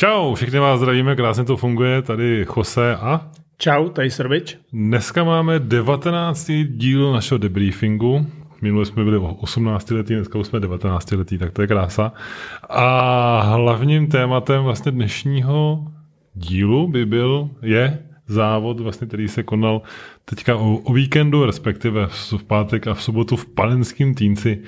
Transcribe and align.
Čau, 0.00 0.34
všichni 0.34 0.58
vás 0.58 0.80
zdravíme, 0.80 1.16
krásně 1.16 1.44
to 1.44 1.56
funguje, 1.56 2.02
tady 2.02 2.46
Jose 2.56 2.96
a... 2.96 3.30
Čau, 3.58 3.88
tady 3.88 4.10
Srbič. 4.10 4.58
Dneska 4.72 5.24
máme 5.24 5.58
19. 5.58 6.50
díl 6.64 7.12
našeho 7.12 7.38
debriefingu. 7.38 8.26
Minule 8.62 8.86
jsme 8.86 9.04
byli 9.04 9.18
18 9.18 9.90
letý, 9.90 10.14
dneska 10.14 10.38
už 10.38 10.46
jsme 10.46 10.60
19 10.60 11.12
letý, 11.12 11.38
tak 11.38 11.52
to 11.52 11.62
je 11.62 11.68
krása. 11.68 12.12
A 12.68 13.40
hlavním 13.40 14.06
tématem 14.06 14.62
vlastně 14.62 14.92
dnešního 14.92 15.86
dílu 16.34 16.88
by 16.88 17.06
byl, 17.06 17.50
je 17.62 17.98
závod, 18.26 18.80
vlastně, 18.80 19.06
který 19.06 19.28
se 19.28 19.42
konal 19.42 19.82
teďka 20.24 20.56
o, 20.56 20.76
o 20.76 20.92
víkendu, 20.92 21.46
respektive 21.46 22.06
v, 22.06 22.32
v 22.32 22.44
pátek 22.44 22.86
a 22.86 22.94
v 22.94 23.02
sobotu 23.02 23.36
v 23.36 23.46
Palenském 23.46 24.14
Týnci. 24.14 24.62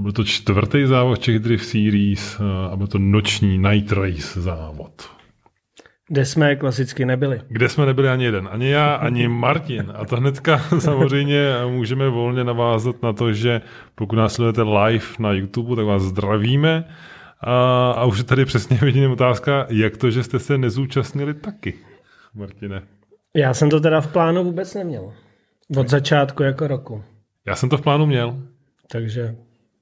Byl 0.00 0.12
to 0.12 0.24
čtvrtý 0.24 0.86
závod 0.86 1.18
Czech 1.18 1.38
Drift 1.38 1.66
Series 1.66 2.40
a 2.70 2.76
byl 2.76 2.86
to 2.86 2.98
noční 2.98 3.58
Night 3.58 3.92
Race 3.92 4.40
závod. 4.40 5.10
Kde 6.08 6.24
jsme 6.24 6.56
klasicky 6.56 7.04
nebyli. 7.04 7.40
Kde 7.48 7.68
jsme 7.68 7.86
nebyli 7.86 8.08
ani 8.08 8.24
jeden, 8.24 8.48
ani 8.52 8.68
já, 8.68 8.94
ani 8.94 9.28
Martin. 9.28 9.92
A 9.94 10.04
to 10.04 10.16
hnedka 10.16 10.58
samozřejmě 10.78 11.48
můžeme 11.68 12.08
volně 12.08 12.44
navázat 12.44 13.02
na 13.02 13.12
to, 13.12 13.32
že 13.32 13.60
pokud 13.94 14.16
nás 14.16 14.34
sledujete 14.34 14.62
live 14.62 15.06
na 15.18 15.32
YouTube, 15.32 15.76
tak 15.76 15.84
vás 15.84 16.02
zdravíme. 16.02 16.84
A, 17.40 17.90
a 17.90 18.04
už 18.04 18.18
je 18.18 18.24
tady 18.24 18.44
přesně 18.44 18.76
vidím 18.82 19.10
otázka, 19.10 19.66
jak 19.68 19.96
to, 19.96 20.10
že 20.10 20.22
jste 20.22 20.38
se 20.38 20.58
nezúčastnili 20.58 21.34
taky, 21.34 21.74
Martine? 22.34 22.82
Já 23.36 23.54
jsem 23.54 23.70
to 23.70 23.80
teda 23.80 24.00
v 24.00 24.12
plánu 24.12 24.44
vůbec 24.44 24.74
neměl. 24.74 25.12
Od 25.76 25.88
začátku 25.88 26.42
jako 26.42 26.66
roku. 26.68 27.04
Já 27.46 27.56
jsem 27.56 27.68
to 27.68 27.76
v 27.76 27.82
plánu 27.82 28.06
měl. 28.06 28.42
Takže 28.90 29.36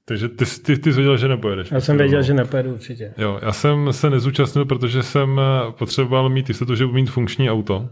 takže 0.05 0.29
ty, 0.29 0.45
ty, 0.45 0.77
ty 0.77 0.93
jsi 0.93 0.95
věděl, 0.95 1.17
že 1.17 1.27
nepojedeš. 1.27 1.71
Já 1.71 1.79
jsem 1.79 1.97
věděl, 1.97 2.21
že 2.21 2.33
nepojedu 2.33 2.73
určitě. 2.73 3.13
Jo, 3.17 3.39
já 3.41 3.51
jsem 3.51 3.93
se 3.93 4.09
nezúčastnil, 4.09 4.65
protože 4.65 5.03
jsem 5.03 5.39
eh, 5.39 5.71
potřeboval 5.71 6.29
mít 6.29 6.49
jistotu, 6.49 6.75
že 6.75 6.85
budu 6.85 6.95
mít 6.95 7.09
funkční 7.09 7.51
auto 7.51 7.89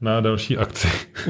na 0.00 0.20
další 0.20 0.58
akci. 0.58 0.88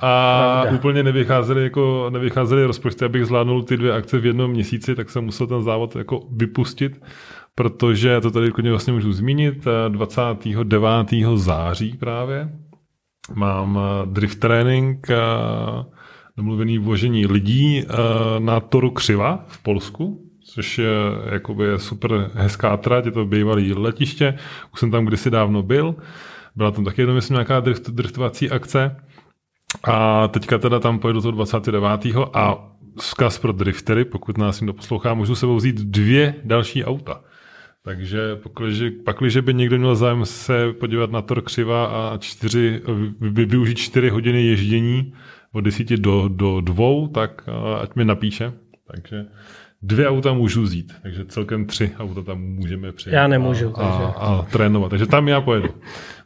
a 0.00 0.60
Pravda. 0.62 0.78
úplně 0.78 1.02
nevycházely, 1.02 1.62
jako, 1.62 2.10
nevycházely 2.10 2.64
rozpočty, 2.64 3.04
abych 3.04 3.26
zvládnul 3.26 3.62
ty 3.62 3.76
dvě 3.76 3.92
akce 3.92 4.18
v 4.18 4.26
jednom 4.26 4.50
měsíci, 4.50 4.94
tak 4.94 5.10
jsem 5.10 5.24
musel 5.24 5.46
ten 5.46 5.62
závod 5.62 5.96
jako 5.96 6.20
vypustit, 6.36 7.00
protože 7.54 8.20
to 8.20 8.30
tady 8.30 8.50
klidně 8.50 8.70
vlastně 8.70 8.92
můžu 8.92 9.12
zmínit, 9.12 9.66
29. 9.88 11.12
Eh, 11.12 11.36
září 11.36 11.96
právě 11.96 12.48
mám 13.34 13.78
eh, 13.78 14.06
drift 14.06 14.38
trénink 14.38 15.06
domluvený 16.36 16.78
vložení 16.78 17.26
lidí 17.26 17.82
eh, 17.82 17.86
na 18.38 18.60
Toru 18.60 18.90
Křiva 18.90 19.44
v 19.48 19.62
Polsku, 19.62 20.22
což 20.44 20.78
je 20.78 20.92
jakoby 21.32 21.64
super 21.76 22.30
hezká 22.34 22.76
trať, 22.76 23.04
je 23.04 23.10
to 23.10 23.24
bývalý 23.24 23.72
letiště, 23.72 24.38
už 24.72 24.80
jsem 24.80 24.90
tam 24.90 25.04
kdysi 25.04 25.30
dávno 25.30 25.62
byl, 25.62 25.94
byla 26.56 26.70
tam 26.70 26.84
taky 26.84 27.06
myslím, 27.06 27.34
nějaká 27.34 27.60
drift, 27.60 27.90
driftovací 27.90 28.50
akce 28.50 28.96
a 29.84 30.28
teďka 30.28 30.58
teda 30.58 30.80
tam 30.80 30.98
pojedu 30.98 31.20
to 31.20 31.30
29. 31.30 31.90
a 32.32 32.72
vzkaz 33.00 33.38
pro 33.38 33.52
driftery, 33.52 34.04
pokud 34.04 34.38
nás 34.38 34.60
někdo 34.60 34.72
poslouchá, 34.72 35.14
můžu 35.14 35.34
sebou 35.34 35.56
vzít 35.56 35.76
dvě 35.76 36.34
další 36.44 36.84
auta. 36.84 37.20
Takže 37.82 38.36
pakliže, 38.36 38.90
pakliže 38.90 39.42
by 39.42 39.54
někdo 39.54 39.78
měl 39.78 39.96
zájem 39.96 40.24
se 40.24 40.72
podívat 40.72 41.10
na 41.10 41.22
Tor 41.22 41.42
Křiva 41.42 41.86
a 41.86 42.18
čtyři, 42.18 42.82
využít 43.20 43.78
čtyři 43.78 44.08
hodiny 44.08 44.46
ježdění, 44.46 45.12
od 45.52 45.60
10 45.60 45.88
do, 45.88 46.28
do 46.28 46.60
dvou, 46.60 47.08
tak 47.08 47.48
ať 47.80 47.94
mi 47.94 48.04
napíše. 48.04 48.52
Takže 48.92 49.26
dvě 49.82 50.08
auta 50.08 50.32
můžu 50.32 50.62
vzít, 50.62 50.92
takže 51.02 51.24
celkem 51.24 51.66
tři 51.66 51.90
auta 51.98 52.22
tam 52.22 52.40
můžeme 52.42 52.92
přijet. 52.92 53.14
Já 53.14 53.26
nemůžu. 53.26 53.68
A, 53.68 53.72
takže. 53.72 54.04
a, 54.04 54.10
a 54.10 54.42
trénovat. 54.42 54.90
Takže 54.90 55.06
tam 55.06 55.28
já 55.28 55.40
pojedu. 55.40 55.68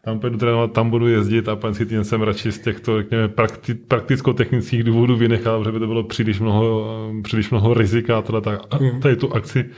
Tam 0.04 0.20
pojedu 0.20 0.38
trénovat, 0.38 0.72
tam 0.72 0.90
budu 0.90 1.08
jezdit 1.08 1.48
a 1.48 1.56
panský 1.56 1.84
týden 1.84 2.04
jsem 2.04 2.22
radši 2.22 2.52
z 2.52 2.60
těchto, 2.60 2.98
řekněme, 2.98 3.28
prakti, 3.28 3.74
prakticko-technických 3.74 4.84
důvodů 4.84 5.16
vynechal, 5.16 5.58
protože 5.58 5.72
by 5.72 5.78
to 5.78 5.86
bylo 5.86 6.04
příliš 6.04 6.40
mnoho, 6.40 6.86
příliš 7.22 7.50
mnoho 7.50 7.74
rizika 7.74 8.18
a 8.18 8.22
tohle, 8.22 8.40
tak 8.40 8.80
mm. 8.80 9.00
tady 9.00 9.16
tu 9.16 9.34
akci 9.34 9.70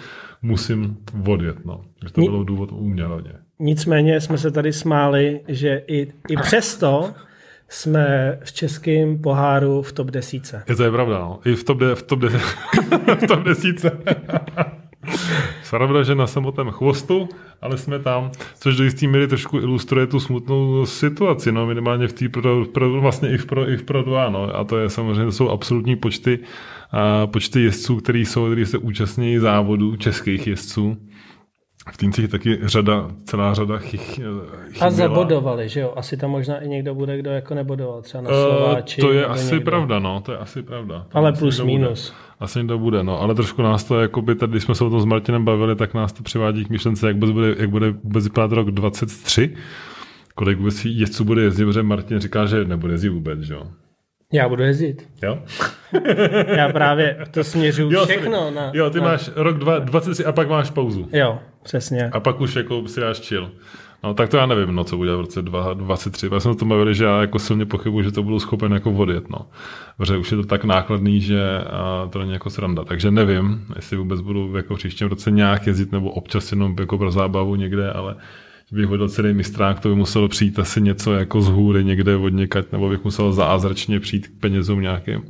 musím 0.42 0.96
odjet. 1.26 1.64
No. 1.64 1.84
Takže 2.00 2.14
to 2.14 2.20
bylo 2.20 2.44
důvod 2.44 2.72
u 2.72 2.88
mě 2.88 3.04
hlavně. 3.04 3.32
Nicméně 3.58 4.20
jsme 4.20 4.38
se 4.38 4.50
tady 4.50 4.72
smáli, 4.72 5.40
že 5.48 5.82
i, 5.86 6.12
i 6.28 6.36
přesto 6.36 7.10
jsme 7.72 8.38
v 8.44 8.52
českém 8.52 9.18
poháru 9.18 9.82
v 9.82 9.92
top 9.92 10.10
desíce. 10.10 10.64
Je 10.68 10.76
to 10.76 10.84
je 10.84 10.90
pravda, 10.90 11.18
no. 11.18 11.40
I 11.44 11.54
v 11.54 11.64
top, 11.64 11.78
de, 11.78 11.94
v 11.94 12.02
top, 12.02 12.18
de, 12.18 12.28
v 13.16 13.26
top 13.28 13.40
desíce. 13.40 13.90
Pravda, 15.70 16.02
že 16.02 16.14
na 16.14 16.26
samotném 16.26 16.70
chvostu, 16.70 17.28
ale 17.62 17.78
jsme 17.78 17.98
tam, 17.98 18.30
což 18.60 18.76
do 18.76 18.84
jistý 18.84 19.06
míry 19.06 19.28
trošku 19.28 19.58
ilustruje 19.58 20.06
tu 20.06 20.20
smutnou 20.20 20.86
situaci, 20.86 21.52
no, 21.52 21.66
minimálně 21.66 22.08
v 22.08 22.12
té 22.12 22.28
pro, 22.28 22.64
pro, 22.64 23.00
vlastně 23.00 23.34
i 23.34 23.38
v 23.38 23.46
pro, 23.46 23.70
i 23.70 23.76
v 23.76 23.82
pro 23.82 24.02
dva, 24.02 24.30
no, 24.30 24.56
a 24.56 24.64
to 24.64 24.78
je 24.78 24.90
samozřejmě, 24.90 25.24
to 25.24 25.32
jsou 25.32 25.48
absolutní 25.48 25.96
počty, 25.96 26.38
a 26.92 27.26
počty 27.26 27.62
jezdců, 27.62 27.96
který 27.96 28.26
jsou, 28.26 28.46
který 28.46 28.66
se 28.66 28.78
účastní 28.78 29.38
závodů, 29.38 29.96
českých 29.96 30.46
jezdců. 30.46 30.96
V 31.90 31.96
Týncích 31.96 32.28
taky 32.28 32.58
řada, 32.62 33.10
celá 33.24 33.54
řada 33.54 33.78
chych, 33.78 34.00
chyběla. 34.00 34.42
A 34.80 34.90
zabodovali, 34.90 35.68
že 35.68 35.80
jo? 35.80 35.92
Asi 35.96 36.16
tam 36.16 36.30
možná 36.30 36.58
i 36.58 36.68
někdo 36.68 36.94
bude, 36.94 37.18
kdo 37.18 37.30
jako 37.30 37.54
nebodoval, 37.54 38.02
třeba 38.02 38.22
na 38.22 38.30
eh, 38.30 38.34
Slováči. 38.34 39.02
Uh, 39.02 39.08
to 39.08 39.14
je 39.14 39.26
asi 39.26 39.54
někdo. 39.54 39.70
pravda, 39.70 39.98
no, 39.98 40.20
to 40.20 40.32
je 40.32 40.38
asi 40.38 40.62
pravda. 40.62 41.06
To 41.08 41.18
ale 41.18 41.32
plus 41.32 41.60
minus. 41.60 42.10
Bude. 42.10 42.22
Asi 42.40 42.58
někdo 42.58 42.78
bude, 42.78 43.02
no, 43.02 43.20
ale 43.20 43.34
trošku 43.34 43.62
nás 43.62 43.84
to, 43.84 44.00
jakoby 44.00 44.34
tady, 44.34 44.50
když 44.50 44.62
jsme 44.62 44.74
se 44.74 44.84
o 44.84 44.90
tom 44.90 45.00
s 45.00 45.04
Martinem 45.04 45.44
bavili, 45.44 45.76
tak 45.76 45.94
nás 45.94 46.12
to 46.12 46.22
přivádí 46.22 46.64
k 46.64 46.70
myšlence, 46.70 47.06
jak 47.06 47.16
bude, 47.16 47.54
jak 47.58 47.70
bude 47.70 47.90
vůbec 47.90 48.24
vypadat 48.24 48.52
rok 48.52 48.70
23, 48.70 49.54
kolik 50.34 50.58
vůbec 50.58 50.84
jezdců 50.84 51.24
bude 51.24 51.42
jezdit, 51.42 51.64
protože 51.64 51.82
Martin 51.82 52.18
říká, 52.18 52.46
že 52.46 52.64
nebude 52.64 52.94
jezdit 52.94 53.08
vůbec, 53.08 53.40
že 53.40 53.54
jo? 53.54 53.66
Já 54.32 54.48
budu 54.48 54.62
jezdit. 54.62 55.08
Jo? 55.22 55.38
Já 56.56 56.68
právě 56.68 57.16
to 57.30 57.44
směřuju 57.44 57.92
jo, 57.92 58.04
všechno. 58.04 58.50
Na, 58.50 58.70
jo, 58.74 58.90
ty 58.90 59.00
na... 59.00 59.04
máš 59.04 59.30
rok 59.36 59.58
23 59.58 60.24
a 60.24 60.32
pak 60.32 60.48
máš 60.48 60.70
pauzu. 60.70 61.08
Jo, 61.12 61.38
přesně. 61.62 62.10
A 62.12 62.20
pak 62.20 62.40
už 62.40 62.56
jako 62.56 62.88
si 62.88 63.00
dáš 63.00 63.20
chill. 63.20 63.50
No 64.04 64.14
tak 64.14 64.28
to 64.28 64.36
já 64.36 64.46
nevím, 64.46 64.74
no, 64.74 64.84
co 64.84 64.96
bude 64.96 65.16
v 65.16 65.20
roce 65.20 65.42
2023. 65.42 66.28
Já 66.32 66.40
jsem 66.40 66.56
to 66.56 66.64
bavili, 66.64 66.94
že 66.94 67.04
já 67.04 67.20
jako 67.20 67.38
silně 67.38 67.66
pochybuji, 67.66 68.04
že 68.04 68.12
to 68.12 68.22
budu 68.22 68.40
schopen 68.40 68.72
jako 68.72 68.92
odjet. 68.92 69.30
No. 69.30 69.46
Protože 69.96 70.16
už 70.16 70.30
je 70.30 70.36
to 70.36 70.44
tak 70.44 70.64
nákladný, 70.64 71.20
že 71.20 71.58
a 71.58 72.08
to 72.12 72.18
není 72.18 72.32
jako 72.32 72.50
sranda. 72.50 72.84
Takže 72.84 73.10
nevím, 73.10 73.66
jestli 73.76 73.96
vůbec 73.96 74.20
budu 74.20 74.56
jako 74.56 74.74
v 74.74 74.78
příštím 74.78 75.08
roce 75.08 75.30
nějak 75.30 75.66
jezdit 75.66 75.92
nebo 75.92 76.10
občas 76.10 76.52
jenom 76.52 76.76
jako 76.80 76.98
pro 76.98 77.10
zábavu 77.10 77.56
někde, 77.56 77.90
ale 77.90 78.16
bych 78.72 78.86
hodil 78.86 79.08
celý 79.08 79.34
mistrák, 79.34 79.80
to 79.80 79.88
by 79.88 79.94
muselo 79.94 80.28
přijít 80.28 80.58
asi 80.58 80.80
něco 80.80 81.14
jako 81.14 81.40
z 81.40 81.48
hůry 81.48 81.84
někde 81.84 82.16
od 82.16 82.28
někať, 82.28 82.72
nebo 82.72 82.88
bych 82.88 83.04
musel 83.04 83.32
zázračně 83.32 84.00
přijít 84.00 84.26
k 84.28 84.40
penězům 84.40 84.80
nějakým, 84.80 85.22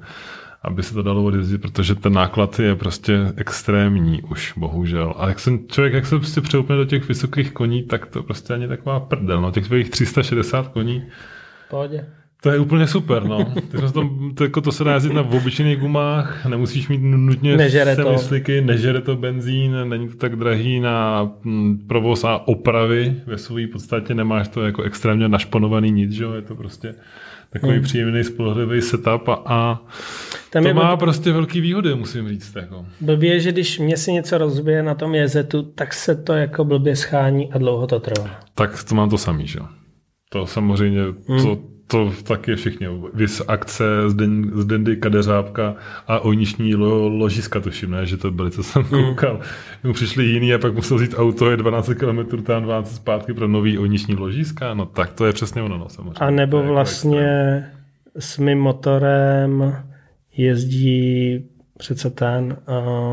aby 0.63 0.83
se 0.83 0.95
to 0.95 1.03
dalo 1.03 1.25
odjezdit, 1.25 1.61
protože 1.61 1.95
ten 1.95 2.13
náklad 2.13 2.59
je 2.59 2.77
prostě 2.77 3.33
extrémní 3.37 4.23
už, 4.23 4.55
bohužel. 4.57 5.15
A 5.19 5.29
jak 5.29 5.41
jsem 5.41 5.69
člověk, 5.69 5.95
jak 5.95 6.07
se 6.07 6.19
prostě 6.19 6.41
přeupne 6.41 6.77
do 6.77 6.85
těch 6.85 7.09
vysokých 7.09 7.53
koní, 7.53 7.83
tak 7.83 8.07
to 8.07 8.23
prostě 8.23 8.55
ani 8.55 8.69
taková 8.69 9.01
prdel. 9.01 9.41
No, 9.41 9.51
těch 9.51 9.67
svých 9.67 9.91
360 9.91 10.69
koní. 10.69 11.03
Pohodě. 11.71 12.07
To 12.43 12.51
je 12.51 12.59
úplně 12.59 12.87
super, 12.87 13.25
no. 13.25 13.55
to, 13.93 14.11
to, 14.35 14.45
jako 14.45 14.61
to 14.61 14.73
se 14.73 14.85
dá 14.85 14.95
jezdit 14.95 15.13
na 15.13 15.23
obyčejných 15.23 15.79
gumách, 15.79 16.47
nemusíš 16.47 16.89
mít 16.89 17.01
nutně 17.03 17.57
nežere 17.57 17.97
to. 17.97 18.13
Mysliky, 18.13 18.61
nežere 18.61 19.01
to 19.01 19.17
benzín, 19.17 19.89
není 19.89 20.09
to 20.09 20.17
tak 20.17 20.37
drahý 20.37 20.81
na 20.81 21.31
mm, 21.45 21.79
provoz 21.87 22.25
a 22.25 22.49
opravy. 22.49 23.15
Ve 23.27 23.39
své 23.39 23.67
podstatě 23.67 24.15
nemáš 24.15 24.49
to 24.49 24.63
jako 24.63 24.83
extrémně 24.83 25.29
našponovaný 25.29 25.91
nic, 25.91 26.13
že? 26.13 26.25
je 26.25 26.43
to 26.43 26.55
prostě 26.55 26.95
takový 27.51 27.73
hmm. 27.73 27.83
příjemný 27.83 28.25
spolehlivý 28.25 28.83
setup 28.83 29.29
a, 29.29 29.43
a 29.47 29.83
Tam 30.51 30.65
to 30.65 30.75
má 30.75 30.89
blb... 30.89 31.01
prostě 31.01 31.33
velký 31.33 31.61
výhody, 31.61 31.95
musím 31.95 32.29
říct. 32.29 32.57
Jako. 32.57 32.87
Blbě, 33.01 33.41
že 33.41 33.53
když 33.53 33.79
mě 33.79 33.97
si 33.97 34.13
něco 34.13 34.39
rozbije 34.39 34.83
na 34.83 34.95
tom 34.95 35.15
jezetu, 35.15 35.63
tak 35.63 35.95
se 35.95 36.17
to 36.17 36.33
jako 36.33 36.65
blbě 36.65 36.97
schání 36.97 37.53
a 37.53 37.59
dlouho 37.59 37.87
to 37.87 38.01
trvá. 38.01 38.31
Tak 38.55 38.85
to 38.85 38.95
mám 38.95 39.11
to 39.11 39.19
samý, 39.19 39.47
že 39.47 39.59
To 40.29 40.47
samozřejmě, 40.47 41.01
hmm. 41.29 41.43
to, 41.43 41.72
to 41.93 42.13
taky 42.23 42.57
všichni. 42.57 42.87
Vys 43.15 43.43
akce 43.49 43.85
z, 44.07 44.15
Den, 44.15 44.51
z 44.55 44.65
Dendy 44.65 44.97
Kadeřábka 44.97 45.75
a 46.07 46.21
ojniční 46.21 46.75
lo, 46.75 47.09
ložiska, 47.09 47.61
tuším, 47.61 47.91
ne? 47.91 48.07
že 48.07 48.17
to 48.17 48.31
byly, 48.31 48.51
co 48.51 48.63
jsem 48.63 48.83
mm. 48.83 48.89
koukal. 48.89 49.41
Mu 49.85 49.93
přišli 49.93 50.25
jiný 50.25 50.55
a 50.55 50.59
pak 50.59 50.75
musel 50.75 50.97
vzít 50.97 51.15
auto, 51.17 51.51
je 51.51 51.57
12 51.57 51.91
km 51.95 52.43
tam 52.43 52.63
12 52.63 52.95
zpátky 52.95 53.35
pro 53.35 53.49
nový 53.49 53.79
ojniční 53.79 54.15
ložiska. 54.15 54.75
No 54.75 54.87
tak 54.87 55.13
to 55.13 55.27
je 55.27 55.33
přesně 55.33 55.63
ono, 55.63 55.79
no, 55.79 55.89
samozřejmě. 55.89 56.21
A 56.21 56.31
nebo 56.31 56.57
jako 56.57 56.73
vlastně 56.73 57.65
s 58.19 58.39
mým 58.39 58.59
motorem 58.59 59.77
jezdí 60.37 61.39
přece 61.79 62.11
ten, 62.11 62.57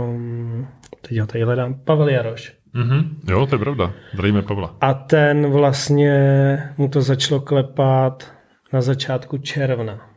um, 0.09 0.67
teď 1.01 1.19
ho 1.19 1.27
tady 1.27 1.43
hledám, 1.43 1.73
Pavel 1.73 2.09
Jaroš. 2.09 2.59
Mm-hmm. 2.75 3.05
Jo, 3.27 3.45
to 3.45 3.55
je 3.55 3.59
pravda. 3.59 3.91
Zdravíme 4.13 4.41
Pavla. 4.41 4.75
A 4.81 4.93
ten 4.93 5.51
vlastně 5.51 6.13
mu 6.77 6.89
to 6.89 7.01
začalo 7.01 7.41
klepat 7.41 8.38
na 8.73 8.81
začátku 8.81 9.37
června. 9.37 10.09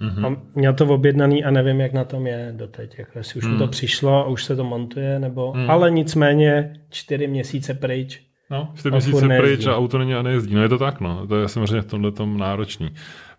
Mm-hmm. 0.00 0.26
A 0.26 0.42
měl 0.54 0.74
to 0.74 0.86
objednaný 0.86 1.44
a 1.44 1.50
nevím, 1.50 1.80
jak 1.80 1.92
na 1.92 2.04
tom 2.04 2.26
je 2.26 2.52
doteď. 2.56 2.98
Jako 2.98 3.18
jestli 3.18 3.38
už 3.38 3.44
mm. 3.44 3.52
mu 3.52 3.58
to 3.58 3.64
mhm. 3.64 3.70
přišlo 3.70 4.14
a 4.14 4.26
už 4.26 4.44
se 4.44 4.56
to 4.56 4.64
montuje, 4.64 5.18
nebo... 5.18 5.52
Mm. 5.56 5.70
Ale 5.70 5.90
nicméně 5.90 6.80
čtyři 6.90 7.26
měsíce 7.26 7.74
pryč. 7.74 8.22
No, 8.50 8.72
čtyři 8.74 8.90
měsíce 8.90 9.28
pryč 9.38 9.66
a 9.66 9.76
auto 9.76 9.98
není 9.98 10.14
a 10.14 10.22
nejezdí. 10.22 10.54
No 10.54 10.62
je 10.62 10.68
to 10.68 10.78
tak, 10.78 11.00
no. 11.00 11.26
To 11.26 11.36
je 11.36 11.48
samozřejmě 11.48 11.80
v 11.82 11.86
tomhle 11.86 12.12
tom 12.12 12.38
náročný. 12.38 12.90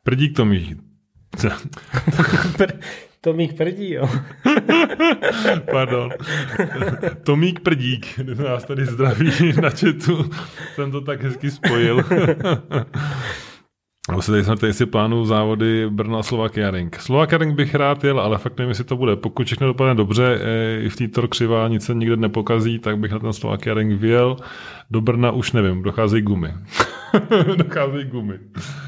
Prdík 0.04 0.36
to 0.36 0.46
mý. 0.46 0.76
Tomík 3.22 3.58
Prdí, 3.58 3.94
jo. 3.94 4.10
Pardon. 5.72 6.10
Tomík 7.24 7.60
Prdík, 7.60 8.20
nás 8.44 8.66
tady 8.66 8.86
zdraví 8.86 9.54
na 9.62 9.70
chatu. 9.70 10.30
Jsem 10.76 10.92
to 10.92 11.02
tak 11.02 11.24
hezky 11.24 11.52
spojil. 11.52 12.04
Se 14.20 14.32
tady 14.32 14.44
jsme 14.44 14.58
tady 14.58 14.74
si 14.74 14.86
plánují 14.86 15.28
závody 15.28 15.90
Brno 15.90 16.18
a 16.18 16.24
Slovakia 16.24 16.72
Ring. 16.72 16.96
Slovakia 16.96 17.38
Ring 17.38 17.56
bych 17.56 17.76
rád 17.76 18.04
jel, 18.04 18.20
ale 18.20 18.38
fakt 18.38 18.58
nevím, 18.58 18.70
jestli 18.70 18.84
to 18.84 18.98
bude. 18.98 19.16
Pokud 19.16 19.48
všechno 19.48 19.68
dopadne 19.68 19.96
dobře, 19.96 20.40
eh, 20.42 20.82
i 20.82 20.90
v 20.90 20.96
této 20.96 21.28
křivá 21.28 21.68
nic 21.68 21.86
se 21.86 21.94
nikde 21.94 22.16
nepokazí, 22.16 22.80
tak 22.80 22.98
bych 22.98 23.12
na 23.12 23.20
ten 23.20 23.34
Slovakia 23.34 23.74
Ring 23.76 24.02
vyjel. 24.02 24.38
Do 24.92 25.02
Brna 25.02 25.32
už 25.32 25.52
nevím, 25.52 25.84
docházejí 25.84 26.22
gumy. 26.22 26.54
docházejí 27.56 28.06
gumy. 28.06 28.40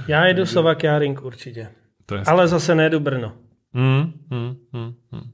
Já 0.08 0.26
jedu 0.26 0.46
Slovakia 0.46 1.00
Ring 1.00 1.24
určitě. 1.24 1.68
To 2.06 2.16
je 2.16 2.24
ale 2.28 2.48
zase 2.48 2.76
nejedu 2.76 3.00
Brno. 3.00 3.34
Hmm, 3.74 4.14
hmm, 4.32 4.56
hmm, 4.74 4.94
hmm. 5.12 5.32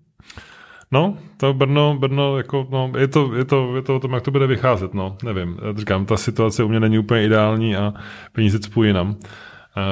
No, 0.92 1.18
to 1.38 1.54
Brno, 1.54 1.98
Brno, 2.00 2.38
jako, 2.38 2.68
no, 2.72 2.92
je, 2.98 3.08
to, 3.08 3.36
je, 3.36 3.46
to, 3.46 3.76
je 3.76 3.82
to 3.82 3.96
o 3.96 4.00
tom, 4.00 4.14
jak 4.14 4.24
to 4.24 4.32
bude 4.32 4.48
vycházet, 4.48 4.94
no, 4.94 5.18
nevím. 5.24 5.58
Já 5.66 5.74
říkám, 5.74 6.06
ta 6.06 6.18
situace 6.18 6.64
u 6.64 6.68
mě 6.68 6.80
není 6.80 7.00
úplně 7.00 7.26
ideální 7.26 7.76
a 7.76 7.94
peníze 8.32 8.60
cpu 8.60 8.84
jinam, 8.84 9.16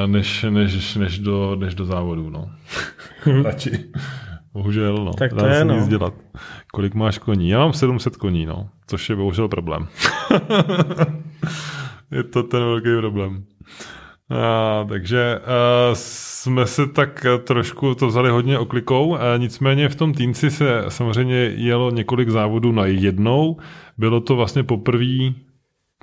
než, 0.05 0.45
než, 0.49 0.95
než, 0.95 1.19
do, 1.19 1.55
než 1.55 1.75
do 1.75 1.85
závodu, 1.85 2.29
no. 2.29 2.51
Radši. 3.43 3.71
Bohužel, 4.53 4.95
no. 5.05 5.13
Tak 5.13 5.29
to 5.29 5.35
Dá 5.35 5.47
je, 5.47 5.55
se 5.55 5.65
no. 5.65 5.75
nic 5.75 5.87
dělat. 5.87 6.13
Kolik 6.71 6.93
máš 6.93 7.17
koní? 7.17 7.49
Já 7.49 7.59
mám 7.59 7.73
700 7.73 8.17
koní, 8.17 8.45
no. 8.45 8.69
Což 8.87 9.09
je 9.09 9.15
bohužel 9.15 9.47
problém. 9.47 9.87
je 12.11 12.23
to 12.23 12.43
ten 12.43 12.59
velký 12.59 12.89
problém. 12.99 13.43
A, 14.29 14.85
takže 14.89 15.39
a, 15.39 15.41
jsme 15.93 16.65
se 16.65 16.87
tak 16.87 17.25
trošku 17.43 17.95
to 17.95 18.07
vzali 18.07 18.29
hodně 18.29 18.59
oklikou, 18.59 19.15
a 19.15 19.37
nicméně 19.37 19.89
v 19.89 19.95
tom 19.95 20.13
týnci 20.13 20.51
se 20.51 20.85
samozřejmě 20.87 21.35
jelo 21.55 21.91
několik 21.91 22.29
závodů 22.29 22.71
na 22.71 22.85
jednou. 22.85 23.57
Bylo 23.97 24.21
to 24.21 24.35
vlastně 24.35 24.63
poprvé, 24.63 25.33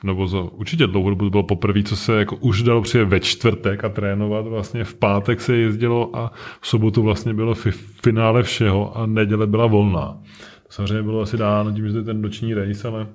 nebo 0.05 0.27
za 0.27 0.41
určitě 0.41 0.87
dlouho 0.87 1.11
dobu 1.11 1.31
bylo 1.31 1.43
poprvé, 1.43 1.83
co 1.83 1.97
se 1.97 2.19
jako 2.19 2.37
už 2.37 2.63
dalo 2.63 2.83
přijet 2.83 3.09
ve 3.09 3.21
čtvrtek 3.21 3.85
a 3.85 3.89
trénovat. 3.89 4.47
Vlastně 4.47 4.85
v 4.85 4.95
pátek 4.95 5.41
se 5.41 5.57
jezdilo 5.57 6.17
a 6.17 6.33
v 6.61 6.69
sobotu 6.69 7.03
vlastně 7.03 7.35
bylo 7.35 7.55
fi- 7.55 7.71
finále 8.03 8.43
všeho 8.43 8.97
a 8.97 9.07
neděle 9.07 9.47
byla 9.47 9.67
volná. 9.67 10.19
To 10.63 10.69
samozřejmě 10.73 11.03
bylo 11.03 11.21
asi 11.21 11.37
dáno 11.37 11.73
tím, 11.73 11.87
že 11.87 11.93
to 11.93 11.99
je 11.99 12.05
ten 12.05 12.23
noční 12.23 12.55
race, 12.55 12.89
ale 12.89 13.07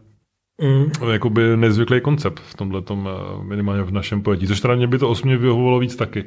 Mm. 0.61 1.09
Jakoby 1.11 1.57
nezvyklý 1.57 2.01
koncept 2.01 2.39
v 2.39 2.55
tomhle 2.55 2.81
tom, 2.81 3.09
eh, 3.11 3.43
minimálně 3.43 3.83
v 3.83 3.91
našem 3.91 4.21
pojetí. 4.21 4.47
Což 4.47 4.61
teda 4.61 4.75
mě 4.75 4.87
by 4.87 4.97
to 4.97 5.09
osmě 5.09 5.37
vyhovovalo 5.37 5.79
víc 5.79 5.95
taky. 5.95 6.25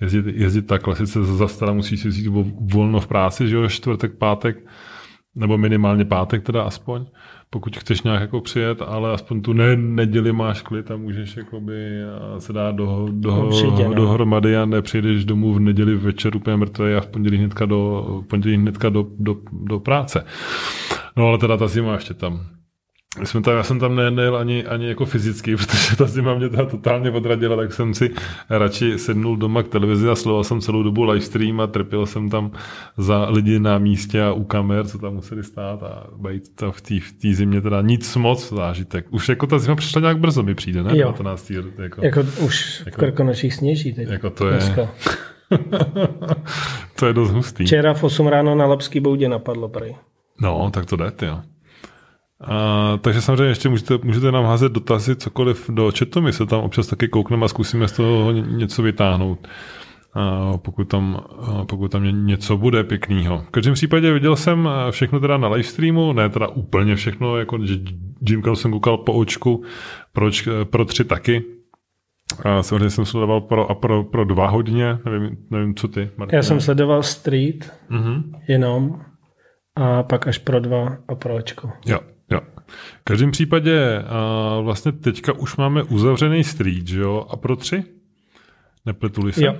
Jezdit, 0.00 0.26
jezdit 0.26 0.66
takhle, 0.66 0.96
sice 0.96 1.24
za 1.24 1.48
stara 1.48 1.72
musíš 1.72 2.00
si 2.00 2.08
vzít 2.08 2.28
volno 2.72 3.00
v 3.00 3.06
práci, 3.06 3.48
že 3.48 3.56
jo, 3.56 3.68
čtvrtek, 3.68 4.18
pátek, 4.18 4.56
nebo 5.34 5.58
minimálně 5.58 6.04
pátek 6.04 6.42
teda 6.42 6.62
aspoň, 6.62 7.06
pokud 7.50 7.76
chceš 7.76 8.02
nějak 8.02 8.20
jako 8.20 8.40
přijet, 8.40 8.82
ale 8.82 9.12
aspoň 9.12 9.42
tu 9.42 9.52
ne, 9.52 9.76
neděli 9.76 10.32
máš 10.32 10.62
klid 10.62 10.90
a 10.90 10.96
můžeš 10.96 11.36
jakoby 11.36 11.74
eh, 11.76 12.40
se 12.40 12.52
dát 12.52 12.74
do, 12.74 13.08
do, 13.10 13.46
Určitě, 13.46 13.88
no. 13.88 13.94
dohromady 13.94 14.56
a 14.56 14.64
nepřijdeš 14.64 15.24
domů 15.24 15.54
v 15.54 15.60
neděli 15.60 15.94
večer 15.94 16.36
úplně 16.36 16.56
mrtvý 16.56 16.94
a 16.94 17.00
v 17.00 17.06
pondělí 17.06 17.38
hnedka 17.38 17.66
do, 17.66 18.22
pondělí 18.28 18.56
hnedka 18.56 18.88
do, 18.88 19.06
do, 19.18 19.36
do 19.52 19.80
práce. 19.80 20.24
No 21.16 21.28
ale 21.28 21.38
teda 21.38 21.56
ta 21.56 21.66
zima 21.66 21.94
ještě 21.94 22.14
tam 22.14 22.46
jsme 23.24 23.42
tam, 23.42 23.56
já 23.56 23.62
jsem 23.62 23.78
tam 23.78 23.96
nejel 23.96 24.36
ani, 24.36 24.66
ani 24.66 24.88
jako 24.88 25.04
fyzicky, 25.04 25.56
protože 25.56 25.96
ta 25.96 26.04
zima 26.04 26.34
mě 26.34 26.48
teda 26.48 26.64
totálně 26.64 27.10
odradila, 27.10 27.56
tak 27.56 27.72
jsem 27.72 27.94
si 27.94 28.10
radši 28.50 28.98
sednul 28.98 29.36
doma 29.36 29.62
k 29.62 29.68
televizi 29.68 30.08
a 30.08 30.14
sledoval 30.14 30.44
jsem 30.44 30.60
celou 30.60 30.82
dobu 30.82 31.04
livestream 31.04 31.60
a 31.60 31.66
trpěl 31.66 32.06
jsem 32.06 32.30
tam 32.30 32.50
za 32.96 33.28
lidi 33.28 33.58
na 33.60 33.78
místě 33.78 34.22
a 34.22 34.32
u 34.32 34.44
kamer, 34.44 34.86
co 34.86 34.98
tam 34.98 35.14
museli 35.14 35.44
stát 35.44 35.82
a 35.82 36.06
být 36.16 36.56
to 36.56 36.72
v 36.72 36.80
té 36.80 36.94
v 37.00 37.34
zimě 37.34 37.60
teda 37.60 37.80
nic 37.82 38.16
moc 38.16 38.52
zážitek. 38.52 39.06
Už 39.10 39.28
jako 39.28 39.46
ta 39.46 39.58
zima 39.58 39.76
přišla 39.76 40.00
nějak 40.00 40.18
brzo 40.18 40.42
mi 40.42 40.54
přijde, 40.54 40.82
ne? 40.82 40.98
Jo. 40.98 41.06
19. 41.06 41.50
Jako, 41.50 42.04
jako 42.04 42.20
už 42.40 42.82
jako, 42.86 42.96
v 42.96 43.00
Krkonoších 43.00 43.54
sněží 43.54 43.92
teď. 43.92 44.08
Jako 44.08 44.30
to 44.30 44.48
je... 44.48 44.58
to 46.98 47.06
je 47.06 47.12
dost 47.12 47.30
hustý. 47.30 47.64
Včera 47.64 47.94
v 47.94 48.04
8 48.04 48.26
ráno 48.26 48.54
na 48.54 48.66
Lapský 48.66 49.00
boudě 49.00 49.28
napadlo 49.28 49.68
prej. 49.68 49.96
No, 50.40 50.70
tak 50.70 50.86
to 50.86 50.96
jde, 50.96 51.12
jo. 51.22 51.40
A, 52.42 52.98
takže 53.00 53.20
samozřejmě 53.20 53.44
ještě 53.44 53.68
můžete, 53.68 53.98
můžete 54.02 54.32
nám 54.32 54.44
házet 54.44 54.72
dotazy, 54.72 55.16
cokoliv 55.16 55.70
do 55.70 55.92
chatu, 55.98 56.20
my 56.20 56.32
se 56.32 56.46
tam 56.46 56.60
občas 56.60 56.86
taky 56.86 57.08
koukneme 57.08 57.44
a 57.44 57.48
zkusíme 57.48 57.88
z 57.88 57.92
toho 57.92 58.32
něco 58.32 58.82
vytáhnout. 58.82 59.48
A 60.14 60.52
pokud, 60.58 60.84
tam, 60.84 61.24
pokud 61.68 61.90
tam 61.92 62.26
něco 62.26 62.56
bude 62.56 62.84
pěkného. 62.84 63.38
V 63.38 63.50
každém 63.50 63.74
případě 63.74 64.12
viděl 64.12 64.36
jsem 64.36 64.68
všechno 64.90 65.20
teda 65.20 65.36
na 65.36 65.48
livestreamu, 65.48 66.12
ne 66.12 66.28
teda 66.28 66.48
úplně 66.48 66.96
všechno, 66.96 67.36
jako 67.36 67.66
že 67.66 67.74
Jim 68.28 68.42
jsem 68.54 68.72
koukal 68.72 68.96
po 68.96 69.12
očku, 69.12 69.64
proč, 70.12 70.48
pro 70.64 70.84
tři 70.84 71.04
taky. 71.04 71.44
A 72.44 72.62
samozřejmě 72.62 72.90
jsem 72.90 73.04
sledoval 73.04 73.40
pro, 73.40 73.70
a 73.70 73.74
pro, 73.74 74.04
pro 74.04 74.24
dva 74.24 74.48
hodně, 74.48 74.98
nevím, 75.04 75.36
nevím 75.50 75.74
co 75.74 75.88
ty, 75.88 76.10
Martin. 76.16 76.36
Já 76.36 76.42
jsem 76.42 76.60
sledoval 76.60 77.02
Street, 77.02 77.72
mm-hmm. 77.90 78.22
jenom, 78.48 79.00
a 79.76 80.02
pak 80.02 80.26
až 80.26 80.38
pro 80.38 80.60
dva 80.60 80.96
a 81.08 81.14
pro 81.14 81.34
očko. 81.34 81.70
Jo, 81.86 81.98
Jo. 82.02 82.11
V 83.00 83.04
každém 83.04 83.30
případě 83.30 84.02
a 84.06 84.58
vlastně 84.60 84.92
teďka 84.92 85.32
už 85.32 85.56
máme 85.56 85.82
uzavřený 85.82 86.44
street, 86.44 86.86
že 86.88 87.00
jo? 87.00 87.26
A 87.30 87.36
pro 87.36 87.56
tři? 87.56 87.84
Nepletuli 88.86 89.32
se? 89.32 89.44
Jo. 89.44 89.54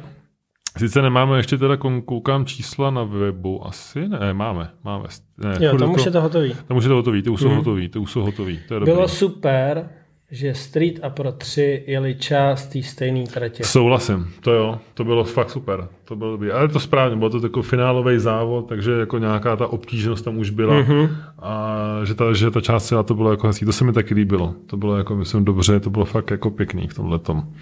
Sice 0.79 1.03
nemáme 1.03 1.37
ještě 1.37 1.59
teda, 1.59 1.77
koukám 2.05 2.47
čísla 2.47 2.91
na 2.91 3.05
webu, 3.05 3.67
asi 3.67 4.09
ne, 4.09 4.35
máme, 4.35 4.71
máme. 4.85 5.05
Ne, 5.39 5.67
jo, 5.67 5.79
tam 5.79 5.93
už 5.93 6.05
je 6.05 6.11
to 6.11 6.21
hotový. 6.21 6.55
Tam 6.69 6.77
už 6.77 6.85
je 6.85 6.89
to 6.89 6.95
hotový, 6.95 7.23
ty 7.23 7.31
už 7.31 7.41
jsou 7.41 7.49
mm. 7.49 7.57
hotový, 7.57 7.89
ty 7.89 7.99
už 7.99 8.11
jsou 8.11 8.21
hotový. 8.21 8.61
To 8.69 8.75
je 8.75 8.81
Bylo 8.81 8.97
dobrý. 8.97 9.09
super, 9.09 9.89
že 10.33 10.55
Street 10.55 11.01
a 11.03 11.11
Pro 11.11 11.33
3 11.33 11.85
jeli 11.87 12.15
část 12.15 12.67
té 12.67 12.83
stejné 12.83 13.27
tratě. 13.27 13.65
Souhlasím, 13.65 14.33
to 14.41 14.53
jo, 14.53 14.79
to 14.95 15.05
bylo 15.05 15.25
fakt 15.25 15.51
super, 15.51 15.89
to 16.05 16.17
bylo 16.17 16.31
dobrý. 16.31 16.51
Ale 16.51 16.69
to 16.69 16.81
správně, 16.81 17.17
bylo 17.17 17.31
to 17.31 17.39
jako 17.43 17.63
finálový 17.63 18.19
závod, 18.19 18.69
takže 18.69 18.93
jako 18.93 19.19
nějaká 19.19 19.57
ta 19.57 19.67
obtížnost 19.67 20.25
tam 20.25 20.39
už 20.39 20.51
byla 20.51 20.75
mm-hmm. 20.75 21.09
a 21.39 21.77
že 22.05 22.15
ta, 22.15 22.33
že 22.33 22.51
ta 22.51 22.61
část 22.61 22.91
na 22.91 23.03
to 23.03 23.15
bylo 23.15 23.31
jako 23.31 23.47
hezký, 23.47 23.65
to 23.65 23.73
se 23.73 23.85
mi 23.85 23.93
taky 23.93 24.15
líbilo. 24.15 24.55
To 24.67 24.77
bylo 24.77 24.97
jako, 24.97 25.17
myslím, 25.17 25.45
dobře, 25.45 25.81
to 25.81 25.91
bylo 25.91 26.05
fakt 26.05 26.31
jako 26.31 26.51
pěkný 26.51 26.89
v 26.89 26.95
tomhle 26.95 27.19
tom. 27.19 27.53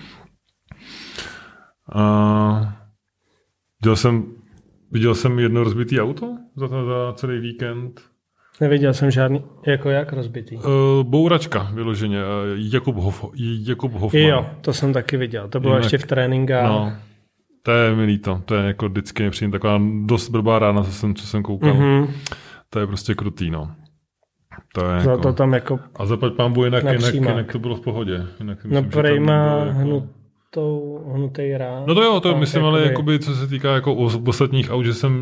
A 1.92 2.74
viděl 3.82 3.96
jsem, 3.96 4.24
viděl 4.90 5.14
jsem 5.14 5.38
jedno 5.38 5.64
rozbitý 5.64 6.00
auto 6.00 6.36
za, 6.56 6.68
za 6.68 7.12
celý 7.14 7.40
víkend. 7.40 8.09
Neviděl 8.60 8.94
jsem 8.94 9.10
žádný, 9.10 9.44
jako 9.66 9.90
jak 9.90 10.12
rozbitý. 10.12 10.56
Uh, 10.56 10.62
bouračka 11.02 11.70
vyloženě, 11.74 12.18
uh, 12.18 12.24
Jakub, 12.72 12.96
Hof, 12.96 13.24
Jakub 13.66 13.92
Hofman. 13.92 14.22
Jo, 14.22 14.46
to 14.60 14.72
jsem 14.72 14.92
taky 14.92 15.16
viděl, 15.16 15.48
to 15.48 15.60
bylo 15.60 15.72
Jinak, 15.72 15.84
ještě 15.84 15.98
v 15.98 16.06
tréninkách. 16.06 16.64
No, 16.64 16.92
to 17.62 17.70
je 17.70 17.94
milý 17.94 18.18
to, 18.18 18.42
to 18.44 18.54
je 18.54 18.66
jako 18.66 18.88
vždycky 18.88 19.22
nepřijím 19.22 19.50
taková 19.50 19.80
dost 20.04 20.28
blbá 20.28 20.58
rána, 20.58 20.84
co 20.84 20.92
jsem, 20.92 21.14
co 21.14 21.26
jsem 21.26 21.42
koukal. 21.42 21.72
Mm-hmm. 21.72 22.08
To 22.70 22.80
je 22.80 22.86
prostě 22.86 23.14
krutý, 23.14 23.50
no. 23.50 23.70
To 24.74 24.86
je 24.86 24.96
jako... 24.96 25.18
to 25.18 25.32
tam 25.32 25.52
jako 25.52 25.78
A 25.96 26.06
zaplať 26.06 26.32
pán 26.32 26.52
Bůh, 26.52 26.64
jinak, 26.64 26.84
jinak, 26.84 27.14
jinak, 27.14 27.52
to 27.52 27.58
bylo 27.58 27.76
v 27.76 27.80
pohodě. 27.80 28.26
Jinak 28.40 28.64
no 28.64 28.82
prej 28.82 29.20
má 29.20 29.58
jako... 29.58 29.78
hnutou, 29.78 31.04
hnutý 31.14 31.56
rán. 31.56 31.82
No 31.86 31.94
to 31.94 32.02
jo, 32.02 32.20
to 32.20 32.36
myslím, 32.36 32.64
ale 32.64 32.82
jakoby, 32.82 33.18
co 33.18 33.34
se 33.34 33.46
týká 33.46 33.74
jako 33.74 33.94
ostatních 34.26 34.70
aut, 34.70 34.86
že 34.86 34.94
jsem, 34.94 35.12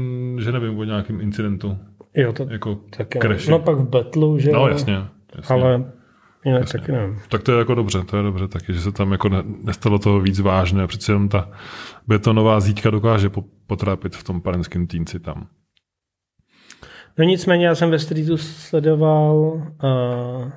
že 0.40 0.52
nevím 0.52 0.78
o 0.78 0.85
nějakém 0.85 1.21
incidentu. 1.21 1.78
Jo, 2.15 2.33
to 2.33 2.47
jako 2.50 2.75
taky 2.75 3.19
crash. 3.19 3.49
No 3.49 3.59
pak 3.59 3.77
v 3.79 3.88
Betlu, 3.88 4.38
že 4.38 4.53
No 4.53 4.69
jasně. 4.69 4.95
jasně. 5.37 5.55
Ale 5.55 5.93
jinak 6.45 6.61
jasně. 6.61 6.81
taky 6.81 6.93
nevím. 6.93 7.19
Tak 7.29 7.43
to 7.43 7.53
je 7.53 7.59
jako 7.59 7.75
dobře, 7.75 8.05
to 8.05 8.17
je 8.17 8.23
dobře 8.23 8.49
taky, 8.49 8.73
že 8.75 8.81
se 8.81 8.93
tam 8.93 9.12
jako 9.12 9.29
nestalo 9.65 9.99
toho 9.99 10.21
víc 10.21 10.41
vážné. 10.41 10.87
Přece 10.87 11.12
jenom 11.12 11.29
ta 11.29 11.50
betonová 12.07 12.61
zítka 12.61 12.91
dokáže 12.91 13.31
potrápit 13.67 14.17
v 14.17 14.25
tom 14.25 14.41
parenském 14.41 14.87
týnci 14.87 15.21
tam. 15.21 15.47
No 17.19 17.25
nicméně 17.25 17.67
já 17.67 17.75
jsem 17.75 17.91
ve 17.91 17.99
streetu 17.99 18.37
sledoval 18.37 19.37
uh, 19.37 20.50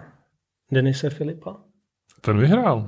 Denise 0.72 1.10
Filipa. 1.10 1.56
Ten 2.22 2.38
vyhrál. 2.40 2.88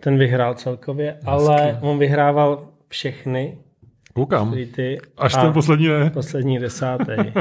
Ten 0.00 0.18
vyhrál 0.18 0.54
celkově, 0.54 1.10
Hezky. 1.12 1.26
ale 1.26 1.78
on 1.82 1.98
vyhrával 1.98 2.68
všechny 2.88 3.58
Koukám. 4.14 4.48
Streety 4.48 4.98
Až 5.18 5.34
ten 5.34 5.52
poslední 5.52 5.88
ne. 5.88 6.10
Poslední 6.10 6.58
desátý. 6.58 7.12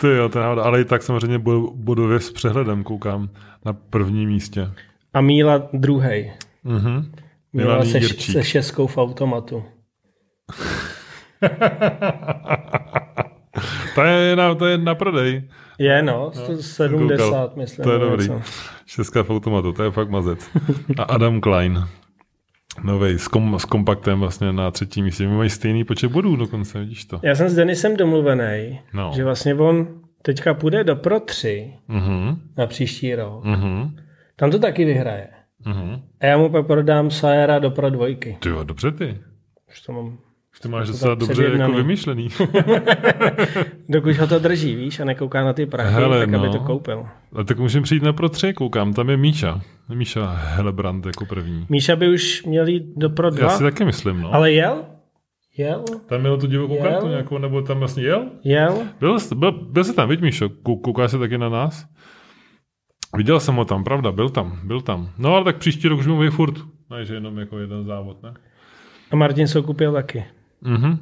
Ty 0.00 0.06
jo, 0.06 0.28
ten, 0.28 0.42
ale 0.42 0.80
i 0.80 0.84
tak 0.84 1.02
samozřejmě 1.02 1.38
bodově 1.74 2.20
s 2.20 2.32
přehledem 2.32 2.84
koukám 2.84 3.28
na 3.64 3.72
první 3.72 4.26
místě. 4.26 4.70
A 5.14 5.20
Míla 5.20 5.68
druhý. 5.72 6.32
Mhm. 6.64 7.12
Míla 7.52 7.84
se, 7.84 8.00
se 8.00 8.44
šestkou 8.44 8.86
v 8.86 8.98
automatu. 8.98 9.64
to, 13.94 14.02
je 14.02 14.36
na, 14.36 14.54
to 14.54 14.66
je 14.66 14.78
na 14.78 14.94
prodej. 14.94 15.42
Je 15.78 16.02
no, 16.02 16.30
170 16.34 17.56
myslím. 17.56 17.84
To 17.84 17.92
je 17.92 17.98
dobrý. 17.98 18.28
Česká 18.86 19.22
v 19.22 19.30
automatu, 19.30 19.72
to 19.72 19.82
je 19.82 19.90
fakt 19.90 20.10
mazec. 20.10 20.50
A 20.98 21.02
Adam 21.02 21.40
Klein. 21.40 21.84
Novej, 22.82 23.18
s, 23.18 23.28
kom, 23.28 23.58
s 23.58 23.64
kompaktem 23.64 24.20
vlastně 24.20 24.52
na 24.52 24.70
třetím 24.70 25.04
místě. 25.04 25.28
My 25.28 25.36
mají 25.36 25.50
stejný 25.50 25.84
počet 25.84 26.12
bodů 26.12 26.36
dokonce, 26.36 26.80
vidíš 26.80 27.04
to. 27.04 27.20
Já 27.22 27.34
jsem 27.34 27.48
s 27.48 27.54
Denisem 27.54 27.96
domluvený, 27.96 28.80
no. 28.94 29.12
že 29.16 29.24
vlastně 29.24 29.54
on 29.54 29.88
teďka 30.22 30.54
půjde 30.54 30.84
do 30.84 30.96
Pro 30.96 31.20
3 31.20 31.74
uh-huh. 31.88 32.38
na 32.56 32.66
příští 32.66 33.14
rok. 33.14 33.44
Uh-huh. 33.44 33.90
Tam 34.36 34.50
to 34.50 34.58
taky 34.58 34.84
vyhraje. 34.84 35.28
Uh-huh. 35.66 36.02
A 36.20 36.26
já 36.26 36.38
mu 36.38 36.48
pak 36.48 36.66
prodám 36.66 37.10
Sayera 37.10 37.58
do 37.58 37.70
Pro 37.70 37.90
2. 37.90 38.06
Ty 38.38 38.48
jo, 38.48 38.64
dobře 38.64 38.90
ty. 38.92 39.18
Už 39.70 39.80
to 39.80 39.92
mám 39.92 40.18
už 40.52 40.60
to 40.60 40.68
máš 40.68 40.88
docela 40.88 41.14
dobře 41.14 41.44
jako 41.44 41.72
vymyšlený. 41.72 42.28
Dokud 43.88 44.16
ho 44.16 44.26
to 44.26 44.38
drží, 44.38 44.74
víš, 44.74 45.00
a 45.00 45.04
nekouká 45.04 45.44
na 45.44 45.52
ty 45.52 45.66
prachy, 45.66 45.94
Hele, 45.94 46.18
tak 46.18 46.30
no. 46.30 46.38
aby 46.38 46.48
to 46.48 46.60
koupil. 46.60 47.06
A 47.32 47.44
tak 47.44 47.58
můžeme 47.58 47.82
přijít 47.82 48.02
na 48.02 48.12
Pro 48.12 48.28
3, 48.28 48.52
koukám, 48.54 48.94
tam 48.94 49.10
je 49.10 49.16
Míša. 49.16 49.60
Míša 49.88 50.32
Helebrand 50.32 51.06
jako 51.06 51.26
první. 51.26 51.66
Míša 51.68 51.96
by 51.96 52.08
už 52.08 52.44
měl 52.44 52.66
jít 52.68 52.84
do 52.96 53.10
Pro 53.10 53.30
2. 53.30 53.44
Já 53.44 53.50
si 53.50 53.62
taky 53.62 53.84
myslím, 53.84 54.20
no. 54.20 54.34
Ale 54.34 54.52
jel? 54.52 54.84
Jel? 55.58 55.84
Tam 56.06 56.20
měl 56.20 56.38
tu 56.38 56.46
divokou 56.46 56.74
jel? 56.74 56.82
kartu 56.84 57.08
nějakou, 57.08 57.38
nebo 57.38 57.62
tam 57.62 57.78
vlastně 57.78 58.02
jel? 58.02 58.30
Jel? 58.44 58.78
Byl, 59.00 59.16
byl, 59.34 59.52
byl 59.52 59.84
jsi 59.84 59.94
tam, 59.94 60.08
vidíš 60.08 60.22
Míšo, 60.22 60.48
koukáš 60.62 61.10
se 61.10 61.18
taky 61.18 61.38
na 61.38 61.48
nás? 61.48 61.86
Viděl 63.16 63.40
jsem 63.40 63.54
ho 63.54 63.64
tam, 63.64 63.84
pravda, 63.84 64.12
byl 64.12 64.28
tam, 64.28 64.60
byl 64.64 64.80
tam. 64.80 65.10
No 65.18 65.34
ale 65.34 65.44
tak 65.44 65.56
příští 65.56 65.88
rok 65.88 66.00
už 66.00 66.06
mu 66.06 66.30
furt. 66.30 66.54
Ne, 66.90 67.04
že 67.04 67.14
jenom 67.14 67.38
jako 67.38 67.58
jeden 67.58 67.84
závod, 67.84 68.22
ne? 68.22 68.34
A 69.10 69.16
Martin 69.16 69.48
se 69.48 69.62
koupil 69.62 69.92
taky. 69.92 70.24
Mhm. 70.60 70.98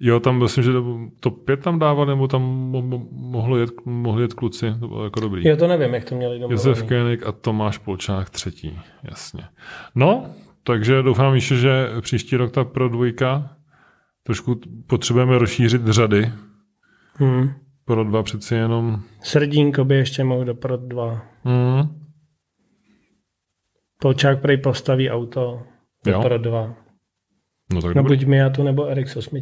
Jo, 0.00 0.20
tam 0.20 0.38
myslím, 0.42 0.64
že 0.64 0.72
to 1.20 1.30
pět 1.30 1.60
tam 1.60 1.78
dával, 1.78 2.06
nebo 2.06 2.28
tam 2.28 2.42
mo- 2.72 3.08
mohlo 3.10 3.56
jet, 3.56 3.70
mohli 3.84 4.22
jet 4.22 4.34
kluci, 4.34 4.74
to 4.80 4.88
bylo 4.88 5.04
jako 5.04 5.20
dobrý. 5.20 5.48
Jo, 5.48 5.56
to 5.56 5.68
nevím, 5.68 5.94
jak 5.94 6.04
to 6.04 6.14
měli 6.14 6.38
domluvený. 6.38 6.68
Josef 6.68 6.88
Koenig 6.88 7.26
a 7.26 7.32
Tomáš 7.32 7.78
Polčák 7.78 8.30
třetí, 8.30 8.80
jasně. 9.02 9.44
No, 9.94 10.26
takže 10.62 11.02
doufám 11.02 11.34
ještě, 11.34 11.56
že 11.56 11.88
příští 12.00 12.36
rok 12.36 12.52
ta 12.52 12.64
pro 12.64 12.88
dvojka 12.88 13.56
trošku 14.22 14.60
potřebujeme 14.86 15.38
rozšířit 15.38 15.86
řady. 15.86 16.32
Hmm. 17.14 17.50
Pro 17.84 18.04
dva 18.04 18.22
přeci 18.22 18.54
jenom... 18.54 19.02
Srdínko 19.22 19.84
by 19.84 19.94
ještě 19.94 20.24
mohl 20.24 20.44
do 20.44 20.54
pro 20.54 20.76
dva. 20.76 21.22
Hmm. 21.44 21.82
Polčák 24.00 24.40
prej 24.40 24.56
postaví 24.56 25.10
auto 25.10 25.62
do 26.04 26.12
jo. 26.12 26.22
pro 26.22 26.38
dva. 26.38 26.74
No, 27.72 27.82
tak 27.82 27.94
no 27.94 28.02
buď 28.02 28.24
Miatu 28.24 28.62
nebo 28.62 28.94
RX 28.94 29.16
8. 29.16 29.40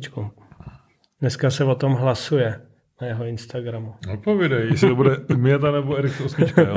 Dneska 1.20 1.50
se 1.50 1.64
o 1.64 1.74
tom 1.74 1.92
hlasuje 1.92 2.60
na 3.00 3.06
jeho 3.06 3.24
Instagramu. 3.24 3.94
No 4.06 4.16
povídej, 4.16 4.68
jestli 4.70 4.88
to 4.88 4.96
bude 4.96 5.16
Miata 5.36 5.70
nebo 5.70 5.96
RX 5.96 6.20
8. 6.20 6.44
jo. 6.58 6.74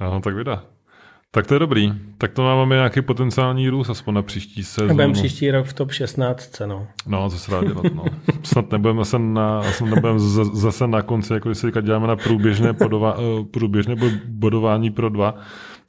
no, 0.00 0.20
tak 0.20 0.34
vydá. 0.34 0.64
Tak 1.30 1.46
to 1.46 1.54
je 1.54 1.58
dobrý. 1.58 1.92
Tak 2.18 2.32
to 2.32 2.42
máme 2.42 2.74
nějaký 2.74 3.02
potenciální 3.02 3.68
růst 3.68 3.90
aspoň 3.90 4.14
na 4.14 4.22
příští 4.22 4.64
sezónu. 4.64 4.94
Budeme 4.94 5.12
příští 5.12 5.50
rok 5.50 5.66
v 5.66 5.72
top 5.72 5.92
16 5.92 6.60
no. 6.66 6.86
No, 7.06 7.30
co 7.30 7.38
se 7.38 7.50
dá 7.50 7.64
dělat, 7.64 7.94
no. 7.94 8.04
Snad 8.42 8.72
nebudeme 8.72 8.98
zase 8.98 9.18
na, 9.18 9.62
snad 9.62 9.90
nebudeme 9.90 10.18
zase 10.52 10.86
na 10.86 11.02
konci, 11.02 11.32
jako 11.32 11.48
když 11.48 11.58
se 11.58 11.70
děláme 11.82 12.06
na 12.06 12.16
průběžné, 12.16 12.72
podova, 12.72 13.16
eh, 13.18 13.44
průběžné 13.44 13.96
bodování 14.28 14.90
pro 14.90 15.08
dva, 15.08 15.34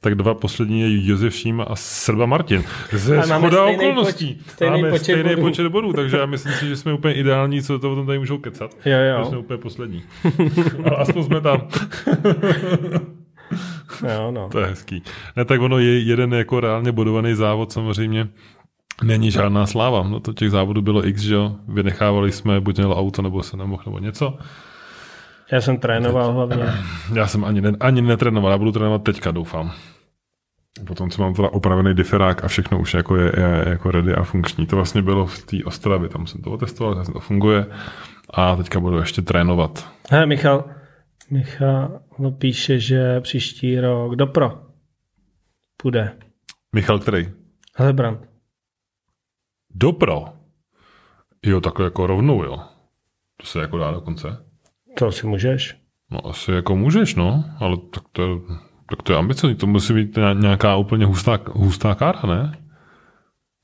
tak 0.00 0.14
dva 0.14 0.34
poslední 0.34 0.80
je 0.80 1.06
Josef 1.10 1.34
Šíma 1.34 1.64
a 1.64 1.76
Srba 1.76 2.26
Martin. 2.26 2.64
Ze 2.92 3.22
schoda 3.22 3.64
okolností. 3.64 4.34
Poč, 4.34 4.52
stejný 4.52 4.76
máme 4.82 4.90
počet 4.90 5.02
stejný 5.04 5.28
bodů. 5.30 5.42
počet 5.42 5.68
bodů, 5.68 5.92
takže 5.92 6.16
já 6.16 6.26
myslím 6.26 6.52
si, 6.52 6.68
že 6.68 6.76
jsme 6.76 6.92
úplně 6.92 7.14
ideální, 7.14 7.62
co 7.62 7.78
to 7.78 7.92
o 7.92 7.94
tom 7.94 8.06
tady 8.06 8.18
můžou 8.18 8.38
kecat. 8.38 8.76
Jo, 8.84 8.98
jo. 8.98 9.24
jsme 9.24 9.38
úplně 9.38 9.58
poslední. 9.58 10.02
Ale 10.84 10.96
aspoň 10.96 11.24
jsme 11.24 11.40
tam. 11.40 11.60
jo, 14.14 14.30
no. 14.30 14.48
To 14.48 14.60
je 14.60 14.66
hezký. 14.66 15.02
Ne, 15.36 15.44
tak 15.44 15.60
ono 15.60 15.78
je 15.78 15.98
jeden 15.98 16.34
jako 16.34 16.60
reálně 16.60 16.92
bodovaný 16.92 17.34
závod 17.34 17.72
samozřejmě. 17.72 18.28
Není 19.02 19.30
žádná 19.30 19.66
sláva. 19.66 20.02
No 20.02 20.20
to 20.20 20.32
těch 20.32 20.50
závodů 20.50 20.82
bylo 20.82 21.06
x, 21.06 21.20
že 21.22 21.34
jo. 21.34 21.56
Vynechávali 21.68 22.32
jsme, 22.32 22.60
buď 22.60 22.76
mělo 22.76 22.96
auto, 22.96 23.22
nebo 23.22 23.42
se 23.42 23.56
nemohl, 23.56 23.82
nebo 23.86 23.98
něco. 23.98 24.38
Já 25.52 25.60
jsem 25.60 25.78
trénoval 25.78 26.32
hlavně. 26.32 26.64
Já 27.14 27.26
jsem 27.26 27.44
ani, 27.44 27.60
ne, 27.60 27.72
ani 27.80 28.02
netrénoval, 28.02 28.52
já 28.52 28.58
budu 28.58 28.72
trénovat 28.72 29.02
teďka, 29.02 29.30
doufám. 29.30 29.72
Potom, 30.86 31.10
co 31.10 31.22
mám 31.22 31.34
teda 31.34 31.48
opravený 31.48 31.94
diferák 31.94 32.44
a 32.44 32.48
všechno 32.48 32.78
už 32.78 32.94
jako 32.94 33.16
je, 33.16 33.32
je 33.36 33.64
jako 33.68 33.90
ready 33.90 34.14
a 34.14 34.22
funkční. 34.22 34.66
To 34.66 34.76
vlastně 34.76 35.02
bylo 35.02 35.26
v 35.26 35.42
té 35.42 35.56
Ostravě, 35.64 36.08
tam 36.08 36.26
jsem 36.26 36.42
to 36.42 36.50
otestoval, 36.50 36.94
tam 36.94 37.12
to 37.12 37.20
funguje 37.20 37.66
a 38.34 38.56
teďka 38.56 38.80
budu 38.80 38.98
ještě 38.98 39.22
trénovat. 39.22 39.90
Hele, 40.10 40.26
Michal, 40.26 40.64
Michal 41.30 42.00
píše, 42.38 42.78
že 42.78 43.20
příští 43.20 43.80
rok 43.80 44.16
do 44.16 44.26
pro 44.26 44.62
půjde. 45.76 46.16
Michal 46.72 46.98
který? 46.98 47.28
Helebrand. 47.76 48.20
Do 49.74 49.92
pro? 49.92 50.24
Jo, 51.46 51.60
takhle 51.60 51.84
jako 51.84 52.06
rovnou, 52.06 52.44
jo. 52.44 52.60
To 53.36 53.46
se 53.46 53.60
jako 53.60 53.78
dá 53.78 53.90
dokonce. 53.90 54.49
To 54.98 55.06
asi 55.06 55.26
můžeš. 55.26 55.76
No 56.10 56.26
asi 56.26 56.52
jako 56.52 56.76
můžeš, 56.76 57.14
no, 57.14 57.44
ale 57.58 57.76
tak 57.94 58.02
to 58.12 58.22
je, 58.22 58.28
tak 58.88 59.02
to 59.02 59.12
je 59.12 59.18
ambiciozní. 59.18 59.56
To 59.56 59.66
musí 59.66 59.94
být 59.94 60.18
nějaká 60.34 60.76
úplně 60.76 61.06
hustá, 61.06 61.38
hustá 61.52 61.94
kára, 61.94 62.20
ne? 62.26 62.52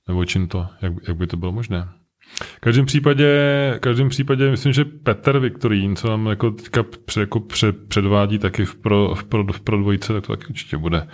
Nebo 0.09 0.25
čím 0.25 0.49
to, 0.49 0.67
jak, 0.83 0.93
jak 1.09 1.17
by 1.17 1.27
to 1.27 1.37
bylo 1.37 1.53
možné? 1.53 1.89
V 2.41 2.61
každém 2.61 2.87
případě, 2.87 3.27
v 3.77 3.81
každém 3.81 4.09
případě 4.09 4.51
myslím, 4.51 4.73
že 4.73 4.85
Petr 4.85 5.39
Viktorín, 5.39 5.97
co 5.97 6.09
nám 6.09 6.27
jako 6.27 6.51
teďka 6.51 6.83
před, 7.05 7.21
jako 7.21 7.41
před, 7.41 7.89
předvádí 7.89 8.39
taky 8.39 8.65
v 8.65 8.75
pro, 8.75 9.15
v, 9.15 9.25
pro, 9.25 9.45
v 9.53 9.61
pro 9.61 9.79
dvojice, 9.79 10.13
tak 10.13 10.27
to 10.27 10.37
taky 10.37 10.49
určitě 10.49 10.77
bude 10.77 11.09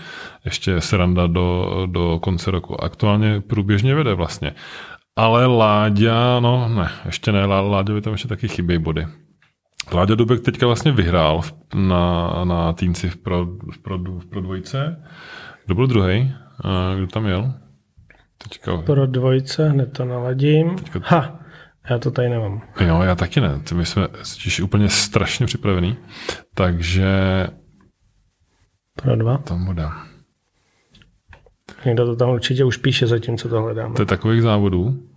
ještě 0.44 0.80
sranda 0.80 1.26
do, 1.26 1.86
do 1.90 2.18
konce 2.22 2.50
roku. 2.50 2.84
Aktuálně 2.84 3.40
průběžně 3.40 3.94
vede 3.94 4.14
vlastně. 4.14 4.54
Ale 5.16 5.46
Láďa, 5.46 6.40
no 6.40 6.68
ne, 6.68 6.90
ještě 7.04 7.32
ne, 7.32 7.44
Láďa 7.44 7.94
by 7.94 8.00
tam 8.00 8.12
ještě 8.12 8.28
taky 8.28 8.48
chybějí 8.48 8.78
body. 8.78 9.06
Láďa 9.92 10.14
Dubek 10.14 10.40
teďka 10.40 10.66
vlastně 10.66 10.92
vyhrál 10.92 11.40
na, 11.74 12.44
na 12.44 12.72
týnci 12.72 13.10
v 13.10 13.16
pro, 13.16 13.44
v, 13.44 13.78
pro, 13.82 13.98
v 13.98 14.26
pro 14.26 14.40
dvojce. 14.40 15.04
Kdo 15.66 15.74
byl 15.74 15.86
druhý? 15.86 16.34
Kdo 16.96 17.06
tam 17.06 17.26
jel? 17.26 17.54
Teďka... 18.38 18.76
Pro 18.76 19.06
dvojce, 19.06 19.68
hned 19.68 19.92
to 19.92 20.04
naladím. 20.04 20.76
Teďka... 20.76 21.00
Ha, 21.04 21.40
já 21.90 21.98
to 21.98 22.10
tady 22.10 22.28
nemám. 22.28 22.62
Jo, 22.80 23.02
já 23.02 23.14
taky 23.14 23.40
ne. 23.40 23.60
My 23.74 23.86
jsme 23.86 24.08
totiž 24.08 24.60
úplně 24.60 24.88
strašně 24.88 25.46
připravený. 25.46 25.96
Takže... 26.54 27.46
Pro 29.02 29.16
dva? 29.16 29.38
Tam 29.38 29.64
bude. 29.64 29.84
Někdo 31.84 32.06
to 32.06 32.16
tam 32.16 32.30
určitě 32.30 32.64
už 32.64 32.76
píše 32.76 33.06
zatím, 33.06 33.38
co 33.38 33.48
to 33.48 33.62
hledáme. 33.62 33.94
To 33.94 34.02
je 34.02 34.06
takových 34.06 34.42
závodů? 34.42 35.08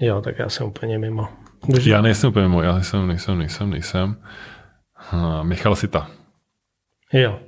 Jo, 0.00 0.20
tak 0.20 0.38
já 0.38 0.48
jsem 0.48 0.66
úplně 0.66 0.98
mimo. 0.98 1.28
Já 1.84 2.00
nejsem 2.00 2.30
úplně 2.30 2.48
mimo, 2.48 2.62
já 2.62 2.74
nejsem, 2.74 3.08
nejsem, 3.08 3.38
nejsem, 3.38 3.70
nejsem. 3.70 4.16
Ha, 4.94 5.42
Michal 5.42 5.76
Sita. 5.76 6.10
Jo. 7.12 7.38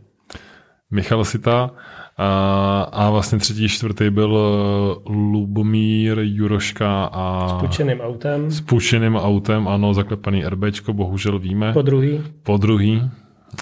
Michal 0.91 1.25
Sita 1.25 1.71
a, 2.17 2.83
a 2.93 3.11
vlastně 3.11 3.39
třetí, 3.39 3.69
čtvrtý 3.69 4.11
byl 4.11 4.39
eh, 4.39 5.13
Lubomír 5.13 6.19
Juroška 6.19 7.05
a... 7.05 7.49
S 7.49 7.53
pučeným 7.61 8.01
autem. 8.01 8.51
S 8.51 8.61
pučeným 8.61 9.17
autem, 9.17 9.69
ano, 9.69 9.95
zaklepaný 9.95 10.45
RBčko, 10.45 10.93
bohužel 10.93 11.39
víme. 11.39 11.73
Po 11.73 11.83
druhý. 11.83 12.23
Po 12.43 12.57
druhý. 12.57 13.11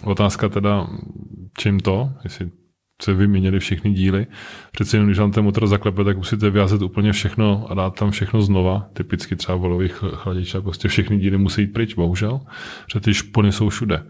Otázka 0.05 0.49
teda, 0.49 0.87
čím 1.59 1.81
to, 1.81 2.11
jestli 2.25 2.51
se 3.03 3.15
vyměnili 3.15 3.59
všechny 3.59 3.93
díly. 3.93 4.27
Přece 4.73 4.97
jenom, 4.97 5.09
když 5.09 5.19
vám 5.19 5.33
ten 5.33 5.45
motor 5.45 5.67
zaklepe, 5.67 6.05
tak 6.05 6.17
musíte 6.17 6.51
vyjázet 6.51 6.83
úplně 6.83 7.13
všechno 7.13 7.67
a 7.71 7.75
dát 7.75 7.99
tam 7.99 8.11
všechno 8.11 8.43
znova. 8.43 8.89
Typicky 8.93 9.37
třeba 9.37 9.57
volových 9.57 9.93
chladičů, 9.93 10.63
prostě 10.63 10.89
všechny 10.89 11.19
díly 11.19 11.39
musí 11.39 11.61
jít 11.61 11.73
pryč, 11.73 11.95
bohužel. 11.95 12.41
Protože 12.85 13.01
ty 13.01 13.15
špony 13.15 13.53
jsou 13.53 13.69
všude. 13.69 14.03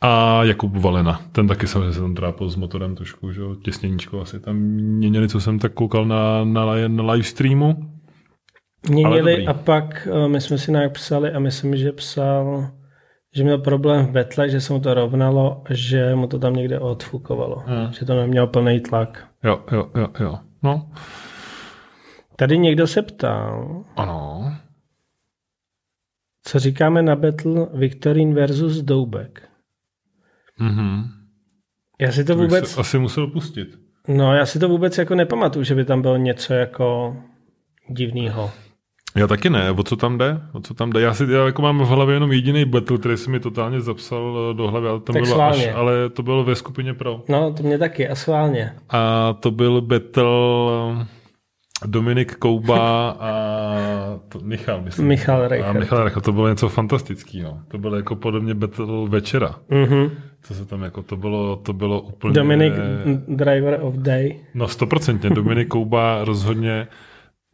A 0.00 0.44
Jakub 0.44 0.76
Valena, 0.76 1.20
ten 1.32 1.48
taky 1.48 1.66
se 1.66 1.78
tam 1.78 2.14
trápil 2.14 2.48
s 2.48 2.56
motorem 2.56 2.94
trošku, 2.94 3.32
že 3.32 3.40
jo, 3.40 3.54
těsněníčko 3.54 4.20
asi 4.20 4.40
tam 4.40 4.56
měnili, 4.56 5.28
co 5.28 5.40
jsem 5.40 5.58
tak 5.58 5.72
koukal 5.72 6.06
na, 6.06 6.44
na, 6.44 6.64
na 6.88 7.12
live 7.12 7.24
streamu. 7.24 7.90
Měnili 8.90 9.46
a 9.46 9.54
pak 9.54 10.08
eh, 10.10 10.28
my 10.28 10.40
jsme 10.40 10.58
si 10.58 10.72
nějak 10.72 10.92
psali 10.92 11.32
a 11.32 11.38
myslím, 11.38 11.76
že 11.76 11.92
psal 11.92 12.70
že 13.38 13.44
měl 13.44 13.58
problém 13.58 14.06
v 14.06 14.10
betle, 14.10 14.48
že 14.48 14.60
se 14.60 14.72
mu 14.72 14.80
to 14.80 14.94
rovnalo, 14.94 15.62
že 15.70 16.14
mu 16.14 16.26
to 16.26 16.38
tam 16.38 16.52
někde 16.52 16.78
odfukovalo. 16.78 17.62
Hmm. 17.66 17.92
Že 17.92 18.06
to 18.06 18.14
neměl 18.14 18.46
plný 18.46 18.80
tlak. 18.80 19.28
Jo, 19.44 19.64
jo, 19.72 19.90
jo, 19.96 20.08
jo. 20.20 20.38
No. 20.62 20.90
Tady 22.36 22.58
někdo 22.58 22.86
se 22.86 23.02
ptal. 23.02 23.84
Ano. 23.96 24.52
Co 26.42 26.58
říkáme 26.58 27.02
na 27.02 27.16
battle 27.16 27.66
Victorin 27.74 28.34
versus 28.34 28.76
Doubek? 28.76 29.48
Mhm. 30.58 31.04
Já 32.00 32.12
si 32.12 32.24
to, 32.24 32.34
to 32.34 32.42
vůbec... 32.42 32.68
Se 32.68 32.80
asi 32.80 32.98
musel 32.98 33.26
pustit. 33.26 33.68
No, 34.08 34.34
já 34.34 34.46
si 34.46 34.58
to 34.58 34.68
vůbec 34.68 34.98
jako 34.98 35.14
nepamatuju, 35.14 35.64
že 35.64 35.74
by 35.74 35.84
tam 35.84 36.02
bylo 36.02 36.16
něco 36.16 36.54
jako 36.54 37.16
divného. 37.88 38.50
Já 39.18 39.26
taky 39.26 39.50
ne. 39.50 39.70
O 39.70 39.82
co 39.82 39.96
tam 39.96 40.18
jde? 40.18 40.40
O 40.52 40.60
co 40.60 40.74
tam 40.74 40.90
jde? 40.90 41.00
Já, 41.00 41.14
si, 41.14 41.24
já 41.30 41.46
jako 41.46 41.62
mám 41.62 41.78
v 41.78 41.86
hlavě 41.86 42.16
jenom 42.16 42.32
jediný 42.32 42.64
battle, 42.64 42.98
který 42.98 43.16
si 43.16 43.30
mi 43.30 43.40
totálně 43.40 43.80
zapsal 43.80 44.54
do 44.56 44.68
hlavy, 44.68 44.88
ale, 44.88 45.00
tam 45.00 45.14
tak 45.14 45.22
bylo 45.22 45.42
až, 45.42 45.68
ale 45.74 46.10
to 46.10 46.22
bylo 46.22 46.44
ve 46.44 46.54
skupině 46.54 46.94
pro. 46.94 47.22
No, 47.28 47.52
to 47.52 47.62
mě 47.62 47.78
taky, 47.78 48.08
a 48.08 48.14
schválně. 48.14 48.72
A 48.88 49.32
to 49.40 49.50
byl 49.50 49.80
battle 49.80 50.26
Dominik 51.86 52.34
Kouba 52.34 53.10
a 53.20 53.30
to, 54.28 54.40
Michal, 54.42 54.82
myslím. 54.82 55.06
Michal 55.06 55.48
Reichert. 55.48 55.76
A 55.76 55.78
Michal 55.78 56.04
Reichert, 56.04 56.24
to 56.24 56.32
bylo 56.32 56.48
něco 56.48 56.68
fantastického. 56.68 57.58
To 57.68 57.78
bylo 57.78 57.96
jako 57.96 58.16
podobně 58.16 58.54
battle 58.54 58.86
večera. 59.08 59.54
Mm-hmm. 59.70 60.10
Co 60.42 60.54
se 60.54 60.64
tam 60.64 60.82
jako, 60.82 61.02
to 61.02 61.16
bylo, 61.16 61.56
to 61.56 61.72
bylo 61.72 62.00
úplně... 62.00 62.34
Dominik 62.34 62.74
Driver 63.28 63.78
of 63.82 63.94
Day. 63.94 64.40
No 64.54 64.68
stoprocentně, 64.68 65.30
Dominik 65.30 65.68
Kouba 65.68 66.24
rozhodně 66.24 66.86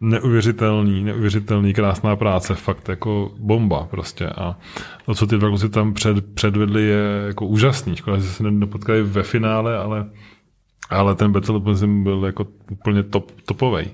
neuvěřitelný, 0.05 1.05
neuvěřitelný, 1.05 1.75
krásná 1.75 2.17
práce, 2.17 2.55
fakt 2.55 2.89
jako 2.89 3.31
bomba 3.39 3.87
prostě 3.91 4.27
a 4.27 4.59
to, 5.07 5.15
co 5.15 5.27
ty 5.27 5.39
dva 5.39 5.49
kluci 5.49 5.69
tam 5.69 5.95
před, 5.95 6.35
předvedli, 6.35 6.83
je 6.83 7.25
jako 7.27 7.47
úžasný. 7.47 7.97
Škoda, 7.97 8.19
že 8.19 8.29
se 8.29 8.43
nepotkali 8.43 9.03
ve 9.03 9.23
finále, 9.23 9.79
ale, 9.79 10.11
ale 10.91 11.15
ten 11.15 11.33
battle 11.33 11.61
byl 11.85 12.23
jako 12.27 12.47
úplně 12.71 13.03
top, 13.03 13.33
topovej. 13.47 13.87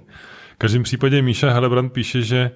V 0.55 0.59
každém 0.59 0.83
případě 0.83 1.23
Míša 1.23 1.51
Helebrand 1.51 1.93
píše, 1.93 2.23
že 2.23 2.51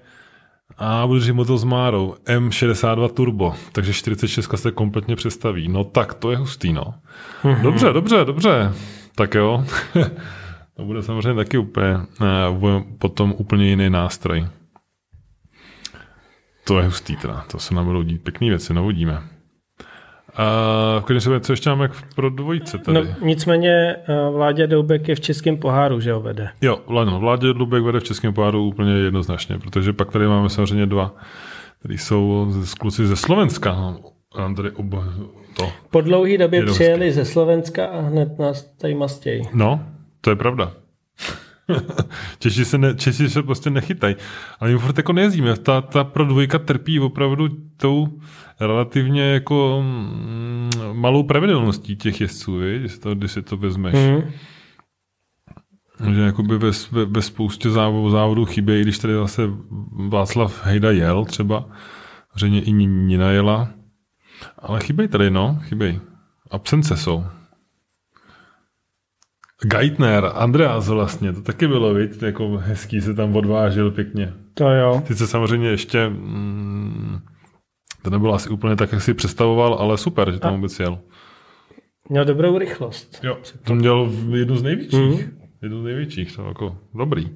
a 0.79 1.07
budu 1.07 1.21
říct 1.21 1.35
motor 1.35 1.59
s 1.59 1.65
Márou, 1.65 2.15
M62 2.27 3.09
Turbo, 3.09 3.55
takže 3.73 3.93
46 3.93 4.51
se 4.55 4.71
kompletně 4.71 5.17
přestaví. 5.17 5.69
No 5.69 5.85
tak, 5.85 6.15
to 6.15 6.31
je 6.31 6.37
hustý, 6.37 6.73
no. 6.73 6.95
Mm-hmm. 7.43 7.63
Dobře, 7.63 7.93
dobře, 7.93 8.25
dobře. 8.25 8.73
Tak 9.15 9.35
jo. 9.35 9.65
To 10.77 10.85
bude 10.85 11.03
samozřejmě 11.03 11.35
taky 11.35 11.59
úplně, 11.59 11.97
uh, 12.57 12.83
potom 12.99 13.35
úplně 13.37 13.69
jiný 13.69 13.91
nástroj. 13.91 14.47
To 16.65 16.79
je 16.79 16.85
hustý 16.85 17.17
teda, 17.17 17.45
to 17.51 17.59
se 17.59 17.75
nám 17.75 17.85
budou 17.85 18.03
dít 18.03 18.25
pěkný 18.25 18.49
věci, 18.49 18.75
navodíme. 18.75 19.23
A 20.37 20.45
v 21.09 21.21
se 21.21 21.41
co 21.41 21.53
ještě 21.53 21.71
máme 21.71 21.89
pro 22.15 22.31
dvojice 22.31 22.79
tady? 22.79 22.99
No, 22.99 23.15
nicméně 23.21 23.71
eh, 23.71 24.31
Vládě 24.31 24.67
Doubek 24.67 25.09
je 25.09 25.15
v 25.15 25.21
českém 25.21 25.57
poháru, 25.57 26.01
že 26.01 26.13
ho 26.13 26.21
vede. 26.21 26.49
Jo, 26.61 26.79
no, 26.89 27.21
Vládě 27.21 27.53
Doubek 27.53 27.83
vede 27.83 28.01
v 28.01 28.05
českém 28.05 28.35
poháru 28.35 28.67
úplně 28.67 28.93
jednoznačně, 28.93 29.59
protože 29.59 29.93
pak 29.93 30.13
tady 30.13 30.27
máme 30.27 30.49
samozřejmě 30.49 30.87
dva, 30.87 31.15
který 31.79 31.99
jsou 31.99 32.47
z 32.51 32.75
kluci 32.75 33.07
ze 33.07 33.17
Slovenska. 33.17 33.97
Mám 34.39 34.55
tady 34.55 34.71
oba, 34.71 35.05
to. 35.57 35.73
Po 35.91 36.01
dlouhé 36.01 36.39
době 36.39 36.67
přijeli 36.67 37.13
ze 37.13 37.25
Slovenska 37.25 37.87
a 37.87 38.01
hned 38.01 38.39
nás 38.39 38.63
tady 38.63 38.95
mastějí. 38.95 39.43
No, 39.53 39.81
to 40.25 40.31
je 40.31 40.37
pravda. 40.37 40.73
Češi 42.39 42.65
se, 42.65 42.79
ne, 42.79 42.95
Češi 42.95 43.31
se 43.31 43.43
prostě 43.43 43.71
nechytají. 43.71 44.17
Ale 44.61 44.71
my 44.71 44.79
furt 44.79 44.97
jako 44.97 45.13
nejezdíme. 45.13 45.57
Ta, 45.57 45.81
ta 45.81 46.05
pro 46.05 46.25
dvojka 46.25 46.59
trpí 46.59 47.01
opravdu 47.01 47.49
tou 47.77 48.21
relativně 48.61 49.23
jako 49.23 49.83
mm, 49.85 50.71
malou 50.93 51.23
pravidelností 51.23 51.97
těch 51.97 52.21
jezdců, 52.21 52.61
když 52.61 52.93
si 52.93 53.01
to, 53.01 53.15
když 53.15 53.33
si 53.33 53.43
to 53.43 53.57
vezmeš. 53.57 53.95
Mm. 53.95 54.23
Že 56.15 56.21
jakoby 56.21 56.59
ve, 56.59 56.71
ve, 56.93 57.05
ve 57.05 57.23
spoustě 57.23 57.71
závodů, 57.71 58.11
závodů 58.11 58.45
chybí, 58.45 58.81
když 58.81 58.99
tady 58.99 59.15
zase 59.15 59.43
Václav 60.09 60.65
Hejda 60.65 60.91
jel 60.91 61.25
třeba, 61.25 61.69
řejmě 62.37 62.61
i 62.63 62.73
Nina 62.73 63.31
jela, 63.31 63.69
ale 64.59 64.81
chybějí 64.81 65.09
tady, 65.09 65.31
no, 65.31 65.59
chybějí. 65.63 66.01
Absence 66.51 66.97
jsou. 66.97 67.25
Geithner, 69.63 70.31
Andreas 70.35 70.89
vlastně, 70.89 71.33
to 71.33 71.43
taky 71.43 71.69
bylo, 71.69 71.95
viď? 71.95 72.23
Jako 72.23 72.57
hezký 72.57 73.01
se 73.01 73.15
tam 73.15 73.37
odvážil 73.37 73.91
pěkně. 73.91 74.33
To 74.55 74.71
jo. 74.71 75.03
Sice 75.07 75.27
samozřejmě 75.27 75.69
ještě 75.69 76.09
mm, 76.09 77.19
to 78.03 78.11
nebylo 78.11 78.35
asi 78.35 78.49
úplně 78.49 78.77
tak, 78.77 78.93
jak 78.93 79.03
si 79.03 79.15
představoval, 79.15 79.75
ale 79.75 79.99
super, 79.99 80.33
že 80.33 80.39
tam 80.39 80.55
vůbec 80.55 80.81
jel. 80.81 80.99
Měl 82.09 82.25
dobrou 82.25 82.59
rychlost. 82.59 83.21
Jo, 83.23 83.39
to 83.65 83.75
měl 83.75 84.13
jednu 84.31 84.57
z 84.57 84.63
největších. 84.63 85.27
Mm. 85.27 85.41
Jednu 85.63 85.81
z 85.81 85.85
největších, 85.85 86.37
to 86.37 86.43
jako 86.43 86.79
dobrý. 86.95 87.31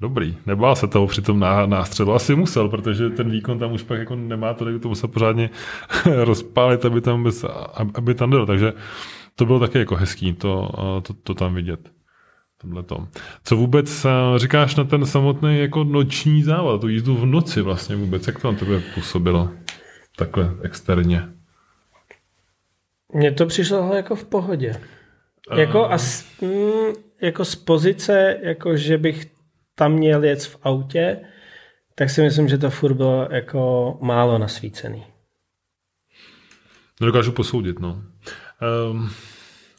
Dobrý. 0.00 0.36
Nebál 0.46 0.76
se 0.76 0.86
toho 0.86 1.06
při 1.06 1.22
tom 1.22 1.38
nástřelu. 1.66 2.14
Asi 2.14 2.34
musel, 2.34 2.68
protože 2.68 3.10
ten 3.10 3.30
výkon 3.30 3.58
tam 3.58 3.72
už 3.72 3.82
pak 3.82 3.98
jako 3.98 4.16
nemá 4.16 4.54
to, 4.54 4.78
to 4.78 4.88
musel 4.88 5.08
pořádně 5.08 5.50
rozpálit, 6.24 6.84
aby 6.84 7.00
tam, 7.00 7.24
bez, 7.24 7.44
aby 7.94 8.14
tam 8.14 8.30
byl. 8.30 8.46
Takže 8.46 8.72
to 9.36 9.46
bylo 9.46 9.60
taky 9.60 9.78
jako 9.78 9.96
hezký 9.96 10.32
to, 10.32 10.70
to, 11.02 11.14
to 11.14 11.34
tam 11.34 11.54
vidět. 11.54 11.80
to. 12.86 13.08
Co 13.44 13.56
vůbec 13.56 14.06
říkáš 14.36 14.76
na 14.76 14.84
ten 14.84 15.06
samotný 15.06 15.58
jako 15.58 15.84
noční 15.84 16.42
závod, 16.42 16.80
tu 16.80 16.88
jízdu 16.88 17.16
v 17.16 17.26
noci 17.26 17.60
vlastně 17.60 17.96
vůbec, 17.96 18.26
jak 18.26 18.40
to 18.40 18.52
na 18.52 18.58
tebe 18.58 18.82
působilo 18.94 19.50
takhle 20.16 20.50
externě? 20.62 21.28
Mně 23.14 23.32
to 23.32 23.46
přišlo 23.46 23.94
jako 23.94 24.16
v 24.16 24.24
pohodě. 24.24 24.80
Uh... 25.52 25.58
Jako, 25.58 25.90
a 25.90 25.98
s, 25.98 26.40
mm, 26.40 26.94
jako 27.22 27.44
z 27.44 27.54
pozice, 27.54 28.38
jako 28.42 28.76
že 28.76 28.98
bych 28.98 29.26
tam 29.74 29.92
měl 29.92 30.24
jet 30.24 30.42
v 30.42 30.58
autě, 30.62 31.20
tak 31.94 32.10
si 32.10 32.22
myslím, 32.22 32.48
že 32.48 32.58
to 32.58 32.70
furt 32.70 32.94
bylo 32.94 33.28
jako 33.30 33.96
málo 34.00 34.38
nasvícený. 34.38 35.04
Nedokážu 37.00 37.32
posoudit, 37.32 37.78
no. 37.78 38.02
Um, 38.90 39.10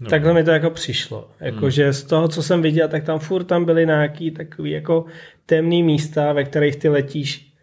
no. 0.02 0.10
Takhle 0.10 0.34
mi 0.34 0.44
to 0.44 0.52
jako 0.52 0.70
přišlo. 0.70 1.30
Jako, 1.40 1.60
hmm. 1.60 1.94
z 1.94 2.04
toho, 2.04 2.28
co 2.28 2.44
jsem 2.44 2.62
viděl, 2.62 2.88
tak 2.88 3.04
tam 3.04 3.20
furt 3.20 3.44
tam 3.44 3.66
byly 3.66 3.86
nějaký 3.86 4.32
takový 4.32 4.72
jako 4.72 5.06
temný 5.46 5.84
místa, 5.84 6.34
ve 6.34 6.44
kterých 6.44 6.76
ty 6.76 6.90
letíš 6.90 7.54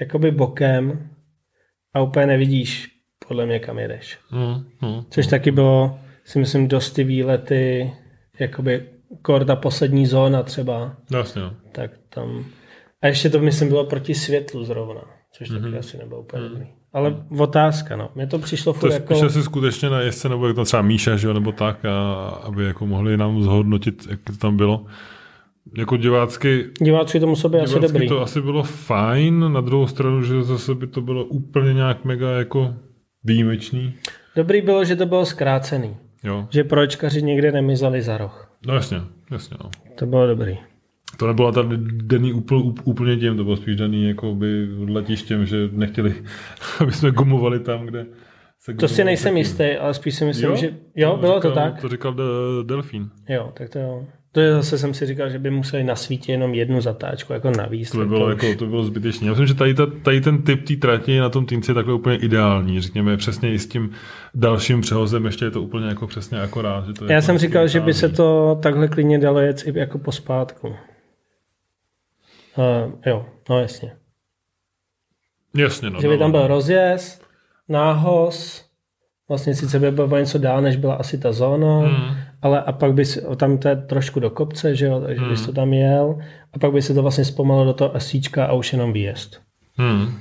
jakoby 0.00 0.30
bokem 0.30 1.10
a 1.94 2.00
úplně 2.00 2.26
nevidíš 2.26 2.88
podle 3.28 3.46
mě, 3.46 3.58
kam 3.58 3.78
jedeš. 3.78 4.18
Hmm. 4.28 4.64
Hmm. 4.78 5.02
Což 5.10 5.26
taky 5.26 5.50
bylo, 5.50 5.98
si 6.24 6.38
myslím, 6.38 6.68
dost 6.68 6.90
ty 6.90 7.04
výlety, 7.04 7.92
jakoby 8.38 8.86
korda 9.22 9.56
poslední 9.56 10.06
zóna 10.06 10.42
třeba. 10.42 10.96
Jasně. 11.10 11.42
No. 11.42 11.54
Tak 11.72 11.90
tam... 12.08 12.44
A 13.02 13.06
ještě 13.06 13.30
to, 13.30 13.40
myslím, 13.40 13.68
bylo 13.68 13.84
proti 13.84 14.14
světlu 14.14 14.64
zrovna, 14.64 15.04
což 15.32 15.48
taky 15.48 15.60
mm-hmm. 15.60 15.78
asi 15.78 15.98
nebylo 15.98 16.20
úplně 16.20 16.42
dobrý. 16.48 16.66
Ale 16.92 17.16
otázka, 17.38 17.96
no. 17.96 18.10
Mně 18.14 18.26
to 18.26 18.38
přišlo 18.38 18.72
furt 18.72 18.88
to 18.88 18.94
jako... 18.94 19.20
To 19.20 19.30
si 19.30 19.42
skutečně 19.42 19.90
na 19.90 20.00
jezdce, 20.00 20.28
nebo 20.28 20.54
to 20.54 20.64
třeba 20.64 20.82
Míša, 20.82 21.16
že 21.16 21.26
jo, 21.26 21.32
nebo 21.32 21.52
tak, 21.52 21.84
a, 21.84 22.24
aby 22.28 22.64
jako 22.64 22.86
mohli 22.86 23.16
nám 23.16 23.42
zhodnotit, 23.42 24.06
jak 24.10 24.20
to 24.24 24.32
tam 24.32 24.56
bylo. 24.56 24.84
Jako 25.76 25.96
divácky... 25.96 26.64
Divácky 26.80 27.20
to 27.20 27.26
muselo 27.26 27.50
být 27.50 27.60
asi 27.60 27.80
dobrý. 27.80 28.08
to 28.08 28.22
asi 28.22 28.40
bylo 28.40 28.62
fajn, 28.62 29.52
na 29.52 29.60
druhou 29.60 29.86
stranu, 29.86 30.22
že 30.22 30.42
zase 30.42 30.74
by 30.74 30.86
to 30.86 31.00
bylo 31.00 31.24
úplně 31.24 31.74
nějak 31.74 32.04
mega 32.04 32.30
jako 32.30 32.74
výjimečný. 33.24 33.94
Dobrý 34.36 34.60
bylo, 34.60 34.84
že 34.84 34.96
to 34.96 35.06
bylo 35.06 35.26
zkrácený. 35.26 35.96
Jo. 36.24 36.46
Že 36.50 36.64
pročkaři 36.64 37.22
někde 37.22 37.52
nemizali 37.52 38.02
za 38.02 38.18
roh. 38.18 38.56
No 38.66 38.74
jasně, 38.74 39.00
jasně. 39.30 39.56
No. 39.64 39.70
To 39.94 40.06
bylo 40.06 40.26
dobrý. 40.26 40.58
To 41.18 41.26
nebylo 41.26 41.52
tady 41.52 41.76
daný 42.02 42.32
úplně, 42.32 42.72
úplně 42.84 43.16
tím, 43.16 43.36
to 43.36 43.44
bylo 43.44 43.56
spíš 43.56 43.76
daný 43.76 44.08
jako 44.08 44.34
by 44.34 44.68
letištěm, 44.88 45.46
že 45.46 45.68
nechtěli, 45.72 46.14
aby 46.80 46.92
jsme 46.92 47.10
gumovali 47.10 47.60
tam, 47.60 47.86
kde 47.86 48.06
se 48.60 48.74
To 48.74 48.88
si 48.88 49.04
nejsem 49.04 49.30
taky. 49.32 49.40
jistý, 49.40 49.64
ale 49.64 49.94
spíš 49.94 50.14
si 50.14 50.24
myslím, 50.24 50.50
jo? 50.50 50.56
že 50.56 50.70
jo, 50.96 51.10
to 51.10 51.16
bylo 51.16 51.34
říkal, 51.36 51.50
to 51.50 51.54
tak. 51.54 51.80
To 51.80 51.88
říkal 51.88 52.14
de, 52.14 52.24
Delfín. 52.62 53.10
Jo, 53.28 53.52
tak 53.56 53.70
to 53.70 53.78
jo. 53.78 54.04
To 54.32 54.40
je 54.40 54.52
zase 54.52 54.78
jsem 54.78 54.94
si 54.94 55.06
říkal, 55.06 55.30
že 55.30 55.38
by 55.38 55.50
museli 55.50 55.84
nasvítit 55.84 56.28
jenom 56.28 56.54
jednu 56.54 56.80
zatáčku, 56.80 57.32
jako 57.32 57.50
navíc. 57.50 57.90
To 57.90 57.98
by 57.98 58.06
bylo, 58.06 58.24
to 58.24 58.30
jako, 58.30 58.58
to 58.58 58.66
bylo 58.66 58.84
zbytečné. 58.84 59.26
Já 59.26 59.32
myslím, 59.32 59.46
že 59.46 59.54
tady, 59.54 59.74
ta, 59.74 59.86
tady 59.86 60.20
ten 60.20 60.42
typ 60.42 60.64
té 60.68 60.76
trati 60.76 61.18
na 61.18 61.28
tom 61.28 61.46
týnci 61.46 61.70
je 61.70 61.74
takhle 61.74 61.94
úplně 61.94 62.16
ideální. 62.16 62.80
Řekněme 62.80 63.16
přesně 63.16 63.52
i 63.52 63.58
s 63.58 63.66
tím 63.66 63.90
dalším 64.34 64.80
přehozem, 64.80 65.24
ještě 65.24 65.44
je 65.44 65.50
to 65.50 65.62
úplně 65.62 65.86
jako 65.86 66.06
přesně 66.06 66.40
akorát. 66.40 66.86
Že 66.86 66.92
to 66.92 67.04
Já 67.12 67.20
jsem 67.20 67.38
říkal, 67.38 67.68
že 67.68 67.80
by 67.80 67.94
se 67.94 68.08
to 68.08 68.58
takhle 68.62 68.88
klidně 68.88 69.18
dalo 69.18 69.38
jet 69.40 69.62
i 69.66 69.78
jako 69.78 69.98
pospátku. 69.98 70.74
Uh, 72.58 72.92
jo, 73.06 73.26
no 73.48 73.60
jasně. 73.60 73.96
Jasně, 75.56 75.90
no. 75.90 76.00
Že 76.00 76.08
by 76.08 76.14
no, 76.14 76.18
tam 76.18 76.30
byl 76.30 76.40
no. 76.40 76.48
rozjezd, 76.48 77.26
nához, 77.68 78.64
vlastně 79.28 79.54
sice 79.54 79.78
by 79.78 79.90
bylo 79.90 80.18
něco 80.18 80.38
dál, 80.38 80.62
než 80.62 80.76
byla 80.76 80.94
asi 80.94 81.18
ta 81.18 81.32
zóna, 81.32 81.78
hmm. 81.78 82.16
ale 82.42 82.62
a 82.62 82.72
pak 82.72 82.92
by 82.94 83.04
si, 83.04 83.22
tam 83.36 83.58
to 83.58 83.68
je 83.68 83.76
trošku 83.76 84.20
do 84.20 84.30
kopce, 84.30 84.76
že 84.76 84.86
jo, 84.86 85.00
takže 85.00 85.20
hmm. 85.20 85.30
bys 85.30 85.46
to 85.46 85.52
tam 85.52 85.72
jel 85.72 86.18
a 86.52 86.58
pak 86.58 86.72
by 86.72 86.82
se 86.82 86.94
to 86.94 87.02
vlastně 87.02 87.24
zpomalilo 87.24 87.66
do 87.66 87.72
toho 87.72 87.96
esíčka 87.96 88.46
a 88.46 88.52
už 88.52 88.72
jenom 88.72 88.92
výjezd. 88.92 89.40
Hmm. 89.74 90.18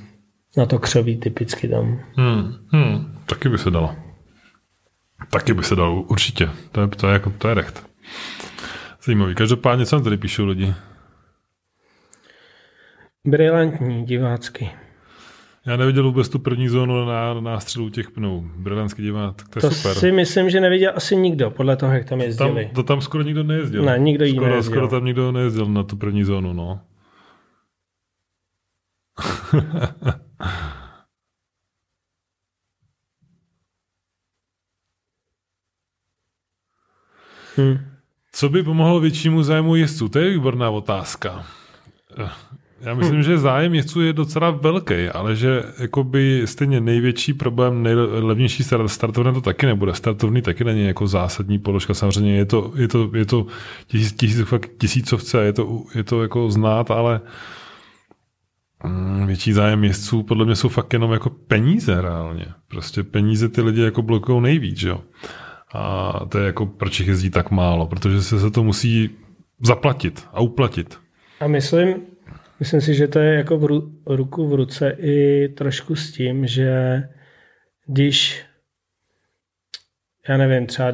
Na 0.58 0.66
to 0.66 0.80
křoví 0.80 1.18
typicky 1.18 1.68
tam. 1.68 2.00
Hmm. 2.16 2.54
Hmm. 2.72 3.18
Taky 3.26 3.50
by 3.50 3.58
se 3.58 3.72
dalo. 3.72 3.96
Taky 5.32 5.54
by 5.54 5.64
se 5.64 5.76
dalo, 5.76 6.02
určitě. 6.02 6.50
To 6.72 6.82
je, 6.82 6.88
to 6.88 7.08
je, 7.08 7.14
jako, 7.14 7.34
to 7.38 7.48
je 7.48 7.54
recht. 7.54 7.88
Zajímavý. 9.04 9.36
Každopádně, 9.36 9.86
co 9.86 10.00
tady 10.00 10.18
píšou 10.18 10.46
lidi? 10.46 10.74
Brilantní 13.28 14.06
divácky. 14.06 14.70
Já 15.66 15.78
neviděl 15.78 16.04
vůbec 16.04 16.30
tu 16.30 16.40
první 16.40 16.70
zónu 16.70 17.06
na, 17.06 17.34
na 17.34 17.42
nástřelu 17.42 17.90
těch 17.90 18.12
pnů. 18.12 18.52
Brilantský 18.56 19.02
divák, 19.02 19.36
to 19.50 19.60
je 19.60 19.62
to 19.62 19.72
super. 19.72 19.96
si 19.96 20.12
myslím, 20.12 20.50
že 20.50 20.62
neviděl 20.62 20.92
asi 20.96 21.16
nikdo, 21.16 21.52
podle 21.52 21.78
toho, 21.78 21.94
jak 21.94 22.06
tam 22.06 22.22
jezdili. 22.22 22.66
Tam, 22.66 22.76
to 22.76 22.84
tam 22.84 23.02
skoro 23.02 23.24
nikdo 23.24 23.44
nejezdil. 23.44 23.84
Ne, 23.84 24.00
nikdo 24.00 24.28
skoro, 24.28 24.48
nejezdil. 24.48 24.72
skoro 24.72 24.88
tam 24.88 25.06
nikdo 25.06 25.32
nejezdil 25.32 25.66
na 25.66 25.84
tu 25.84 25.98
první 25.98 26.24
zónu, 26.24 26.54
no. 26.54 26.80
hmm. 37.56 37.78
Co 38.32 38.50
by 38.50 38.64
pomohlo 38.64 39.00
většímu 39.00 39.44
zájmu 39.44 39.76
jezdců? 39.76 40.10
To 40.10 40.20
je 40.20 40.30
výborná 40.30 40.70
otázka. 40.70 41.46
Já 42.82 42.94
myslím, 42.94 43.24
že 43.24 43.38
zájem 43.38 43.76
jezdců 43.76 44.02
je 44.02 44.14
docela 44.14 44.52
velký, 44.52 45.08
ale 45.14 45.36
že 45.36 45.64
jakoby 45.80 46.42
stejně 46.46 46.82
největší 46.82 47.34
problém, 47.34 47.84
nejlevnější 47.84 48.64
startovné 48.86 49.34
to 49.34 49.42
taky 49.42 49.66
nebude. 49.66 49.94
Startovný 49.94 50.42
taky 50.42 50.64
není 50.64 50.86
jako 50.86 51.08
zásadní 51.08 51.60
položka. 51.60 51.94
Samozřejmě 51.94 52.36
je 52.36 52.46
to, 52.46 52.72
je 52.76 52.88
to, 52.88 53.10
je 53.14 53.26
to 53.26 53.46
tisíc, 53.88 54.14
tisíc, 54.14 54.48
tisícovce 54.78 55.40
a 55.40 55.42
je 55.42 55.54
to, 55.54 55.84
je 55.96 56.04
to 56.04 56.22
jako 56.22 56.52
znát, 56.52 56.92
ale 56.92 57.22
mm, 58.84 59.28
větší 59.28 59.54
zájem 59.54 59.84
jezdců 59.84 60.24
podle 60.24 60.46
mě 60.46 60.56
jsou 60.56 60.70
fakt 60.70 60.94
jenom 60.94 61.12
jako 61.12 61.30
peníze 61.30 62.02
reálně. 62.02 62.46
Prostě 62.68 63.04
peníze 63.04 63.50
ty 63.50 63.62
lidi 63.62 63.82
jako 63.82 64.02
blokují 64.02 64.42
nejvíc, 64.42 64.84
jo. 64.84 65.02
A 65.74 66.14
to 66.30 66.38
je 66.38 66.46
jako, 66.46 66.66
proč 66.66 67.00
jich 67.00 67.08
jezdí 67.08 67.30
tak 67.30 67.52
málo, 67.52 67.88
protože 67.88 68.22
se, 68.22 68.40
se 68.40 68.52
to 68.52 68.64
musí 68.64 69.10
zaplatit 69.62 70.28
a 70.34 70.42
uplatit. 70.42 71.00
A 71.40 71.48
myslím, 71.48 71.96
Myslím 72.60 72.82
si, 72.82 72.94
že 72.94 73.08
to 73.08 73.20
je 73.20 73.34
jako 73.36 73.58
v 73.58 73.66
ru, 73.66 73.92
ruku 74.06 74.48
v 74.48 74.54
ruce 74.54 74.96
i 75.00 75.48
trošku 75.50 75.96
s 75.96 76.12
tím, 76.12 76.48
že 76.48 77.04
když, 77.86 78.46
já 80.30 80.38
nevím, 80.38 80.66
třeba 80.66 80.92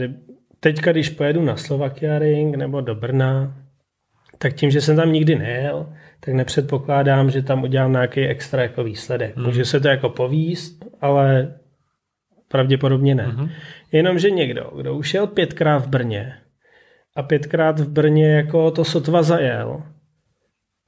teďka, 0.60 0.92
když 0.92 1.10
pojedu 1.10 1.42
na 1.42 1.58
Slovakia 1.58 2.20
Ring 2.20 2.56
nebo 2.56 2.82
do 2.82 2.96
Brna, 2.96 3.58
tak 4.38 4.54
tím, 4.54 4.72
že 4.72 4.82
jsem 4.82 4.96
tam 4.96 5.14
nikdy 5.14 5.36
nejel, 5.36 5.94
tak 6.20 6.34
nepředpokládám, 6.34 7.32
že 7.32 7.42
tam 7.42 7.64
udělám 7.64 7.92
nějaký 7.92 8.22
extra 8.22 8.62
jako 8.62 8.84
výsledek. 8.84 9.36
Hmm. 9.36 9.46
Může 9.46 9.66
se 9.66 9.80
to 9.80 9.88
jako 9.88 10.10
povíst, 10.10 10.86
ale 11.02 11.54
pravděpodobně 12.48 13.16
ne. 13.16 13.24
Hmm. 13.24 13.50
Jenomže 13.92 14.32
někdo, 14.32 14.72
kdo 14.76 14.96
už 14.96 15.14
jel 15.14 15.28
pětkrát 15.28 15.86
v 15.86 15.88
Brně 15.88 16.34
a 17.16 17.24
pětkrát 17.24 17.80
v 17.80 17.90
Brně 17.90 18.36
jako 18.36 18.72
to 18.72 18.86
sotva 18.86 19.24
zajel, 19.24 19.84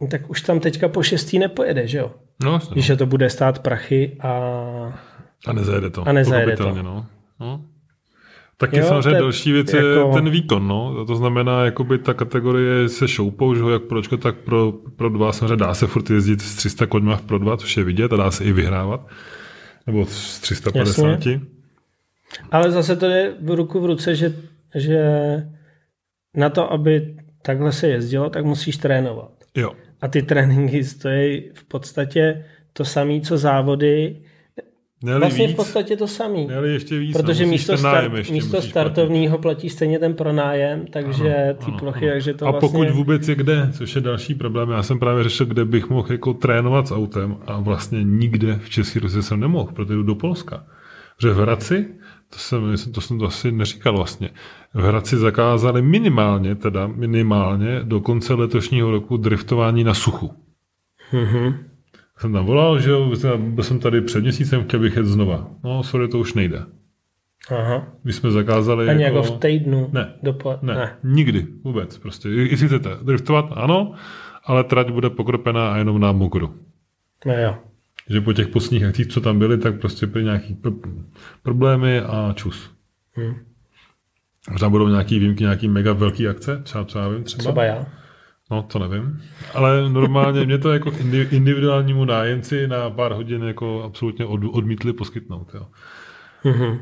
tak 0.10 0.30
už 0.30 0.42
tam 0.42 0.60
teďka 0.60 0.88
po 0.88 1.04
šestý 1.04 1.40
nepojede, 1.40 1.88
že 1.88 1.98
jo? 1.98 2.12
No, 2.44 2.50
vlastně, 2.52 2.74
Když 2.74 2.90
no. 2.90 2.98
to 2.98 3.06
bude 3.06 3.30
stát 3.30 3.60
prachy 3.60 4.18
a... 4.20 4.30
A 5.48 5.54
nezajede 5.54 5.90
to. 5.90 6.08
A 6.08 6.12
nezajede 6.12 6.58
to. 6.58 6.76
No. 6.84 7.06
No. 7.40 7.66
Taky 8.58 8.78
jo, 8.78 8.86
samozřejmě 8.88 9.20
další 9.20 9.52
věc 9.52 9.74
je 9.74 9.86
jako... 9.86 10.14
ten 10.14 10.30
výkon. 10.30 10.68
No. 10.68 11.06
To 11.06 11.16
znamená, 11.16 11.66
jakoby 11.66 11.98
ta 11.98 12.14
kategorie 12.14 12.90
se 12.90 13.08
šoupou, 13.08 13.56
že 13.56 13.62
ho 13.62 13.70
jak 13.70 13.84
pročko, 13.84 14.18
tak 14.18 14.36
pro, 14.36 14.72
pro 14.96 15.10
dva 15.10 15.34
samozřejmě 15.34 15.56
dá 15.56 15.74
se 15.74 15.88
furt 15.88 16.10
jezdit 16.10 16.42
s 16.42 16.56
300 16.56 16.86
koňma 16.86 17.16
v 17.16 17.22
pro 17.22 17.40
dva, 17.40 17.58
což 17.58 17.78
je 17.78 17.84
vidět 17.84 18.14
a 18.14 18.16
dá 18.16 18.32
se 18.32 18.44
i 18.44 18.52
vyhrávat. 18.52 19.08
Nebo 19.88 20.06
s 20.06 20.40
350. 20.40 21.08
Jasně. 21.08 21.42
Ale 22.52 22.72
zase 22.72 22.96
to 22.96 23.06
je 23.06 23.36
v 23.42 23.50
ruku 23.50 23.80
v 23.80 23.86
ruce, 23.86 24.16
že, 24.16 24.34
že 24.76 25.04
na 26.36 26.50
to, 26.50 26.72
aby 26.72 27.16
takhle 27.42 27.72
se 27.72 27.88
jezdilo, 27.88 28.30
tak 28.30 28.46
musíš 28.46 28.78
trénovat. 28.78 29.32
Jo 29.56 29.72
a 30.02 30.08
ty 30.08 30.22
tréninky 30.22 30.84
stojí 30.84 31.44
v 31.54 31.64
podstatě 31.64 32.46
to 32.74 32.86
samé, 32.86 33.22
co 33.22 33.38
závody. 33.38 34.22
Měli 35.02 35.20
vlastně 35.20 35.48
víc, 35.48 35.54
v 35.54 35.56
podstatě 35.56 35.98
to 35.98 36.08
samé. 36.08 36.40
ještě 36.66 37.00
víc. 37.00 37.18
Protože 37.18 37.46
no, 37.46 37.52
místo, 37.52 37.78
start, 37.78 38.30
místo 38.32 38.62
startovního 38.62 39.38
platí 39.38 39.70
stejně 39.70 40.00
ten 40.00 40.14
pronájem, 40.14 40.86
takže 40.88 41.36
ano, 41.36 41.54
ty 41.54 41.66
ano, 41.66 41.78
plochy, 41.80 42.06
ano. 42.06 42.14
takže 42.14 42.34
to 42.34 42.48
A 42.48 42.52
vlastně... 42.52 42.70
pokud 42.70 42.90
vůbec 42.90 43.28
je 43.28 43.36
kde, 43.36 43.70
což 43.72 43.96
je 43.96 44.02
další 44.02 44.36
problém, 44.36 44.70
já 44.70 44.84
jsem 44.84 45.00
právě 45.00 45.24
řešil, 45.24 45.46
kde 45.46 45.66
bych 45.66 45.90
mohl 45.90 46.12
jako 46.12 46.34
trénovat 46.34 46.88
s 46.88 46.92
autem 46.92 47.38
a 47.46 47.60
vlastně 47.60 48.04
nikde 48.04 48.60
v 48.64 48.70
České 48.70 49.00
Rusě 49.00 49.22
jsem 49.22 49.40
nemohl, 49.40 49.72
protože 49.74 49.94
jdu 49.94 50.04
do 50.04 50.16
Polska. 50.16 50.66
Protože 51.18 51.34
v 51.34 51.38
Hradci 51.38 51.88
to 52.30 52.40
jsem, 52.40 52.92
to 52.94 53.02
jsem 53.02 53.20
to 53.20 53.26
asi 53.26 53.52
neříkal 53.52 53.98
vlastně. 53.98 54.30
V 54.74 54.82
Hradci 54.82 55.18
zakázali 55.18 55.82
minimálně, 55.82 56.56
teda 56.56 56.88
minimálně 56.88 57.80
do 57.84 58.02
konce 58.02 58.34
letošního 58.34 58.92
roku 58.92 59.18
driftování 59.18 59.84
na 59.84 59.94
suchu. 59.94 60.34
Mm-hmm. 61.12 61.58
Jsem 62.18 62.34
tam 62.34 62.46
volal, 62.46 62.80
že 62.80 62.90
jo, 62.90 63.12
byl 63.38 63.64
jsem 63.64 63.80
tady 63.80 64.02
před 64.02 64.22
měsícem, 64.22 64.64
chtěl 64.64 64.80
bych 64.80 64.96
jet 64.96 65.06
znova. 65.06 65.48
No, 65.64 65.84
sorry, 65.84 66.08
to 66.08 66.20
už 66.20 66.34
nejde. 66.34 66.66
Aha. 67.50 67.88
My 68.04 68.14
jsme 68.14 68.32
zakázali 68.32 68.90
Ani 68.90 69.04
jako, 69.04 69.18
jako 69.18 69.34
v 69.34 69.40
týdnu? 69.40 69.90
Ne, 69.92 70.14
dopad, 70.24 70.64
ne, 70.64 70.74
ne, 70.74 70.98
nikdy 71.04 71.48
vůbec. 71.64 71.98
Prostě, 71.98 72.30
jestli 72.30 72.68
chcete 72.68 72.90
driftovat, 73.02 73.46
ano, 73.52 73.94
ale 74.46 74.64
trať 74.64 74.90
bude 74.90 75.10
pokropená 75.10 75.74
a 75.74 75.78
jenom 75.78 76.00
na 76.00 76.12
mokru. 76.12 76.54
No 77.26 77.34
jo 77.34 77.56
že 78.10 78.22
po 78.22 78.34
těch 78.34 78.48
posledních 78.48 78.84
akcích, 78.84 79.08
co 79.08 79.22
tam 79.22 79.40
byly, 79.40 79.58
tak 79.58 79.80
prostě 79.80 80.08
byly 80.08 80.24
nějaký 80.24 80.58
problémy 81.44 82.00
a 82.00 82.34
čus. 82.36 82.72
Hmm. 83.14 83.36
Možná 84.52 84.70
budou 84.70 84.88
nějaký 84.88 85.20
výjimky, 85.20 85.44
nějaký 85.44 85.68
mega 85.68 85.94
velký 85.94 86.28
akce, 86.28 86.62
třeba, 86.64 86.86
co 86.86 87.00
já 87.00 87.08
vím, 87.08 87.24
třeba. 87.24 87.42
Třeba 87.42 87.64
já. 87.64 87.86
No, 88.52 88.64
to 88.64 88.80
nevím. 88.80 89.22
Ale 89.54 89.90
normálně 89.90 90.46
mě 90.46 90.58
to 90.58 90.74
jako 90.74 90.92
individuálnímu 91.30 92.06
nájemci 92.06 92.68
na 92.68 92.90
pár 92.90 93.12
hodin 93.12 93.44
jako 93.44 93.84
absolutně 93.84 94.26
odmítli 94.26 94.94
poskytnout. 94.94 95.52
Jo. 95.54 95.68
Mm-hmm. 96.44 96.80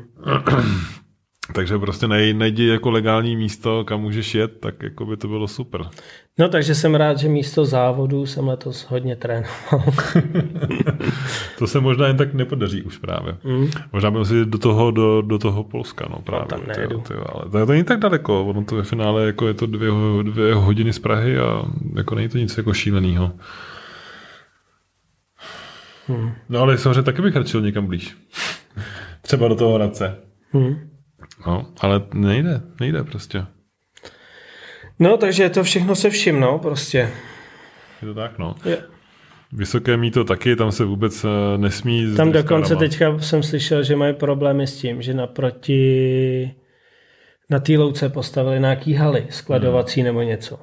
Takže 1.52 1.78
prostě 1.78 2.08
nej, 2.08 2.34
najdi 2.34 2.66
jako 2.66 2.90
legální 2.90 3.36
místo, 3.36 3.84
kam 3.84 4.00
můžeš 4.00 4.34
jet, 4.34 4.60
tak 4.60 4.82
jako 4.82 5.06
by 5.06 5.16
to 5.16 5.28
bylo 5.28 5.48
super. 5.48 5.80
No 6.38 6.48
takže 6.48 6.74
jsem 6.74 6.94
rád, 6.94 7.18
že 7.18 7.28
místo 7.28 7.64
závodu 7.64 8.26
jsem 8.26 8.48
letos 8.48 8.82
hodně 8.82 9.16
trénoval. 9.16 9.84
to 11.58 11.66
se 11.66 11.80
možná 11.80 12.06
jen 12.06 12.16
tak 12.16 12.34
nepodaří 12.34 12.82
už 12.82 12.98
právě. 12.98 13.36
Mm. 13.44 13.70
Možná 13.92 14.10
bym 14.10 14.24
si 14.24 14.44
do 14.44 14.58
toho, 14.58 14.90
do, 14.90 15.22
do 15.22 15.38
toho 15.38 15.64
Polska, 15.64 16.06
no 16.10 16.16
právě. 16.18 16.42
No, 16.42 16.48
tam 16.48 16.66
nejedu. 16.66 16.88
Tyjo, 16.88 17.00
tyjo, 17.00 17.24
ale 17.34 17.44
to, 17.44 17.66
to 17.66 17.72
není 17.72 17.84
tak 17.84 17.98
daleko, 17.98 18.44
ono 18.44 18.64
to 18.64 18.76
ve 18.76 18.82
finále 18.82 19.26
jako 19.26 19.46
je 19.46 19.54
to 19.54 19.66
dvě, 19.66 19.90
dvě 20.22 20.54
hodiny 20.54 20.92
z 20.92 20.98
Prahy 20.98 21.38
a 21.38 21.62
jako 21.96 22.14
není 22.14 22.28
to 22.28 22.38
nic 22.38 22.56
jako 22.56 22.74
šíleného. 22.74 23.32
Hmm. 26.06 26.32
No 26.48 26.60
ale 26.60 26.78
samozřejmě 26.78 27.02
taky 27.02 27.22
bych 27.22 27.36
radšil 27.36 27.60
někam 27.60 27.86
blíž. 27.86 28.16
Třeba 29.22 29.48
do 29.48 29.54
toho 29.54 29.74
Hradce. 29.74 30.16
Hmm. 30.52 30.93
No, 31.46 31.66
ale 31.80 32.02
nejde, 32.14 32.60
nejde 32.80 33.04
prostě. 33.04 33.46
No, 34.98 35.16
takže 35.16 35.50
to 35.50 35.64
všechno 35.64 35.94
se 35.94 36.10
všim, 36.10 36.40
no, 36.40 36.58
prostě. 36.58 37.10
Je 38.02 38.08
to 38.08 38.14
tak, 38.14 38.38
no. 38.38 38.54
Je. 38.64 38.78
Vysoké 39.52 39.96
míto 39.96 40.24
taky, 40.24 40.56
tam 40.56 40.72
se 40.72 40.84
vůbec 40.84 41.24
eh, 41.24 41.58
nesmí... 41.58 42.14
Tam 42.16 42.32
dokonce 42.32 42.76
teďka 42.76 43.18
jsem 43.18 43.42
slyšel, 43.42 43.82
že 43.82 43.96
mají 43.96 44.14
problémy 44.14 44.66
s 44.66 44.76
tím, 44.76 45.02
že 45.02 45.14
naproti 45.14 46.54
na 47.50 47.58
té 47.58 47.78
louce 47.78 48.08
postavili 48.08 48.60
nějaký 48.60 48.94
haly, 48.94 49.26
skladovací 49.30 50.00
hmm. 50.00 50.06
nebo 50.06 50.22
něco. 50.22 50.58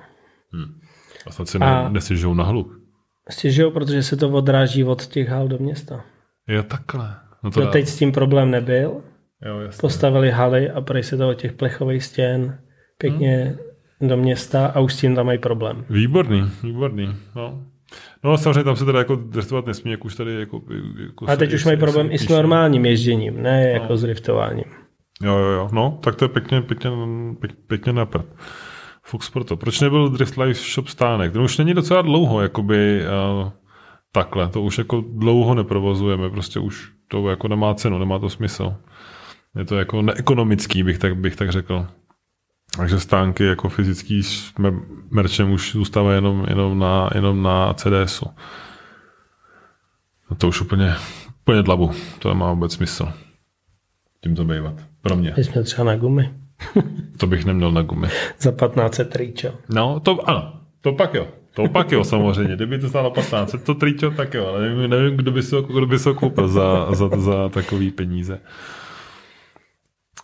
Hmm. 0.54 0.80
A 1.26 1.32
snad 1.32 1.50
si 1.50 1.60
ne, 1.60 1.90
nestěžují 1.90 2.38
na 2.38 2.44
hluk. 2.44 2.82
Stěžují, 3.30 3.72
protože 3.72 4.04
se 4.04 4.18
to 4.18 4.30
odráží 4.30 4.84
od 4.84 5.08
těch 5.08 5.30
hal 5.30 5.48
do 5.48 5.58
města. 5.58 6.06
Je 6.48 6.64
takhle. 6.64 7.16
No 7.44 7.52
to 7.52 7.68
teď 7.68 7.88
s 7.88 7.98
tím 7.98 8.12
problém 8.12 8.52
nebyl. 8.52 9.02
Jo, 9.46 9.60
jasně. 9.60 9.82
Postavili 9.82 10.32
haly 10.32 10.70
a 10.70 10.82
prej 10.82 11.04
se 11.04 11.18
to 11.18 11.30
od 11.30 11.34
těch 11.34 11.54
plechových 11.54 12.04
stěn 12.04 12.58
pěkně 12.98 13.58
hmm. 14.00 14.10
do 14.10 14.18
města 14.18 14.68
a 14.68 14.80
už 14.80 14.94
s 14.94 15.00
tím 15.00 15.16
tam 15.16 15.26
mají 15.26 15.40
problém. 15.40 15.86
Výborný, 15.90 16.44
výborný. 16.64 17.16
No. 17.36 17.64
No 18.24 18.38
samozřejmě 18.38 18.64
tam 18.64 18.76
se 18.76 18.86
teda 18.86 19.00
jako 19.00 19.16
driftovat 19.16 19.66
nesmí, 19.66 19.92
jak 19.92 20.06
už 20.06 20.16
tady 20.16 20.40
jako... 20.40 20.62
jako 21.06 21.30
a 21.30 21.36
teď 21.36 21.54
už 21.54 21.66
mají 21.66 21.78
problém 21.78 22.08
i 22.12 22.18
s 22.18 22.30
normálním 22.30 22.86
ježděním, 22.86 23.44
ne 23.44 23.62
no. 23.62 23.82
jako 23.82 23.98
s 23.98 24.02
driftováním. 24.02 24.66
Jo, 25.24 25.38
jo, 25.38 25.50
jo. 25.50 25.70
No, 25.72 26.00
tak 26.04 26.16
to 26.16 26.26
je 26.26 26.30
pěkně, 26.30 26.62
pěkně, 26.62 26.92
pěkně, 27.40 27.58
pěkně 27.68 27.94
napad. 27.94 28.26
Fox 29.04 29.30
Proto. 29.30 29.58
Proč 29.58 29.80
nebyl 29.80 30.10
Drift 30.10 30.38
Live 30.38 30.54
Shop 30.54 30.88
stánek? 30.88 31.32
Ten 31.32 31.42
už 31.42 31.58
není 31.58 31.74
docela 31.74 32.02
dlouho, 32.02 32.42
jakoby 32.42 33.02
uh, 33.42 33.50
takhle. 34.12 34.50
To 34.50 34.62
už 34.62 34.78
jako 34.78 35.04
dlouho 35.08 35.56
neprovozujeme, 35.56 36.30
prostě 36.30 36.60
už 36.60 36.92
to 37.08 37.30
jako 37.30 37.48
nemá 37.48 37.74
cenu, 37.74 38.00
nemá 38.00 38.20
to 38.20 38.30
smysl. 38.30 38.76
Je 39.56 39.66
to 39.66 39.78
jako 39.78 40.02
neekonomický, 40.02 40.84
bych 40.84 40.98
tak, 40.98 41.18
bych 41.18 41.36
tak 41.36 41.52
řekl. 41.52 41.88
Takže 42.78 43.00
stánky 43.00 43.44
jako 43.44 43.70
fyzický 43.70 44.24
s 44.24 44.54
merčem 45.12 45.52
už 45.52 45.72
zůstávají 45.72 46.18
jenom, 46.18 46.46
jenom 46.50 46.80
na, 46.80 47.10
jenom 47.16 47.44
na 47.44 47.74
CDSu. 47.74 48.26
No 50.30 50.38
to 50.38 50.48
už 50.48 50.62
úplně, 50.62 50.96
úplně 51.42 51.64
dlabu. 51.64 51.92
To 52.20 52.30
nemá 52.30 52.54
vůbec 52.54 52.74
smysl. 52.74 53.14
Tím 54.24 54.36
to 54.36 54.46
bývat. 54.46 54.74
Pro 55.02 55.16
mě. 55.16 55.34
My 55.38 55.44
jsme 55.44 55.64
třeba 55.64 55.84
na 55.84 55.96
gumy. 55.96 56.34
to 57.18 57.28
bych 57.28 57.46
neměl 57.46 57.72
na 57.72 57.82
gumy. 57.82 58.08
Za 58.40 58.52
15 58.52 59.02
tričo. 59.10 59.54
No, 59.70 60.00
to 60.00 60.30
ano. 60.30 60.54
To 60.82 60.94
pak 60.94 61.14
jo. 61.14 61.28
To 61.54 61.68
pak 61.68 61.92
jo, 61.92 62.04
samozřejmě. 62.04 62.56
Kdyby 62.56 62.80
to 62.80 62.90
stálo 62.90 63.12
15, 63.12 63.56
to 63.66 63.76
tričo, 63.76 64.12
tak 64.12 64.34
jo. 64.34 64.48
Ale 64.48 64.62
nevím, 64.62 64.90
nevím 64.90 65.18
kdo 65.18 65.32
by 65.32 65.44
si 65.44 65.56
ho, 65.56 65.62
kdo 65.62 65.86
by 65.86 66.00
si 66.00 66.10
ho 66.10 66.16
koupil 66.16 66.48
za, 66.48 66.96
za, 66.96 67.10
za 67.18 67.50
takový 67.50 67.92
peníze. 67.92 68.40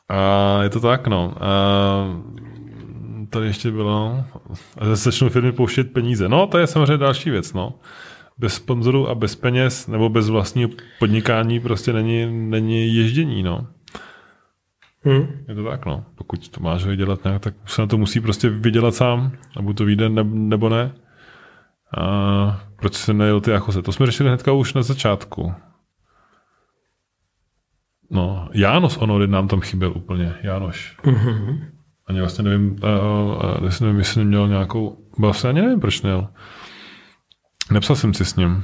A 0.09 0.59
je 0.63 0.69
to 0.69 0.79
tak, 0.79 1.07
no. 1.07 1.33
A 1.43 1.51
tady 3.29 3.47
ještě 3.47 3.71
bylo, 3.71 4.23
a 4.77 4.95
začnou 4.95 5.29
firmy 5.29 5.51
pouštět 5.51 5.93
peníze. 5.93 6.29
No, 6.29 6.47
to 6.47 6.57
je 6.57 6.67
samozřejmě 6.67 6.97
další 6.97 7.29
věc, 7.29 7.53
no. 7.53 7.73
bez 8.37 8.53
sponzorů 8.53 9.09
a 9.09 9.15
bez 9.15 9.35
peněz 9.35 9.87
nebo 9.87 10.09
bez 10.09 10.29
vlastního 10.29 10.69
podnikání 10.99 11.59
prostě 11.59 11.93
není, 11.93 12.49
není 12.49 12.95
ježdění, 12.95 13.43
no. 13.43 13.67
Hmm. 15.03 15.27
Je 15.47 15.55
to 15.55 15.63
tak, 15.63 15.85
no. 15.85 16.05
Pokud 16.15 16.49
to 16.49 16.59
máš 16.61 16.83
dělat 16.95 17.23
nějak, 17.23 17.41
tak 17.41 17.53
se 17.65 17.81
na 17.81 17.87
to 17.87 17.97
musí 17.97 18.19
prostě 18.19 18.49
vydělat 18.49 18.95
sám, 18.95 19.31
a 19.57 19.73
to 19.73 19.85
vyjde 19.85 20.09
nebo 20.23 20.69
ne. 20.69 20.91
A 21.97 22.61
proč 22.75 22.93
se 22.93 23.13
nejel 23.13 23.41
ty 23.41 23.51
jako 23.51 23.71
se? 23.71 23.81
To 23.81 23.91
jsme 23.91 24.05
řešili 24.05 24.29
hnedka 24.29 24.51
už 24.51 24.73
na 24.73 24.83
začátku. 24.83 25.53
No, 28.11 28.49
János 28.53 28.97
Onory 28.97 29.27
nám 29.27 29.47
tam 29.47 29.61
chyběl 29.61 29.93
úplně. 29.95 30.35
Jánoš. 30.43 30.97
Mm-hmm. 31.03 31.59
Ani 32.07 32.19
vlastně 32.19 32.43
nevím, 32.43 32.79
a, 32.83 32.87
a, 33.47 33.59
nevím, 33.81 33.97
jestli 33.97 34.25
měl 34.25 34.47
nějakou... 34.47 34.97
Vlastně 35.19 35.49
ani 35.49 35.61
nevím, 35.61 35.79
proč 35.79 36.01
nejel. 36.01 36.27
Nepsal 37.71 37.95
jsem 37.95 38.13
si 38.13 38.25
s 38.25 38.35
ním. 38.35 38.63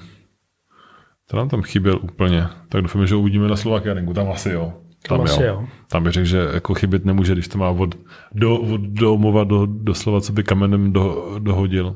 To 1.29 1.37
nám 1.37 1.49
tam 1.49 1.61
chyběl 1.61 1.99
úplně. 2.01 2.47
Tak 2.69 2.81
doufám, 2.81 3.07
že 3.07 3.15
uvidíme 3.15 3.47
na 3.47 3.55
Slovakia 3.55 3.93
Ringu. 3.93 4.13
Tam 4.13 4.31
asi 4.31 4.49
jo. 4.49 4.73
Tam, 5.07 5.17
tam, 5.17 5.25
asi 5.25 5.43
jo. 5.43 5.67
tam 5.87 6.03
bych 6.03 6.13
řekl, 6.13 6.25
že 6.25 6.47
jako 6.53 6.73
chybět 6.73 7.05
nemůže, 7.05 7.33
když 7.33 7.47
to 7.47 7.57
má 7.57 7.69
od, 7.69 7.95
do, 8.31 8.57
od 8.57 8.81
domova 8.81 9.43
do, 9.43 9.65
do 9.65 9.93
slova, 9.93 10.21
co 10.21 10.33
by 10.33 10.43
kamenem 10.43 10.93
do, 10.93 11.35
dohodil. 11.39 11.95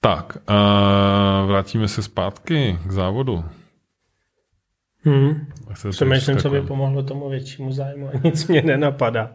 Tak, 0.00 0.38
a 0.46 1.44
vrátíme 1.46 1.88
se 1.88 2.02
zpátky 2.02 2.78
k 2.86 2.90
závodu. 2.90 3.44
Hmm. 5.04 5.46
Přemýšlím, 5.90 6.36
co 6.36 6.50
by 6.50 6.60
pomohlo 6.60 7.02
tomu 7.02 7.28
většímu 7.28 7.72
zájmu 7.72 8.08
a 8.08 8.12
nic 8.24 8.46
mě 8.46 8.62
nenapadá. 8.62 9.30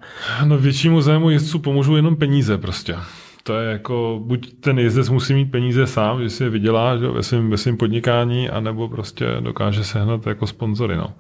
No 0.45 0.57
většímu 0.57 1.01
zájmu 1.01 1.29
jezdců 1.29 1.59
pomůžou 1.59 1.95
jenom 1.95 2.15
peníze 2.15 2.57
prostě. 2.57 2.95
To 3.43 3.59
je 3.59 3.71
jako, 3.71 4.21
buď 4.23 4.53
ten 4.59 4.79
jezdec 4.79 5.09
musí 5.09 5.33
mít 5.33 5.45
peníze 5.45 5.87
sám, 5.87 6.23
že 6.23 6.29
si 6.29 6.43
je 6.43 6.49
vydělá 6.49 6.97
že, 6.97 7.07
ve, 7.07 7.23
svém, 7.23 7.49
ve 7.49 7.57
svém 7.57 7.77
podnikání, 7.77 8.49
anebo 8.49 8.89
prostě 8.89 9.25
dokáže 9.39 9.83
sehnat 9.83 10.27
jako 10.27 10.47
sponzory. 10.47 10.95
No. 10.95 11.13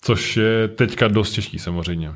Což 0.00 0.36
je 0.36 0.68
teďka 0.68 1.08
dost 1.08 1.32
těžký 1.32 1.58
samozřejmě. 1.58 2.10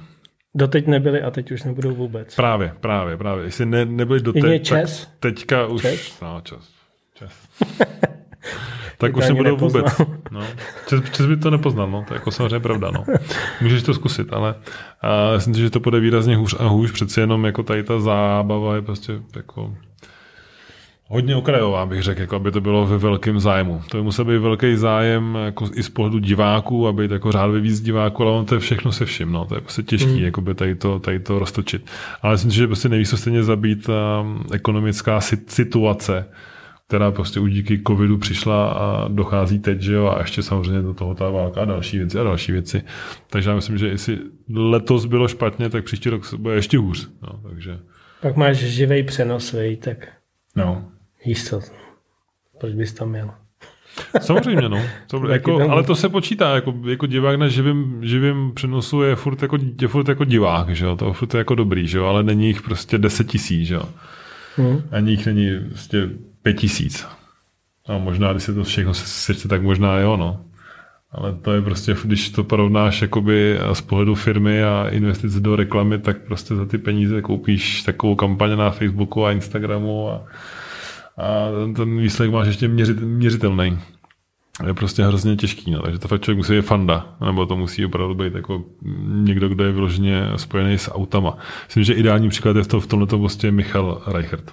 Doteď 0.54 0.86
nebyli 0.86 1.22
a 1.22 1.30
teď 1.30 1.50
už 1.50 1.62
nebudou 1.62 1.94
vůbec. 1.94 2.34
Právě, 2.34 2.72
právě, 2.80 3.16
právě. 3.16 3.44
Jestli 3.44 3.66
ne, 3.66 3.84
nebyli 3.84 4.20
doteď, 4.20 4.68
tak 4.68 4.88
teďka 5.20 5.66
už... 5.66 5.82
Čes? 5.82 6.20
No, 6.22 6.40
čas. 6.44 6.68
čas. 7.14 7.48
tak 8.98 9.16
už 9.16 9.28
nebudou 9.28 9.56
vůbec. 9.56 9.86
No. 10.30 10.40
Čes, 10.88 11.00
čes 11.10 11.26
by 11.26 11.36
to 11.36 11.50
nepoznal, 11.50 11.90
no. 11.90 12.04
to 12.08 12.14
je 12.14 12.16
jako 12.16 12.30
samozřejmě 12.30 12.60
pravda. 12.60 12.90
No. 12.90 13.04
Můžeš 13.60 13.82
to 13.82 13.94
zkusit, 13.94 14.32
ale 14.32 14.54
a 15.02 15.34
myslím 15.34 15.54
si, 15.54 15.60
že 15.60 15.70
to 15.70 15.80
bude 15.80 16.00
výrazně 16.00 16.36
hůř 16.36 16.56
a 16.58 16.66
hůř, 16.66 16.92
přeci 16.92 17.20
jenom 17.20 17.44
jako 17.44 17.62
tady 17.62 17.82
ta 17.82 18.00
zábava 18.00 18.74
je 18.74 18.82
prostě 18.82 19.12
jako 19.36 19.74
hodně 21.08 21.36
okrajová, 21.36 21.86
bych 21.86 22.02
řekl, 22.02 22.20
jako 22.20 22.36
aby 22.36 22.50
to 22.50 22.60
bylo 22.60 22.86
ve 22.86 22.98
velkém 22.98 23.40
zájmu. 23.40 23.82
To 23.90 23.96
by 23.96 24.02
musel 24.02 24.24
být 24.24 24.38
velký 24.38 24.76
zájem 24.76 25.38
jako 25.44 25.68
i 25.74 25.82
z 25.82 25.88
pohledu 25.88 26.18
diváků, 26.18 26.88
aby 26.88 27.08
jako 27.10 27.32
řádově 27.32 27.60
víc 27.60 27.80
diváků, 27.80 28.22
ale 28.22 28.32
on 28.32 28.44
to 28.44 28.54
je 28.54 28.60
všechno 28.60 28.92
se 28.92 29.04
vším. 29.04 29.32
No. 29.32 29.44
To 29.44 29.54
je 29.54 29.60
prostě 29.60 29.82
těžký, 29.82 30.18
mm. 30.18 30.24
jako 30.24 30.40
by 30.40 30.54
tady 30.54 30.74
to, 30.74 30.98
tady 30.98 31.20
to 31.20 31.38
roztočit. 31.38 31.86
Ale 32.22 32.34
myslím 32.34 32.50
si, 32.50 32.56
že 32.56 32.66
prostě 32.66 32.88
nejvíc 32.88 33.14
stejně 33.20 33.42
zabít 33.42 33.88
um, 33.88 34.44
ekonomická 34.52 35.20
situace, 35.48 36.26
která 36.88 37.10
prostě 37.10 37.40
už 37.40 37.52
díky 37.52 37.82
covidu 37.86 38.18
přišla 38.18 38.68
a 38.68 39.08
dochází 39.08 39.58
teď, 39.58 39.80
že 39.80 39.94
jo, 39.94 40.06
a 40.06 40.20
ještě 40.20 40.42
samozřejmě 40.42 40.82
do 40.82 40.94
toho 40.94 41.14
ta 41.14 41.30
válka 41.30 41.62
a 41.62 41.64
další 41.64 41.98
věci 41.98 42.18
a 42.18 42.22
další 42.22 42.52
věci. 42.52 42.82
Takže 43.30 43.50
já 43.50 43.56
myslím, 43.56 43.78
že 43.78 43.88
jestli 43.88 44.18
letos 44.54 45.04
bylo 45.04 45.28
špatně, 45.28 45.70
tak 45.70 45.84
příští 45.84 46.10
rok 46.10 46.34
bude 46.34 46.54
ještě 46.54 46.78
hůř. 46.78 47.10
No, 47.22 47.40
takže... 47.48 47.78
Pak 48.20 48.36
máš 48.36 48.56
živý 48.56 49.02
přenos, 49.02 49.52
vej, 49.52 49.76
tak 49.76 50.08
no. 50.56 50.84
co, 51.44 51.60
proč 52.60 52.74
bys 52.74 52.92
tam 52.92 53.10
měl? 53.10 53.30
Samozřejmě, 54.20 54.68
no. 54.68 54.82
To, 55.06 55.28
jako, 55.32 55.70
ale 55.70 55.82
to 55.82 55.94
se 55.94 56.08
počítá, 56.08 56.54
jako, 56.54 56.74
jako 56.88 57.06
divák 57.06 57.38
na 57.38 57.48
živým, 57.48 57.98
živým 58.02 58.52
přenosu 58.54 59.02
je 59.02 59.16
furt 59.16 59.42
jako, 59.42 59.58
je 59.80 59.88
furt 59.88 60.08
jako 60.08 60.24
divák, 60.24 60.70
že 60.70 60.84
jo? 60.84 60.96
to 60.96 61.12
furt 61.12 61.34
je 61.34 61.38
jako 61.38 61.54
dobrý, 61.54 61.86
že 61.86 61.98
jo? 61.98 62.04
ale 62.04 62.22
není 62.22 62.46
jich 62.46 62.62
prostě 62.62 62.98
10 62.98 63.26
tisíc, 63.26 63.68
že 63.68 63.74
jo. 63.74 63.88
Hmm. 64.56 64.82
Ani 64.90 65.10
jich 65.10 65.26
není 65.26 65.50
prostě 65.68 66.10
pět 66.44 66.54
tisíc. 66.54 67.06
A 67.86 67.98
možná, 67.98 68.32
když 68.32 68.42
se 68.44 68.54
to 68.54 68.64
všechno 68.64 68.94
sečte, 68.94 69.48
tak 69.48 69.62
možná 69.62 69.98
jo, 69.98 70.16
no. 70.16 70.40
Ale 71.10 71.32
to 71.42 71.52
je 71.52 71.62
prostě, 71.62 71.96
když 72.04 72.30
to 72.30 72.44
porovnáš 72.44 73.02
jakoby 73.02 73.58
z 73.72 73.80
pohledu 73.80 74.14
firmy 74.14 74.64
a 74.64 74.88
investice 74.90 75.40
do 75.40 75.56
reklamy, 75.56 75.98
tak 75.98 76.22
prostě 76.22 76.54
za 76.54 76.66
ty 76.66 76.78
peníze 76.78 77.22
koupíš 77.22 77.82
takovou 77.82 78.14
kampaň 78.14 78.56
na 78.56 78.70
Facebooku 78.70 79.26
a 79.26 79.32
Instagramu 79.32 80.08
a, 80.08 80.24
a 81.18 81.48
ten 81.76 81.98
výsledek 81.98 82.32
máš 82.32 82.46
ještě 82.46 82.68
měřit, 82.68 83.00
měřitelný. 83.00 83.78
Je 84.66 84.74
prostě 84.74 85.04
hrozně 85.04 85.36
těžký, 85.36 85.70
no. 85.70 85.82
takže 85.82 85.98
to 85.98 86.08
fakt 86.08 86.22
člověk 86.22 86.36
musí 86.36 86.52
být 86.52 86.62
fanda, 86.62 87.16
nebo 87.24 87.46
to 87.46 87.56
musí 87.56 87.86
opravdu 87.86 88.14
být 88.14 88.34
jako 88.34 88.64
někdo, 89.06 89.48
kdo 89.48 89.64
je 89.64 89.72
vyloženě 89.72 90.22
spojený 90.36 90.78
s 90.78 90.94
autama. 90.94 91.38
Myslím, 91.66 91.84
že 91.84 91.94
ideální 91.94 92.28
příklad 92.28 92.56
je 92.56 92.62
v, 92.62 92.66
to, 92.66 92.80
v 92.80 92.86
tomto 92.86 93.18
prostě 93.18 93.50
Michal 93.50 94.02
Reichert 94.06 94.52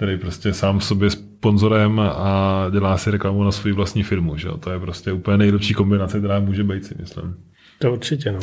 který 0.00 0.16
prostě 0.16 0.52
sám 0.52 0.80
sobě 0.80 1.10
sponzorem 1.10 2.00
a 2.00 2.66
dělá 2.72 2.98
si 2.98 3.10
reklamu 3.10 3.44
na 3.44 3.52
svou 3.52 3.74
vlastní 3.74 4.02
firmu. 4.02 4.36
Že? 4.36 4.48
To 4.60 4.70
je 4.70 4.78
prostě 4.78 5.12
úplně 5.12 5.36
nejlepší 5.36 5.74
kombinace, 5.74 6.18
která 6.18 6.40
může 6.40 6.64
být, 6.64 6.84
si 6.84 6.94
myslím. 7.00 7.34
To 7.78 7.92
určitě, 7.92 8.32
no. 8.32 8.38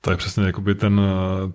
To 0.00 0.10
je 0.10 0.16
přesně 0.16 0.44
jakoby 0.44 0.74
ten, 0.74 1.00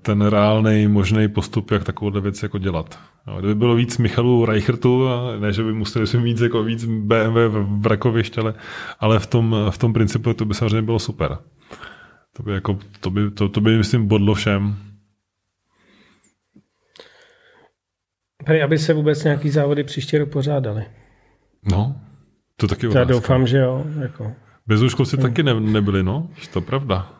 ten 0.02 0.22
reálný 0.22 0.88
možný 0.88 1.28
postup, 1.28 1.72
jak 1.72 1.84
takovouhle 1.84 2.22
věc 2.22 2.44
jako 2.44 2.58
dělat. 2.58 3.00
No, 3.28 3.40
kdyby 3.40 3.56
bylo 3.56 3.76
víc 3.76 3.98
Michalů 3.98 4.46
Reichertu, 4.46 5.08
ne, 5.40 5.54
že 5.54 5.64
by 5.64 5.74
museli 5.74 6.08
si 6.08 6.18
víc, 6.18 6.42
jako 6.42 6.64
víc 6.64 6.86
BMW 6.86 7.38
v 7.58 7.86
Rakovišť, 7.86 8.38
ale, 8.38 8.54
ale 9.00 9.20
v, 9.20 9.28
tom, 9.28 9.56
v 9.70 9.78
tom 9.78 9.94
principu 9.94 10.34
to 10.34 10.46
by 10.46 10.54
samozřejmě 10.54 10.82
bylo 10.82 11.00
super. 11.00 11.38
To 12.38 12.44
by, 12.44 12.52
jako, 12.52 12.80
to 13.00 13.10
by, 13.10 13.32
to, 13.32 13.50
to 13.50 13.62
by 13.62 13.78
myslím, 13.78 14.08
bodlo 14.08 14.34
všem. 14.34 14.76
Hej, 18.48 18.64
aby 18.64 18.78
se 18.78 18.94
vůbec 18.94 19.24
nějaký 19.24 19.50
závody 19.50 19.84
příště 19.84 20.18
rok 20.18 20.30
pořádali. 20.30 20.86
No, 21.72 21.96
to 22.56 22.68
taky 22.68 22.88
Já 22.96 23.04
doufám, 23.04 23.48
že 23.48 23.58
jo. 23.58 23.86
Jako. 24.02 24.32
Bez 24.68 24.82
úškovci 24.82 25.16
hmm. 25.16 25.24
taky 25.24 25.44
ne, 25.44 25.60
nebyli, 25.60 26.04
no. 26.04 26.30
To 26.54 26.60
je 26.60 26.66
pravda. 26.66 27.14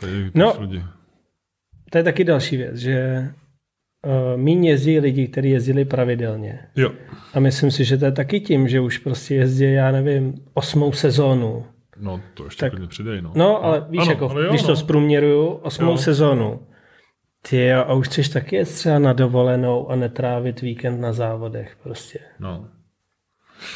Tady 0.00 0.30
no, 0.34 0.56
lidi. 0.60 0.82
to 1.90 1.98
je 1.98 2.04
taky 2.04 2.24
další 2.24 2.56
věc, 2.56 2.76
že 2.76 3.28
uh, 4.06 4.40
míň 4.40 4.64
jezdí 4.64 5.00
lidi, 5.00 5.28
kteří 5.28 5.50
jezdili 5.50 5.84
pravidelně. 5.84 6.58
Jo. 6.76 6.92
A 7.34 7.40
myslím 7.40 7.70
si, 7.70 7.84
že 7.84 7.96
to 7.96 8.04
je 8.04 8.12
taky 8.12 8.40
tím, 8.40 8.68
že 8.68 8.80
už 8.80 8.98
prostě 8.98 9.34
jezdí, 9.34 9.72
já 9.72 9.90
nevím, 9.90 10.34
osmou 10.54 10.92
sezónu. 10.92 11.66
No, 12.00 12.20
to 12.34 12.44
ještě 12.44 12.70
tak, 12.70 12.88
přidej, 12.88 13.22
no. 13.22 13.32
No, 13.34 13.64
ale 13.64 13.86
víš, 13.88 14.02
ano, 14.02 14.10
jako, 14.10 14.30
ale 14.30 14.42
jo, 14.42 14.48
když 14.50 14.62
no. 14.62 14.68
to 14.68 14.76
zprůměruju, 14.76 15.46
osmou 15.46 15.90
jo. 15.90 15.98
sezónu, 15.98 16.60
ty 17.50 17.66
jo, 17.66 17.80
a 17.80 17.94
už 17.94 18.06
chceš 18.08 18.28
taky 18.28 18.56
jet 18.56 18.68
třeba 18.68 18.98
na 18.98 19.12
dovolenou 19.12 19.90
a 19.90 19.96
netrávit 19.96 20.60
víkend 20.60 21.00
na 21.00 21.12
závodech 21.12 21.76
prostě. 21.82 22.18
No. 22.40 22.68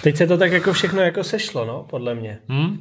Teď 0.02 0.16
se 0.16 0.26
to 0.26 0.38
tak 0.38 0.52
jako 0.52 0.72
všechno 0.72 1.02
jako 1.02 1.24
sešlo, 1.24 1.64
no, 1.64 1.86
podle 1.90 2.14
mě. 2.14 2.38
Hmm? 2.48 2.78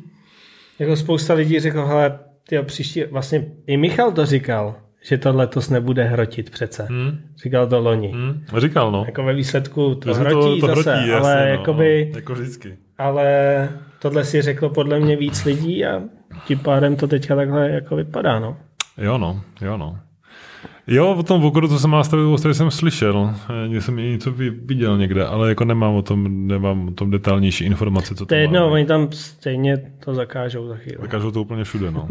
Jako 0.79 0.95
spousta 0.95 1.33
lidí 1.33 1.59
řekl, 1.59 1.85
hele, 1.85 2.19
tyjo, 2.49 2.63
příští, 2.63 3.03
vlastně 3.03 3.45
i 3.67 3.77
Michal 3.77 4.11
to 4.11 4.25
říkal, 4.25 4.75
že 5.09 5.17
to 5.17 5.35
letos 5.35 5.69
nebude 5.69 6.03
hrotit 6.03 6.49
přece. 6.49 6.87
Hmm. 6.89 7.19
Říkal 7.43 7.67
to 7.67 7.79
loni. 7.79 8.11
Hmm. 8.11 8.45
Říkal, 8.57 8.91
no. 8.91 9.03
Jako 9.05 9.23
ve 9.23 9.33
výsledku 9.33 9.95
to, 9.95 10.13
hrotí 10.13 10.61
to, 10.61 10.67
to 10.67 10.75
zase, 10.75 10.95
hrotí, 10.95 11.11
ale 11.11 11.31
jasně, 11.31 11.45
no, 11.45 11.51
jakoby, 11.51 12.09
no, 12.11 12.17
jako 12.17 12.33
vždycky. 12.33 12.77
Ale 12.97 13.69
tohle 13.99 14.25
si 14.25 14.41
řeklo 14.41 14.69
podle 14.69 14.99
mě 14.99 15.15
víc 15.15 15.45
lidí 15.45 15.85
a 15.85 16.01
tím 16.45 16.59
pádem 16.59 16.95
to 16.95 17.07
teďka 17.07 17.35
takhle 17.35 17.69
jako 17.69 17.95
vypadá, 17.95 18.39
no. 18.39 18.57
Jo, 18.97 19.17
no, 19.17 19.41
jo, 19.61 19.77
no. 19.77 19.99
Jo, 20.87 21.15
o 21.17 21.23
tom 21.23 21.41
Vokoru, 21.41 21.67
co 21.67 21.79
jsem 21.79 21.89
má 21.89 22.03
stavit, 22.03 22.39
jsem 22.51 22.71
slyšel. 22.71 23.33
Někde 23.63 23.81
jsem 23.81 23.99
i 23.99 24.11
něco 24.11 24.31
viděl 24.61 24.97
někde, 24.97 25.25
ale 25.25 25.49
jako 25.49 25.65
nemám 25.65 25.95
o 25.95 26.01
tom, 26.01 26.47
nemám 26.47 26.87
o 26.87 26.91
tom 26.91 27.11
detailnější 27.11 27.65
informace, 27.65 28.15
co 28.15 28.25
to 28.25 28.35
je 28.35 28.41
jedno, 28.41 28.71
oni 28.71 28.85
tam 28.85 29.11
stejně 29.11 29.77
to 30.05 30.13
zakážou 30.13 30.67
za 30.67 30.75
chvíli. 30.75 30.97
Zakážou 31.01 31.31
to 31.31 31.41
úplně 31.41 31.63
všude, 31.63 31.91
no. 31.91 32.07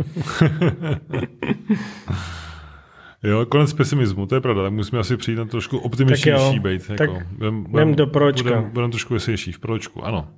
jo, 3.22 3.46
konec 3.46 3.72
pesimismu, 3.72 4.26
to 4.26 4.34
je 4.34 4.40
pravda, 4.40 4.62
tak 4.62 4.72
musíme 4.72 5.00
asi 5.00 5.16
přijít 5.16 5.36
na 5.36 5.44
trošku 5.44 5.78
optimističnější 5.78 6.58
být. 6.58 6.90
Jako. 6.90 6.96
Tak 6.96 7.26
budem, 7.30 7.64
budem, 7.64 7.94
do 7.94 8.06
pročka. 8.06 8.48
Budeme 8.48 8.70
budem 8.72 8.90
trošku 8.90 9.14
veselější 9.14 9.52
v 9.52 9.58
pročku, 9.58 10.04
ano. 10.04 10.28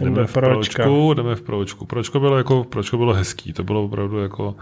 Jdeme 0.00 0.26
v 0.26 0.32
pročku, 0.32 1.14
jdeme 1.14 1.34
v 1.34 1.42
pročku. 1.42 1.86
Pročko 1.86 2.20
bylo, 2.20 2.38
jako, 2.38 2.64
pročko 2.64 2.96
bylo 2.96 3.12
hezký, 3.12 3.52
to 3.52 3.64
bylo 3.64 3.84
opravdu 3.84 4.18
jako, 4.18 4.54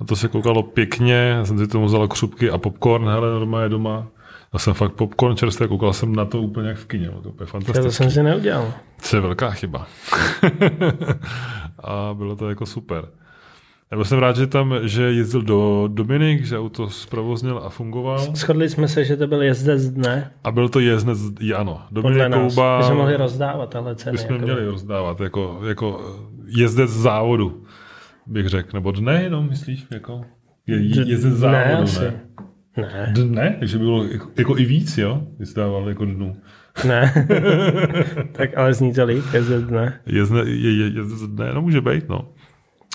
na 0.00 0.06
to 0.06 0.16
se 0.16 0.28
koukalo 0.28 0.62
pěkně, 0.62 1.14
já 1.14 1.44
jsem 1.44 1.58
si 1.58 1.66
tomu 1.66 1.86
vzal 1.86 2.08
křupky 2.08 2.50
a 2.50 2.58
popcorn, 2.58 3.08
hele, 3.08 3.30
normálně 3.30 3.68
doma. 3.68 4.06
Já 4.52 4.58
jsem 4.58 4.74
fakt 4.74 4.92
popcorn 4.92 5.36
čerstvě, 5.36 5.68
koukal 5.68 5.92
jsem 5.92 6.14
na 6.14 6.24
to 6.24 6.42
úplně 6.42 6.68
jak 6.68 6.78
v 6.78 6.86
kině, 6.86 7.10
to 7.22 7.28
úplně 7.28 7.46
fantastické. 7.46 7.82
To 7.82 7.92
jsem 7.92 8.10
si 8.10 8.22
neudělal. 8.22 8.72
To 9.10 9.16
je 9.16 9.20
velká 9.20 9.50
chyba. 9.50 9.86
a 11.84 12.14
bylo 12.14 12.36
to 12.36 12.48
jako 12.48 12.66
super. 12.66 13.08
Nebo 13.90 14.04
jsem 14.04 14.18
rád, 14.18 14.36
že 14.36 14.46
tam, 14.46 14.74
že 14.82 15.02
jezdil 15.02 15.42
do 15.42 15.88
Dominik, 15.92 16.44
že 16.44 16.58
auto 16.58 16.90
zprovoznil 16.90 17.58
a 17.64 17.68
fungoval. 17.68 18.18
Shodli 18.36 18.68
jsme 18.68 18.88
se, 18.88 19.04
že 19.04 19.16
to 19.16 19.26
byl 19.26 19.42
jezdec 19.42 19.88
dne. 19.88 20.30
A 20.44 20.50
byl 20.50 20.68
to 20.68 20.80
jezdec, 20.80 21.18
ano. 21.56 21.82
Dominik 21.90 22.22
Kouba. 22.34 22.78
My 22.78 22.84
jsme 22.84 22.94
mohli 22.94 23.16
rozdávat 23.16 23.70
tahle 23.70 23.96
ceny. 23.96 24.12
My 24.12 24.18
jsme 24.18 24.34
jako 24.34 24.44
měli 24.44 24.66
rozdávat, 24.66 25.20
jako, 25.20 25.60
jako 25.68 26.16
jezdec 26.46 26.90
závodu, 26.90 27.64
bych 28.26 28.46
řekl. 28.46 28.68
Nebo 28.74 28.90
dne 28.90 29.22
jenom, 29.22 29.48
myslíš? 29.48 29.86
Jako, 29.90 30.24
je, 30.66 31.08
jezdec 31.08 31.34
závodu, 31.34 31.92
ne? 32.00 32.20
ne? 32.76 32.86
Ne. 32.92 33.12
Dne? 33.14 33.56
Takže 33.58 33.78
by 33.78 33.84
bylo 33.84 34.04
jako, 34.04 34.28
jako 34.36 34.58
i 34.58 34.64
víc, 34.64 34.98
jo? 34.98 35.22
Vystával 35.38 35.88
jako 35.88 36.04
dnu. 36.04 36.36
Ne. 36.86 37.12
tak 38.32 38.58
ale 38.58 38.74
zní 38.74 38.94
to 38.94 39.04
líp, 39.04 39.24
jezdec 39.34 39.64
dne. 39.64 40.00
Jezdec, 40.06 40.46
je, 40.46 40.76
je, 40.76 40.90
jezdec 40.90 41.22
dne, 41.22 41.54
no 41.54 41.62
může 41.62 41.80
být, 41.80 42.08
no. 42.08 42.28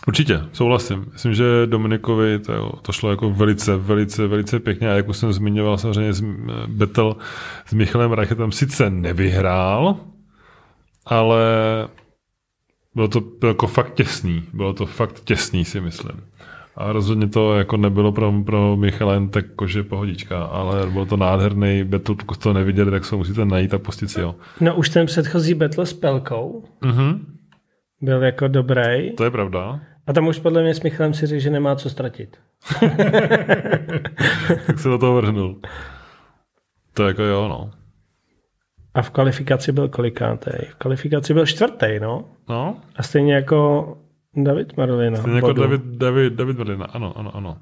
Určitě, 0.07 0.41
souhlasím. 0.53 1.05
Myslím, 1.13 1.33
že 1.33 1.45
Dominikovi 1.65 2.39
to, 2.39 2.71
to 2.81 2.91
šlo 2.91 3.09
jako 3.09 3.29
velice, 3.29 3.77
velice, 3.77 4.27
velice 4.27 4.59
pěkně 4.59 4.91
a 4.91 4.93
jak 4.93 5.09
už 5.09 5.17
jsem 5.17 5.33
zmiňoval, 5.33 5.77
samozřejmě 5.77 6.13
battle 6.67 7.15
s 7.65 7.73
Michalem 7.73 8.11
Reichetem 8.11 8.51
sice 8.51 8.89
nevyhrál, 8.89 9.97
ale 11.05 11.45
bylo 12.95 13.07
to 13.07 13.23
jako 13.47 13.67
fakt 13.67 13.93
těsný. 13.93 14.43
Bylo 14.53 14.73
to 14.73 14.85
fakt 14.85 15.23
těsný, 15.23 15.65
si 15.65 15.81
myslím. 15.81 16.21
A 16.75 16.91
rozhodně 16.91 17.27
to 17.27 17.55
jako 17.57 17.77
nebylo 17.77 18.11
pro, 18.11 18.33
pro 18.45 18.77
Michala 18.77 19.13
jen 19.13 19.29
tak 19.29 19.45
kože 19.55 19.83
pohodička, 19.83 20.43
ale 20.43 20.87
bylo 20.91 21.05
to 21.05 21.17
nádherný 21.17 21.83
battle, 21.83 22.15
pokud 22.15 22.37
to 22.37 22.53
neviděli, 22.53 22.91
tak 22.91 23.05
se 23.05 23.15
musíte 23.15 23.45
najít 23.45 23.73
a 23.73 23.79
pustit 23.79 24.07
si 24.07 24.21
ho. 24.21 24.35
No 24.61 24.75
už 24.75 24.89
ten 24.89 25.05
předchozí 25.05 25.53
battle 25.53 25.85
s 25.85 25.93
Pelkou 25.93 26.63
mm-hmm. 26.81 27.19
byl 28.01 28.23
jako 28.23 28.47
dobrý. 28.47 29.15
To 29.15 29.23
je 29.23 29.31
pravda. 29.31 29.79
A 30.07 30.13
tam 30.13 30.27
už 30.27 30.39
podle 30.39 30.63
mě 30.63 30.73
s 30.73 30.81
Michalem 30.81 31.13
si 31.13 31.25
řekl, 31.25 31.41
že 31.41 31.49
nemá 31.49 31.75
co 31.75 31.89
ztratit. 31.89 32.37
tak 34.67 34.79
se 34.79 34.89
do 34.89 34.97
toho 34.97 35.15
vrhnul. 35.15 35.61
To 36.93 37.07
jako 37.07 37.23
jo, 37.23 37.47
no. 37.47 37.71
A 38.93 39.01
v 39.01 39.09
kvalifikaci 39.09 39.71
byl 39.71 39.89
kolikátý? 39.89 40.51
V 40.69 40.75
kvalifikaci 40.75 41.33
byl 41.33 41.45
čtvrtý, 41.45 41.99
no. 42.01 42.25
No. 42.49 42.81
A 42.95 43.03
stejně 43.03 43.33
jako 43.33 43.87
David 44.35 44.77
Marlina. 44.77 45.17
Stejně 45.17 45.35
jako 45.35 45.53
David, 45.53 45.81
David, 45.81 46.33
David 46.33 46.57
Marlina, 46.57 46.85
ano, 46.85 47.17
ano, 47.17 47.35
ano. 47.35 47.57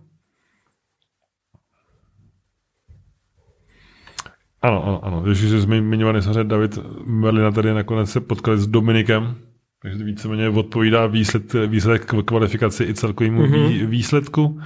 Ano, 4.62 4.88
ano, 4.88 5.06
ano. 5.06 5.36
Jsi 5.36 5.60
zmiňovaný 5.60 6.21
samozřejmě 6.21 6.43
David 6.43 6.79
Merlina 7.06 7.51
tady 7.51 7.73
nakonec 7.73 8.12
se 8.12 8.21
potkali 8.21 8.58
s 8.58 8.67
Dominikem, 8.67 9.36
takže 9.84 9.98
to 9.98 10.04
víceméně 10.04 10.50
odpovídá 10.50 11.08
výsled, 11.08 11.54
výsledek 11.67 12.13
kvalifikaci 12.26 12.84
i 12.84 12.93
celkovému 12.93 13.41
mm-hmm. 13.41 13.86
výsledku. 13.88 14.62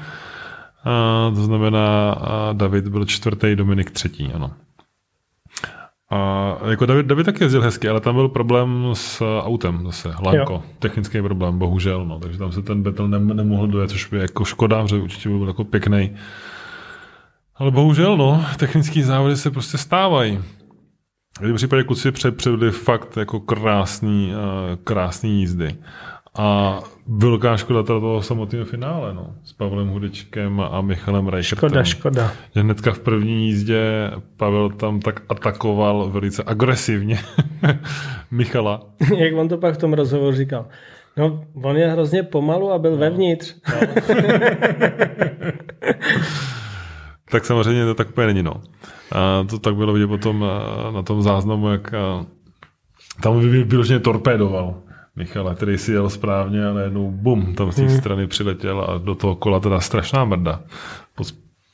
A 0.86 1.32
to 1.36 1.44
znamená, 1.44 2.12
a 2.12 2.54
David 2.54 2.88
byl 2.88 3.06
čtvrtý, 3.06 3.56
Dominik 3.56 3.92
třetí, 3.92 4.32
ano. 4.34 4.52
A 6.10 6.58
jako 6.70 6.86
David, 6.86 7.06
David 7.06 7.26
taky 7.26 7.44
jezdil 7.44 7.62
hezky, 7.62 7.90
ale 7.90 8.02
tam 8.02 8.16
byl 8.16 8.30
problém 8.30 8.90
s 8.94 9.40
autem 9.40 9.80
zase, 9.86 10.10
Lanko. 10.10 10.54
Jo. 10.54 10.64
Technický 10.80 11.22
problém, 11.22 11.60
bohužel, 11.60 12.06
no. 12.06 12.20
Takže 12.20 12.38
tam 12.38 12.52
se 12.52 12.62
ten 12.62 12.84
battle 12.84 13.08
ne, 13.08 13.20
nemohl 13.20 13.68
dojet, 13.68 13.90
což 13.90 14.06
by 14.06 14.18
jako 14.18 14.46
škoda, 14.46 14.86
že 14.86 14.96
určitě 14.96 15.30
byl 15.30 15.48
jako 15.48 15.64
pěkný. 15.64 16.16
Ale 17.56 17.72
bohužel, 17.72 18.18
no, 18.18 18.46
technické 18.58 19.04
závody 19.04 19.38
se 19.38 19.52
prostě 19.52 19.78
stávají. 19.78 20.40
V 21.42 21.54
případě 21.56 21.84
kluci 21.84 22.12
předvedli 22.12 22.72
fakt 22.72 23.18
jako 23.18 23.40
krásný, 23.40 24.34
uh, 24.34 24.76
krásný 24.84 25.40
jízdy. 25.40 25.76
A 26.38 26.80
velká 27.08 27.58
škoda 27.58 27.84
toho 27.84 28.22
samotného 28.22 28.66
finále, 28.66 29.14
no. 29.14 29.36
S 29.44 29.54
Pavlem 29.54 29.88
Hudečkem 29.88 30.60
a 30.60 30.82
Michalem 30.82 31.28
Reichertem. 31.28 31.70
Škoda, 31.70 31.84
škoda. 31.84 32.32
Že 32.56 32.62
hnedka 32.62 32.92
v 32.92 33.00
první 33.00 33.48
jízdě 33.48 34.12
Pavel 34.38 34.70
tam 34.70 35.00
tak 35.00 35.22
atakoval 35.30 36.10
velice 36.10 36.44
agresivně 36.46 37.20
Michala. 38.32 38.86
Jak 39.18 39.36
on 39.36 39.50
to 39.50 39.58
pak 39.58 39.76
v 39.76 39.78
tom 39.78 39.94
rozhovoru 39.94 40.36
říkal. 40.36 40.66
No, 41.18 41.44
on 41.64 41.78
je 41.78 41.88
hrozně 41.88 42.24
pomalu 42.24 42.72
a 42.72 42.80
byl 42.80 42.92
no. 42.92 42.98
vevnitř. 42.98 43.56
No. 43.70 43.88
tak 47.32 47.46
samozřejmě 47.46 47.86
to 47.86 47.94
tak 47.94 48.10
úplně 48.10 48.28
není, 48.28 48.44
no. 48.44 48.54
A 49.12 49.44
to 49.50 49.60
tak 49.60 49.76
bylo 49.76 49.94
vidět 49.94 50.08
potom 50.08 50.46
na 50.94 51.02
tom 51.02 51.22
záznamu, 51.22 51.70
jak 51.70 51.92
tam 53.22 53.40
vyloženě 53.40 54.00
torpédoval 54.00 54.76
Michala, 55.16 55.56
který 55.56 55.78
si 55.78 55.92
jel 55.92 56.10
správně 56.10 56.68
a 56.68 56.74
najednou 56.74 57.12
bum, 57.12 57.56
tam 57.56 57.72
z 57.72 57.76
té 57.76 57.82
hmm. 57.82 57.98
strany 57.98 58.28
přiletěl 58.28 58.82
a 58.82 58.98
do 58.98 59.16
toho 59.16 59.36
kola 59.36 59.60
teda 59.60 59.80
strašná 59.80 60.26
mrda. 60.26 60.62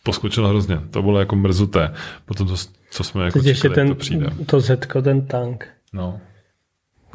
Poskočil 0.04 0.48
hrozně. 0.48 0.80
To 0.91 1.02
bylo 1.02 1.19
jako 1.19 1.36
mrzuté. 1.36 1.93
Potom 2.26 2.48
to, 2.48 2.56
co 2.89 3.04
jsme 3.04 3.26
jako 3.26 3.39
Teď 3.39 3.58
čekali, 3.58 3.76
ten, 3.76 3.88
to 3.88 3.96
přijde. 3.96 4.28
To 4.46 4.60
zetko, 4.60 5.02
ten 5.02 5.28
tank. 5.28 5.67
No. 5.93 6.19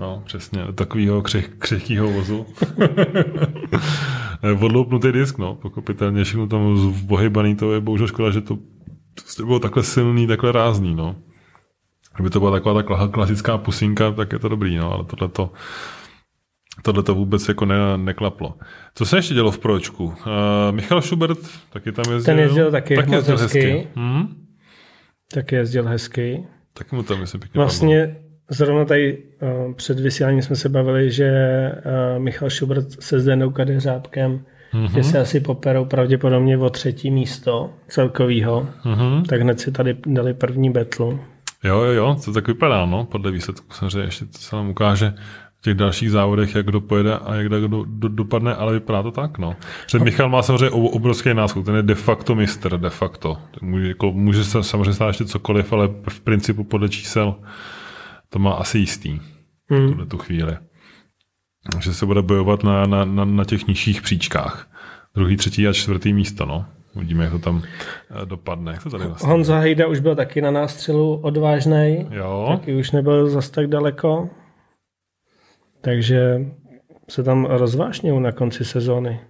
No, 0.01 0.23
přesně. 0.27 0.61
Takového 0.75 1.23
křeh, 1.23 1.49
křehkého 1.59 2.11
vozu. 2.11 2.47
Odloupnutý 4.61 5.13
disk, 5.13 5.39
no. 5.39 5.55
Pokopitelně 5.55 6.25
všechno 6.25 6.47
tam 6.47 6.77
zvohybaný, 6.77 7.57
to 7.57 7.73
je 7.73 7.81
bohužel 7.81 8.07
škoda, 8.07 8.31
že 8.31 8.41
to 8.41 8.59
to 9.37 9.47
bylo 9.47 9.59
takhle 9.59 9.83
silný, 9.83 10.27
takhle 10.27 10.53
rázný, 10.53 10.95
no. 10.95 11.17
Kdyby 12.15 12.31
to 12.31 12.41
byla 12.41 12.53
taková 12.53 12.83
ta 12.83 13.09
klasická 13.09 13.59
pusinka, 13.59 14.13
tak 14.13 14.33
je 14.33 14.39
to 14.39 14.49
dobrý, 14.49 14.77
no, 14.77 14.93
ale 14.93 15.05
tohle 15.05 15.29
to 15.29 15.53
tohle 16.83 17.03
to 17.03 17.15
vůbec 17.15 17.49
jako 17.49 17.65
ne, 17.65 17.77
neklaplo. 17.97 18.55
Co 18.95 19.07
se 19.07 19.19
ještě 19.19 19.35
dělo 19.35 19.51
v 19.51 19.59
pročku? 19.59 20.05
Uh, 20.05 20.15
Michal 20.71 21.03
Schubert 21.03 21.39
taky 21.73 21.93
tam 21.93 22.13
jezdil. 22.13 22.35
Ten 22.35 22.39
jezdil 22.39 22.71
taky, 22.71 22.97
taky 22.97 23.13
jezdil 23.13 23.39
hezky. 23.39 23.61
hezky. 23.61 23.89
Hmm? 23.95 24.47
Taky 25.35 25.55
jezdil 25.55 25.89
hezky. 25.89 26.47
Taky 26.75 26.97
mu 26.97 27.03
tam 27.03 27.21
myslím 27.21 27.41
pěkně 27.41 27.59
Vlastně 27.59 28.07
padlo. 28.07 28.21
zrovna 28.51 28.85
tady 28.85 29.19
uh, 29.43 29.75
před 29.75 30.01
vysíláním 30.01 30.43
jsme 30.43 30.57
se 30.57 30.69
bavili, 30.69 31.11
že 31.11 31.31
uh, 32.17 32.23
Michal 32.23 32.51
Schubert 32.51 33.03
se 33.03 33.21
Zdenou 33.21 33.51
Kadeřábkem 33.51 34.45
mm-hmm. 34.73 34.95
že 34.95 35.05
se 35.05 35.21
asi 35.21 35.41
poperou 35.41 35.85
pravděpodobně 35.85 36.59
o 36.59 36.71
třetí 36.71 37.11
místo 37.11 37.71
celkovýho, 37.89 38.69
mm-hmm. 38.85 39.23
tak 39.23 39.41
hned 39.41 39.61
si 39.61 39.73
tady 39.73 39.97
dali 40.07 40.35
první 40.35 40.71
betlu. 40.71 41.21
Jo, 41.65 41.81
jo, 41.81 41.93
jo, 41.93 42.17
to 42.25 42.33
tak 42.33 42.47
vypadá, 42.47 42.87
no, 42.87 43.05
podle 43.05 43.31
výsledku 43.31 43.67
samozřejmě 43.71 44.01
ještě 44.01 44.25
to 44.25 44.39
se 44.39 44.57
nám 44.57 44.71
ukáže 44.71 45.15
v 45.59 45.63
těch 45.63 45.75
dalších 45.75 46.11
závodech, 46.11 46.55
jak 46.55 46.67
kdo 46.67 46.81
pojede 46.81 47.17
a 47.17 47.35
jak 47.35 47.47
kdo 47.47 47.69
do, 47.69 47.85
do, 47.87 48.09
dopadne, 48.09 48.55
ale 48.55 48.73
vypadá 48.73 49.03
to 49.03 49.11
tak, 49.11 49.39
no. 49.39 49.57
Před 49.87 50.03
Michal 50.03 50.29
má 50.29 50.43
samozřejmě 50.43 50.71
obrovský 50.71 51.35
náskok, 51.35 51.65
ten 51.65 51.75
je 51.75 51.83
de 51.83 51.95
facto 51.95 52.35
mistr, 52.35 52.79
de 52.79 52.91
facto. 52.91 53.39
Může, 53.63 53.89
jako, 53.89 54.13
může 54.13 54.45
se 54.45 54.63
samozřejmě 54.63 54.93
stát 54.93 55.07
ještě 55.07 55.25
cokoliv, 55.25 55.73
ale 55.73 55.89
v 56.09 56.21
principu 56.21 56.65
podle 56.65 56.89
čísel 56.89 57.35
to 58.29 58.39
má 58.39 58.53
asi 58.53 58.79
jistý 58.79 59.21
mm. 59.71 59.89
tuhle 59.89 60.07
tu 60.07 60.19
chvíli 60.19 60.57
že 61.81 61.95
se 61.95 62.07
bude 62.07 62.23
bojovat 62.23 62.65
na, 62.65 62.87
na, 62.87 63.05
na, 63.05 63.25
na 63.25 63.45
těch 63.45 63.67
nižších 63.67 64.03
příčkách. 64.03 64.69
Druhý, 65.15 65.37
třetí 65.37 65.69
a 65.69 65.73
čtvrtý 65.73 66.13
místo, 66.13 66.47
no. 66.47 66.65
Uvidíme, 66.95 67.25
jak 67.25 67.33
to 67.33 67.39
tam 67.39 67.63
eh, 68.23 68.27
dopadne. 68.27 68.73
Jak 68.73 68.83
to 68.83 68.91
tady 68.91 69.05
vlastně? 69.05 69.29
Honza 69.29 69.59
Hejda 69.59 69.87
už 69.87 70.01
byl 70.01 70.17
taky 70.17 70.43
na 70.43 70.51
nástřelu 70.51 71.17
odvážný. 71.17 72.07
Jo. 72.11 72.47
Taky 72.51 72.77
už 72.77 72.91
nebyl 72.91 73.31
zas 73.31 73.51
tak 73.51 73.67
daleko. 73.67 74.31
Takže 75.81 76.47
se 77.11 77.23
tam 77.23 77.45
rozvášnil 77.45 78.21
na 78.21 78.33
konci 78.33 78.65
sezóny. 78.65 79.21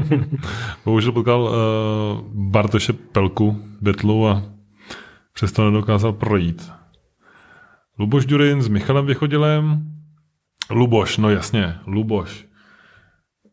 Bohužel 0.84 1.12
potkal 1.12 1.42
uh, 1.42 1.50
Bartoše 2.32 2.92
Pelku 2.92 3.62
Betlu 3.80 4.28
a 4.28 4.42
přesto 5.32 5.70
nedokázal 5.70 6.12
projít. 6.12 6.72
Luboš 7.98 8.26
Durin 8.26 8.62
s 8.62 8.68
Michalem 8.68 9.06
Vychodilem 9.06 9.82
Luboš, 10.70 11.18
no 11.18 11.30
jasně, 11.30 11.74
Luboš. 11.86 12.48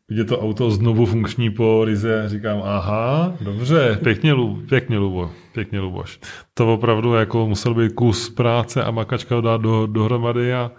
Je 0.09 0.23
to 0.23 0.39
auto 0.39 0.71
znovu 0.71 1.05
funkční 1.05 1.49
po 1.49 1.85
Rize, 1.85 2.23
říkám, 2.29 2.61
aha, 2.63 3.33
dobře, 3.41 3.99
pěkně, 4.03 4.33
pěkně, 4.69 4.97
Lubo, 4.97 5.31
pěkně 5.53 5.79
Luboš. 5.79 6.19
To 6.53 6.73
opravdu 6.73 7.13
jako 7.13 7.47
musel 7.47 7.73
být 7.73 7.93
kus 7.93 8.29
práce 8.29 8.83
a 8.83 8.91
makačka 8.91 9.41
dát 9.41 9.61
do, 9.61 9.87
dohromady 9.87 10.53
a 10.53 10.71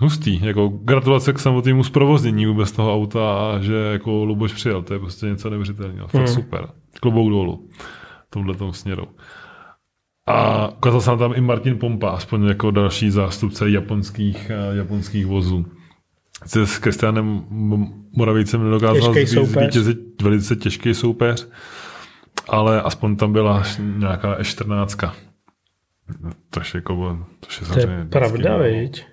hustý. 0.00 0.40
Jako 0.46 0.68
gratulace 0.68 1.32
k 1.32 1.38
samotnému 1.38 1.84
zprovoznění 1.84 2.46
vůbec 2.46 2.72
toho 2.72 2.94
auta 2.94 3.34
a 3.34 3.58
že 3.60 3.74
jako 3.74 4.24
Luboš 4.24 4.52
přijel, 4.52 4.82
to 4.82 4.92
je 4.94 5.00
prostě 5.00 5.26
něco 5.26 5.50
neuvěřitelného. 5.50 6.08
Fakt 6.08 6.20
mm. 6.20 6.28
super. 6.28 6.68
Klobouk 7.00 7.30
dolů 7.30 7.68
v 8.26 8.30
tomhle 8.30 8.54
tom 8.54 8.72
směru. 8.72 9.06
A 10.26 10.68
ukázal 10.68 11.00
se 11.00 11.16
tam 11.16 11.32
i 11.36 11.40
Martin 11.40 11.78
Pompa, 11.78 12.10
aspoň 12.10 12.44
jako 12.44 12.70
další 12.70 13.10
zástupce 13.10 13.70
japonských, 13.70 14.50
eh, 14.50 14.76
japonských 14.76 15.26
vozů. 15.26 15.66
Se 16.46 16.66
s 16.66 16.78
Kristianem 16.78 17.44
Moravicem 18.12 18.64
nedokázal 18.64 19.14
zvítězit 19.44 20.22
velice 20.22 20.56
těžký 20.56 20.94
soupeř, 20.94 21.48
ale 22.48 22.82
aspoň 22.82 23.16
tam 23.16 23.32
byla 23.32 23.62
nějaká 23.78 24.38
E14. 24.38 25.14
To 26.50 26.60
je 26.60 26.66
jako, 26.74 27.18
to 27.40 27.78
je, 27.78 27.84
to 27.84 27.90
je 27.90 28.04
pravda, 28.04 28.56
viď? 28.56 29.06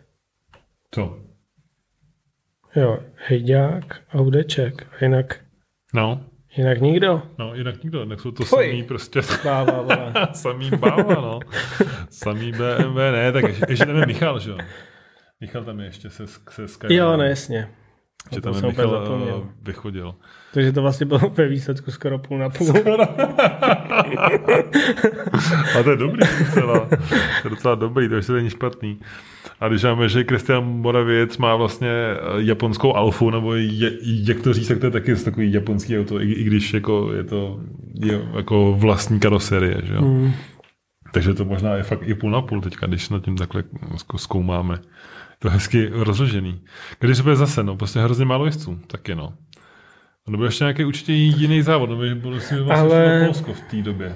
Co? 0.91 1.19
Jo, 2.75 2.99
Hejďák, 3.15 4.01
Audeček, 4.13 4.87
a 4.93 5.05
jinak 5.05 5.39
No. 5.93 6.25
Jinak 6.57 6.81
nikdo. 6.81 7.21
No, 7.37 7.55
jinak 7.55 7.83
nikdo, 7.83 7.99
jinak 7.99 8.19
jsou 8.19 8.31
to 8.31 8.45
Fuj. 8.45 8.65
samý 8.65 8.83
prostě. 8.83 9.21
Báva, 9.43 9.81
vole. 9.81 10.13
samý 10.33 10.69
báva, 10.69 11.13
no. 11.13 11.39
samý 12.09 12.51
BMW, 12.51 12.95
ne, 13.11 13.31
tak 13.31 13.43
ještě, 13.43 13.65
ještě 13.69 13.85
tam 13.85 13.95
je 13.95 14.05
Michal, 14.05 14.39
že 14.39 14.49
jo. 14.49 14.57
Michal 15.41 15.63
tam 15.63 15.79
je 15.79 15.85
ještě 15.85 16.09
se, 16.09 16.27
se 16.49 16.67
Skype. 16.67 16.93
Jo, 16.93 17.17
no 17.17 17.23
jasně. 17.23 17.69
Že 18.31 18.41
tam 18.41 18.55
je 18.55 18.61
Michal 18.61 19.07
eh, 19.27 19.41
vychodil. 19.63 20.15
Takže 20.53 20.71
to 20.71 20.81
vlastně 20.81 21.05
bylo 21.05 21.19
ve 21.19 21.47
výsledku 21.47 21.91
skoro 21.91 22.19
půl 22.19 22.37
na 22.37 22.49
půl. 22.49 22.73
A 25.79 25.83
to 25.83 25.89
je 25.89 25.97
dobrý 25.97 26.21
docela. 26.39 26.79
To 26.79 26.95
je 27.43 27.49
docela 27.49 27.75
dobrý, 27.75 28.09
to 28.09 28.15
ještě 28.15 28.31
není 28.31 28.49
špatný. 28.49 28.99
A 29.59 29.67
když 29.67 29.83
máme, 29.83 30.09
že 30.09 30.23
Kristian 30.23 30.63
Moravěc 30.63 31.37
má 31.37 31.55
vlastně 31.55 31.89
eh, 31.89 32.17
japonskou 32.37 32.93
alfu, 32.93 33.29
nebo 33.29 33.55
je, 33.55 33.91
jak 34.01 34.39
to 34.41 34.53
říct, 34.53 34.67
tak 34.67 34.79
to 34.79 34.85
je 34.85 34.91
taky 34.91 35.15
takový 35.15 35.53
japonský 35.53 35.99
auto, 35.99 36.21
i, 36.21 36.31
i 36.31 36.43
když 36.43 36.73
jako 36.73 37.13
je 37.13 37.23
to 37.23 37.59
je 37.93 38.21
jako 38.35 38.75
vlastní 38.77 39.19
karoserie, 39.19 39.81
že 39.83 39.93
jo. 39.93 40.01
Mm. 40.01 40.31
Takže 41.11 41.33
to 41.33 41.45
možná 41.45 41.75
je 41.75 41.83
fakt 41.83 42.01
i 42.03 42.13
půl 42.13 42.31
na 42.31 42.41
půl 42.41 42.61
teďka, 42.61 42.87
když 42.87 43.09
nad 43.09 43.23
tím 43.23 43.37
takhle 43.37 43.63
zkoumáme. 44.15 44.79
To 45.41 45.47
je 45.47 45.51
hezky 45.51 45.89
rozložený. 45.91 46.61
Když 46.99 47.17
se 47.17 47.23
bude 47.23 47.35
zase, 47.35 47.63
no, 47.63 47.75
prostě 47.75 47.99
hrozně 47.99 48.25
málo 48.25 48.45
jezdců, 48.45 48.79
taky 48.87 49.15
no. 49.15 49.33
Nebo 50.29 50.45
ještě 50.45 50.63
nějaký 50.63 50.85
určitě 50.85 51.13
jiný 51.13 51.61
závod, 51.61 51.89
nebo 51.89 52.01
bylo 52.15 52.39
si 52.39 52.55
Ale... 52.55 53.21
Polsko 53.25 53.53
v 53.53 53.61
té 53.61 53.81
době. 53.81 54.15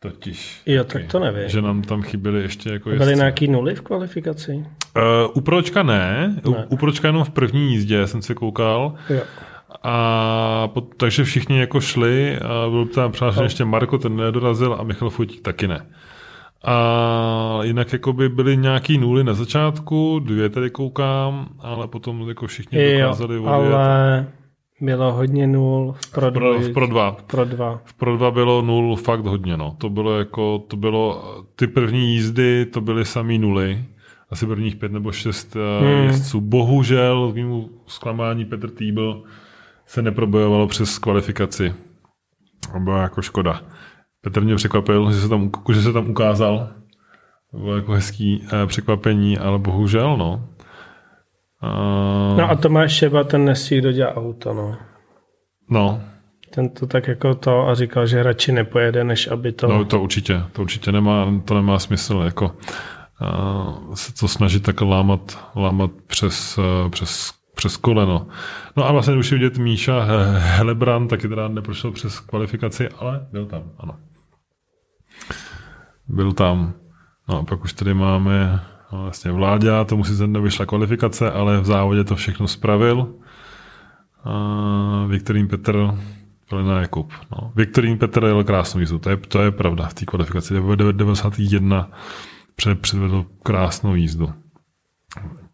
Totiž. 0.00 0.62
Jo, 0.66 0.84
tak 0.84 1.02
to 1.06 1.18
nevím. 1.18 1.48
Že 1.48 1.62
nám 1.62 1.82
tam 1.82 2.02
chyběly 2.02 2.42
ještě 2.42 2.72
jako 2.72 2.90
jezdci. 2.90 3.04
Byly 3.04 3.16
nějaký 3.16 3.48
nuly 3.48 3.74
v 3.74 3.80
kvalifikaci? 3.80 4.52
Uh, 4.52 4.62
u 5.34 5.40
Pročka 5.40 5.82
ne. 5.82 6.34
ne. 6.44 6.50
U, 6.50 6.54
u 6.68 6.76
Pročka 6.76 7.08
jenom 7.08 7.24
v 7.24 7.30
první 7.30 7.72
jízdě 7.72 8.06
jsem 8.06 8.22
se 8.22 8.34
koukal. 8.34 8.94
Jo. 9.10 9.20
A 9.82 10.68
po, 10.68 10.80
takže 10.80 11.24
všichni 11.24 11.58
jako 11.58 11.80
šli 11.80 12.38
a 12.38 12.70
byl 12.70 12.86
tam 12.86 13.12
přihlášen 13.12 13.42
ještě 13.42 13.64
Marko, 13.64 13.98
ten 13.98 14.16
nedorazil 14.16 14.76
a 14.80 14.82
Michal 14.82 15.10
Fojtík 15.10 15.40
taky 15.40 15.68
ne. 15.68 15.86
A 16.64 17.58
jinak 17.62 17.92
jako 17.92 18.12
by 18.12 18.28
byly 18.28 18.56
nějaký 18.56 18.98
nuly 18.98 19.24
na 19.24 19.34
začátku, 19.34 20.18
dvě 20.24 20.48
tady 20.48 20.70
koukám, 20.70 21.48
ale 21.58 21.88
potom 21.88 22.28
jako 22.28 22.46
všichni 22.46 22.92
dokázali 22.92 23.36
jo, 23.36 23.46
ale 23.46 24.26
bylo 24.80 25.12
hodně 25.12 25.46
nul 25.46 25.94
v 25.98 26.10
Pro, 26.12 26.30
v 26.30 26.32
pro, 26.32 26.58
v 26.58 26.72
pro 26.72 26.86
dva. 26.86 27.12
V 27.12 27.22
Pro 27.22 27.44
dva. 27.44 27.80
V 27.84 27.94
Pro 27.94 28.16
dva 28.16 28.30
bylo 28.30 28.62
nul 28.62 28.96
fakt 28.96 29.26
hodně, 29.26 29.56
no. 29.56 29.76
To 29.78 29.90
bylo 29.90 30.18
jako, 30.18 30.58
to 30.68 30.76
bylo, 30.76 31.34
ty 31.56 31.66
první 31.66 32.12
jízdy, 32.12 32.66
to 32.66 32.80
byly 32.80 33.04
samý 33.04 33.38
nuly. 33.38 33.84
Asi 34.30 34.46
prvních 34.46 34.76
pět 34.76 34.92
nebo 34.92 35.12
šest 35.12 35.56
eh, 35.56 35.84
hmm. 35.84 36.04
jezdců. 36.04 36.40
Bohužel, 36.40 37.32
k 37.32 37.36
mému 37.36 37.70
zklamání 37.86 38.44
Petr 38.44 38.70
Týbl 38.70 39.22
se 39.86 40.02
neprobojovalo 40.02 40.66
přes 40.66 40.98
kvalifikaci. 40.98 41.74
To 42.72 42.80
byla 42.80 43.02
jako 43.02 43.22
škoda. 43.22 43.62
Petr 44.26 44.40
mě 44.40 44.54
překvapil, 44.54 45.12
že 45.12 45.20
se 45.20 45.28
tam, 45.28 45.50
že 45.72 45.82
se 45.82 45.92
tam 45.92 46.10
ukázal. 46.10 46.68
To 47.50 47.58
bylo 47.58 47.76
jako 47.76 47.92
hezký 47.92 48.46
eh, 48.52 48.66
překvapení, 48.66 49.38
ale 49.38 49.58
bohužel, 49.58 50.16
no. 50.16 50.48
Uh... 51.62 52.38
No 52.38 52.50
a 52.50 52.54
Tomáš 52.54 52.92
Šeba, 52.92 53.24
ten 53.24 53.44
nesí, 53.44 53.78
kdo 53.78 53.92
dělá 53.92 54.16
auto, 54.16 54.54
no. 54.54 54.76
No. 55.70 56.00
Ten 56.54 56.68
to 56.68 56.86
tak 56.86 57.08
jako 57.08 57.34
to 57.34 57.68
a 57.68 57.74
říkal, 57.74 58.06
že 58.06 58.22
radši 58.22 58.52
nepojede, 58.52 59.04
než 59.04 59.28
aby 59.28 59.52
to... 59.52 59.68
No 59.68 59.84
to 59.84 60.00
určitě, 60.00 60.42
to 60.52 60.62
určitě 60.62 60.92
nemá, 60.92 61.42
to 61.44 61.54
nemá 61.54 61.78
smysl, 61.78 62.22
jako 62.24 62.56
uh, 63.20 63.94
se 63.94 64.14
to 64.14 64.28
snažit 64.28 64.62
tak 64.62 64.80
lámat, 64.80 65.50
lámat 65.56 65.90
přes, 66.06 66.58
uh, 66.58 66.90
přes, 66.90 67.32
přes 67.54 67.76
koleno. 67.76 68.26
No 68.76 68.88
a 68.88 68.92
vlastně 68.92 69.14
už 69.14 69.32
vidět 69.32 69.58
Míša 69.58 70.04
Helebran, 70.38 71.08
taky 71.08 71.28
teda 71.28 71.48
neprošel 71.48 71.90
přes 71.92 72.20
kvalifikaci, 72.20 72.88
ale 72.88 73.26
byl 73.32 73.46
tam, 73.46 73.62
ano. 73.78 73.94
Byl 76.08 76.32
tam. 76.32 76.72
No 77.28 77.38
a 77.38 77.44
pak 77.44 77.64
už 77.64 77.72
tady 77.72 77.94
máme 77.94 78.60
No, 78.92 79.02
vlastně 79.02 79.32
vládě, 79.32 79.70
tomu 79.86 80.04
si 80.04 80.26
nevyšla 80.26 80.66
kvalifikace, 80.66 81.30
ale 81.30 81.60
v 81.60 81.64
závodě 81.64 82.04
to 82.04 82.16
všechno 82.16 82.48
spravil. 82.48 83.14
A 84.24 85.04
Viktorín 85.08 85.48
Petr 85.48 85.94
Pelina 86.50 86.80
Jakub. 86.80 87.12
No. 87.32 87.52
Viktorín 87.56 87.98
Petr 87.98 88.24
jel 88.24 88.44
krásnou 88.44 88.80
jízdu, 88.80 88.98
to 88.98 89.10
je, 89.10 89.16
to 89.16 89.42
je 89.42 89.50
pravda 89.50 89.86
v 89.86 89.94
té 89.94 90.04
kvalifikaci. 90.04 90.54
91 90.92 91.90
před, 92.56 92.80
předvedl 92.80 93.26
krásnou 93.42 93.94
jízdu. 93.94 94.32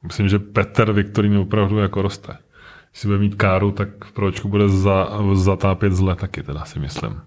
Myslím, 0.03 0.29
že 0.29 0.39
Petr 0.39 0.93
Viktorín 0.93 1.37
opravdu 1.37 1.79
jako 1.79 2.03
roste. 2.03 2.39
Když 2.93 3.07
bude 3.07 3.19
mít 3.19 3.35
káru, 3.35 3.71
tak 3.71 4.05
v 4.05 4.13
pročku 4.13 4.49
bude 4.49 4.69
za, 4.69 5.09
zatápět 5.33 5.93
zle 5.93 6.17
taky, 6.17 6.43
teda 6.43 6.65
si 6.65 6.79
myslím. 6.79 7.21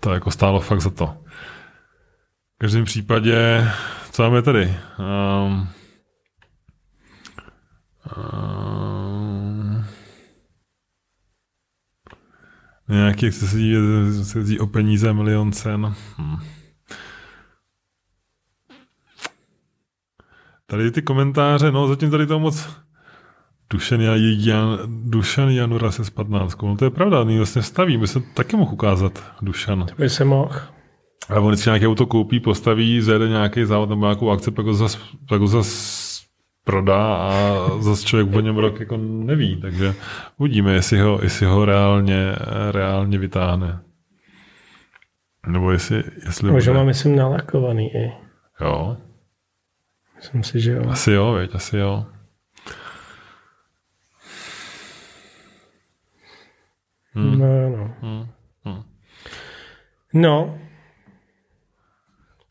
To 0.00 0.12
jako 0.12 0.30
stálo 0.30 0.60
fakt 0.60 0.80
za 0.80 0.90
to. 0.90 1.16
V 2.62 2.64
každém 2.64 2.84
případě 2.84 3.68
co 4.10 4.22
máme 4.22 4.42
tady? 4.42 4.76
Um, 4.98 5.68
um, 8.16 9.84
nějaký, 12.88 13.26
jak 13.26 13.34
se 13.34 13.46
sedí, 13.46 13.74
se 14.12 14.24
sedí 14.24 14.58
o 14.58 14.66
peníze, 14.66 15.12
milion 15.12 15.52
cen. 15.52 15.94
Hm. 16.18 16.36
Tady 20.66 20.90
ty 20.90 21.02
komentáře, 21.02 21.72
no 21.72 21.88
zatím 21.88 22.10
tady 22.10 22.26
to 22.26 22.40
moc 22.40 22.68
Dušan, 23.70 24.00
Jan, 24.00 24.78
Dušan 25.10 25.48
Janura 25.48 25.90
se 25.90 26.04
s 26.04 26.10
15. 26.10 26.62
No 26.62 26.76
to 26.76 26.84
je 26.84 26.90
pravda, 26.90 27.20
on 27.20 27.36
vlastně 27.36 27.62
staví, 27.62 27.98
my 27.98 28.06
se 28.06 28.20
taky 28.20 28.56
mohl 28.56 28.72
ukázat 28.72 29.24
Dušan. 29.40 29.86
To 29.86 29.94
by 29.94 30.10
se 30.10 30.24
mohl. 30.24 30.81
A 31.28 31.40
on 31.40 31.56
si 31.56 31.68
nějaké 31.68 31.88
auto 31.88 32.06
koupí, 32.06 32.40
postaví, 32.40 33.00
zajede 33.00 33.28
nějaký 33.28 33.64
závod 33.64 33.88
nebo 33.88 34.06
nějakou 34.06 34.30
akci, 34.30 34.50
pak 34.50 34.66
ho 34.66 34.74
zas, 34.74 34.98
pak 35.28 35.40
ho 35.40 35.46
zas 35.46 36.02
prodá 36.64 37.14
a 37.16 37.32
zase 37.80 38.06
člověk 38.06 38.36
o 38.36 38.40
něm 38.40 38.56
rok 38.56 38.80
jako 38.80 38.96
neví, 38.96 39.60
takže 39.60 39.94
uvidíme, 40.38 40.72
jestli 40.72 41.00
ho, 41.00 41.20
jestli 41.22 41.46
ho 41.46 41.64
reálně, 41.64 42.36
reálně 42.70 43.18
vytáhne. 43.18 43.80
Nebo 45.46 45.70
jestli... 45.70 46.04
jestli 46.26 46.50
Možná 46.50 46.72
má, 46.72 46.84
myslím, 46.84 47.16
nalakovaný 47.16 47.94
i. 47.94 48.12
Jo. 48.60 48.96
Myslím 50.16 50.42
si, 50.42 50.60
že 50.60 50.72
jo. 50.72 50.90
Asi 50.90 51.12
jo, 51.12 51.32
veď, 51.32 51.54
asi 51.54 51.76
jo. 51.76 52.06
Hmm. 57.14 57.38
No, 57.38 57.76
no. 57.76 57.94
Hmm. 58.00 58.26
Hmm. 58.64 58.82
No, 60.14 60.58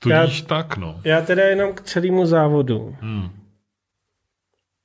Tudíž 0.01 0.41
já, 0.41 0.47
tak, 0.47 0.77
no. 0.77 1.01
Já 1.03 1.21
teda 1.21 1.43
jenom 1.43 1.73
k 1.73 1.81
celému 1.81 2.25
závodu. 2.25 2.95
Hmm. 2.99 3.29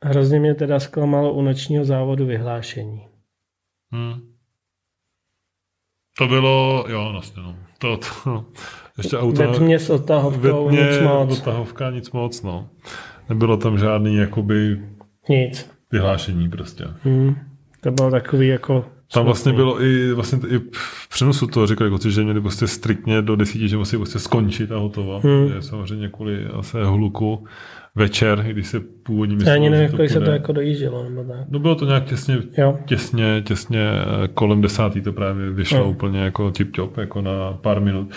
Hrozně 0.04 0.40
mě 0.40 0.54
teda 0.54 0.80
zklamalo 0.80 1.32
u 1.32 1.42
nočního 1.42 1.84
závodu 1.84 2.26
vyhlášení. 2.26 3.06
Hmm. 3.92 4.36
To 6.18 6.28
bylo, 6.28 6.84
jo, 6.88 7.08
vlastně, 7.12 7.42
no. 7.42 7.56
To, 7.78 7.96
to, 7.96 8.44
ještě 8.98 9.18
auto... 9.18 9.52
Ve 9.52 9.78
s 9.78 9.90
odtahovkou, 9.90 10.70
nic 10.70 11.00
moc. 11.02 11.38
odtahovka, 11.38 11.90
nic 11.90 12.10
moc, 12.10 12.42
no. 12.42 12.68
Nebylo 13.28 13.56
tam 13.56 13.78
žádný, 13.78 14.16
jakoby... 14.16 14.88
Nic. 15.28 15.70
Vyhlášení 15.92 16.50
prostě. 16.50 16.84
Hmm. 17.02 17.36
To 17.80 17.90
bylo 17.90 18.10
takový 18.10 18.48
jako 18.48 18.84
tam 19.12 19.24
vlastně 19.24 19.52
bylo 19.52 19.82
i, 19.82 20.12
vlastně 20.12 20.38
i 20.48 20.58
v 20.72 21.08
přenosu 21.08 21.46
to 21.46 21.66
říkali 21.66 21.90
kluci, 21.90 22.10
že 22.10 22.24
měli 22.24 22.40
prostě 22.40 22.66
striktně 22.66 23.22
do 23.22 23.36
desíti, 23.36 23.68
že 23.68 23.76
musí 23.76 23.96
prostě 23.96 24.18
skončit 24.18 24.72
a 24.72 24.76
hotovo. 24.76 25.20
Hmm. 25.24 25.48
Že 25.48 25.62
samozřejmě 25.62 26.08
kvůli 26.08 26.46
asi 26.46 26.76
hluku 26.82 27.46
večer, 27.94 28.38
když 28.38 28.66
se 28.66 28.80
původně 28.80 29.36
myslel, 29.36 29.54
Já 29.54 29.60
ani 29.60 29.70
nevím, 29.70 30.00
jak 30.00 30.10
se 30.10 30.20
to 30.20 30.30
jako 30.30 30.52
dojíždělo. 30.52 31.04
Nebo 31.04 31.24
tak. 31.24 31.48
No 31.48 31.58
bylo 31.58 31.74
to 31.74 31.84
nějak 31.84 32.04
těsně, 32.04 32.38
těsně, 32.84 33.42
těsně 33.46 33.90
eh, 33.90 34.28
kolem 34.28 34.60
desátý 34.60 35.00
to 35.00 35.12
právě 35.12 35.50
vyšlo 35.50 35.82
hmm. 35.82 35.90
úplně 35.90 36.20
jako 36.20 36.48
tip-top, 36.48 37.00
jako 37.00 37.22
na 37.22 37.52
pár 37.52 37.80
minut. 37.80 38.10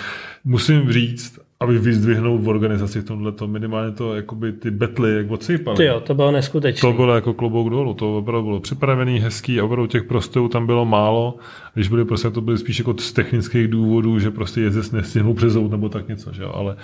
Musím 0.44 0.92
říct, 0.92 1.40
aby 1.62 1.80
vyzdvihnul 1.80 2.38
v 2.38 2.48
organizaci 2.48 3.02
v 3.02 3.06
tomhle 3.06 3.32
to 3.32 3.48
minimálně 3.48 3.92
to, 3.92 4.16
jakoby 4.16 4.52
ty 4.52 4.72
betly, 4.72 5.16
jak 5.16 5.32
odsýpaly. 5.32 5.78
To 5.78 5.84
jo, 5.84 6.00
to 6.00 6.16
bylo 6.16 6.32
neskutečné. 6.32 6.90
To 6.90 6.96
bylo 6.96 7.16
jako 7.16 7.34
klobouk 7.34 7.70
dolů, 7.70 7.94
to 7.94 8.18
opravdu 8.18 8.48
bylo 8.48 8.60
připravený, 8.60 9.20
hezký, 9.20 9.62
opravdu 9.62 9.88
těch 9.88 10.04
prostorů 10.04 10.48
tam 10.48 10.66
bylo 10.66 10.86
málo. 10.86 11.38
Když 11.74 11.88
byly 11.88 12.06
prostě, 12.06 12.30
to 12.30 12.42
byly 12.42 12.58
spíš 12.58 12.80
jako 12.80 12.96
z 12.98 13.14
technických 13.14 13.68
důvodů, 13.68 14.20
že 14.20 14.32
prostě 14.32 14.62
jezdec 14.62 14.92
nestihnul 14.92 15.34
přezout 15.34 15.72
nebo 15.72 15.90
tak 15.90 16.08
něco, 16.08 16.34
že 16.34 16.44
jo? 16.44 16.52
ale 16.54 16.76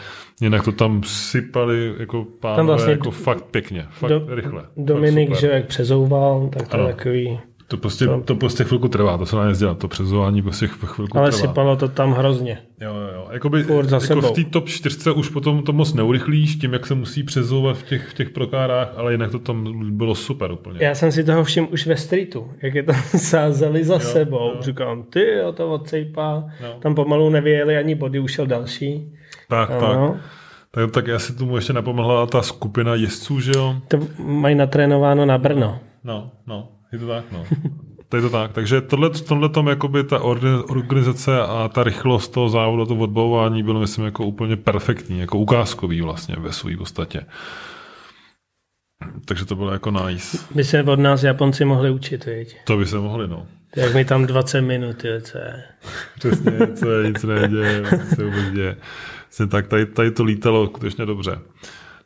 jinak 0.41 0.63
to 0.63 0.71
tam 0.71 1.03
sypali 1.03 1.93
jako 1.99 2.25
pánové, 2.39 2.63
vlastně 2.63 2.91
jako 2.91 3.11
fakt 3.11 3.45
pěkně, 3.45 3.85
fakt 3.89 4.09
do, 4.09 4.25
rychle. 4.27 4.63
Dominik, 4.77 5.29
fakt 5.29 5.39
že 5.39 5.47
jak 5.47 5.65
přezouval, 5.65 6.49
tak 6.53 6.67
to 6.67 6.75
ano. 6.75 6.87
takový... 6.87 7.39
To 7.67 7.77
prostě, 7.77 8.05
to, 8.05 8.21
to 8.21 8.35
prostě 8.35 8.63
chvilku 8.63 8.87
trvá, 8.87 9.17
to 9.17 9.25
se 9.25 9.35
dá 9.35 9.53
dělat, 9.53 9.77
to 9.77 9.87
přezování 9.87 10.41
prostě 10.41 10.67
chvilku 10.67 11.17
Ale 11.17 11.31
trvá. 11.31 11.41
sypalo 11.41 11.75
to 11.75 11.87
tam 11.87 12.11
hrozně. 12.11 12.57
Jo, 12.81 12.93
jo, 12.93 13.07
jo. 13.15 13.27
Jakoby, 13.31 13.63
Furt 13.63 13.89
za 13.89 13.99
jako 14.09 14.21
v 14.21 14.31
té 14.31 14.43
top 14.43 14.69
4 14.69 15.11
už 15.11 15.29
potom 15.29 15.63
to 15.63 15.73
moc 15.73 15.93
neurychlíš 15.93 16.55
tím, 16.55 16.73
jak 16.73 16.85
se 16.85 16.95
musí 16.95 17.23
přezouvat 17.23 17.77
v 17.77 17.83
těch, 17.83 18.09
v 18.09 18.13
těch 18.13 18.29
prokárách, 18.29 18.93
ale 18.95 19.11
jinak 19.11 19.31
to 19.31 19.39
tam 19.39 19.87
bylo 19.97 20.15
super 20.15 20.51
úplně. 20.51 20.79
Já 20.85 20.95
jsem 20.95 21.11
si 21.11 21.23
toho 21.23 21.43
všiml 21.43 21.67
už 21.71 21.87
ve 21.87 21.97
streetu, 21.97 22.51
jak 22.61 22.75
je 22.75 22.83
tam 22.83 22.95
sázeli 23.17 23.83
za 23.83 23.93
jo, 23.93 23.99
sebou. 23.99 24.51
Jo. 24.55 24.61
Říkám, 24.61 25.03
ty 25.03 25.25
jo, 25.37 25.51
to 25.51 25.71
odsejpá. 25.71 26.43
Jo. 26.63 26.73
Tam 26.79 26.95
pomalu 26.95 27.29
nevyjeli 27.29 27.77
ani 27.77 27.95
body, 27.95 28.19
už 28.19 28.31
šel 28.31 28.47
další. 28.47 29.13
Tak, 29.49 29.71
ano. 29.71 30.09
tak. 30.11 30.21
Tak, 30.71 30.91
tak 30.91 31.07
já 31.07 31.19
si 31.19 31.35
tomu 31.35 31.55
ještě 31.55 31.73
napomohla 31.73 32.25
ta 32.25 32.41
skupina 32.41 32.95
jezdců, 32.95 33.39
že 33.39 33.51
jo? 33.55 33.75
To 33.87 33.99
mají 34.17 34.55
natrénováno 34.55 35.25
na 35.25 35.37
Brno. 35.37 35.79
No, 36.03 36.31
no, 36.47 36.69
je 36.91 36.99
to 36.99 37.07
tak, 37.07 37.25
no. 37.31 37.45
to 38.09 38.15
je 38.15 38.21
to 38.21 38.29
tak. 38.29 38.51
Takže 38.53 38.81
tohle, 38.81 39.09
tohle 39.09 39.49
tom 39.49 39.67
jakoby 39.67 40.03
ta 40.03 40.19
organizace 40.19 41.41
a 41.41 41.69
ta 41.73 41.83
rychlost 41.83 42.27
toho 42.27 42.49
závodu, 42.49 42.85
to 42.85 42.95
odbavování 42.95 43.63
bylo, 43.63 43.79
myslím, 43.79 44.05
jako 44.05 44.25
úplně 44.25 44.55
perfektní, 44.55 45.19
jako 45.19 45.37
ukázkový 45.37 46.01
vlastně 46.01 46.35
ve 46.39 46.53
své 46.53 46.77
podstatě. 46.77 47.25
Takže 49.25 49.45
to 49.45 49.55
bylo 49.55 49.71
jako 49.71 49.91
nice. 49.91 50.37
By 50.55 50.63
se 50.63 50.83
od 50.83 50.99
nás 50.99 51.23
Japonci 51.23 51.65
mohli 51.65 51.91
učit, 51.91 52.25
viď? 52.25 52.57
To 52.65 52.77
by 52.77 52.85
se 52.85 52.97
mohli, 52.97 53.27
no. 53.27 53.47
Jak 53.75 53.93
mi 53.93 54.05
tam 54.05 54.25
20 54.25 54.61
minut, 54.61 55.03
je, 55.03 55.21
co 55.21 55.37
je. 55.37 55.63
Přesně, 56.19 56.51
co 56.75 56.91
je, 56.91 57.07
nic 57.09 57.23
neděje, 57.23 57.83
co 58.09 58.15
se 58.15 58.23
vůbec 58.23 58.51
děje. 58.53 58.77
tak 59.47 59.67
tady, 59.67 59.85
tady 59.85 60.11
to 60.11 60.23
lítalo 60.23 60.67
skutečně 60.67 61.05
dobře. 61.05 61.39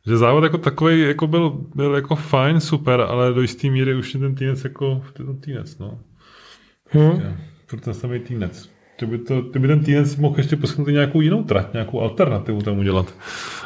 Že 0.09 0.17
závod 0.17 0.43
jako 0.43 0.57
takový 0.57 0.99
jako 0.99 1.27
byl, 1.27 1.65
byl 1.75 1.95
jako 1.95 2.15
fajn, 2.15 2.59
super, 2.59 3.01
ale 3.01 3.33
do 3.33 3.41
jisté 3.41 3.69
míry 3.69 3.95
už 3.95 4.13
je 4.13 4.19
ten 4.19 4.35
týnec 4.35 4.63
jako 4.63 5.03
ten 5.13 5.37
týnec, 5.37 5.77
no. 5.77 5.99
Hmm. 6.89 7.21
Furt 7.67 7.79
ten 7.79 7.93
samý 7.93 8.19
týnec. 8.19 8.69
Ty 8.99 9.05
by, 9.05 9.17
to, 9.17 9.41
ty 9.41 9.59
by 9.59 9.67
ten 9.67 9.83
týnec 9.83 10.15
mohl 10.15 10.37
ještě 10.37 10.55
poskytnout 10.55 10.91
nějakou 10.91 11.21
jinou 11.21 11.43
trať, 11.43 11.73
nějakou 11.73 12.01
alternativu 12.01 12.61
tam 12.61 12.79
udělat. 12.79 13.13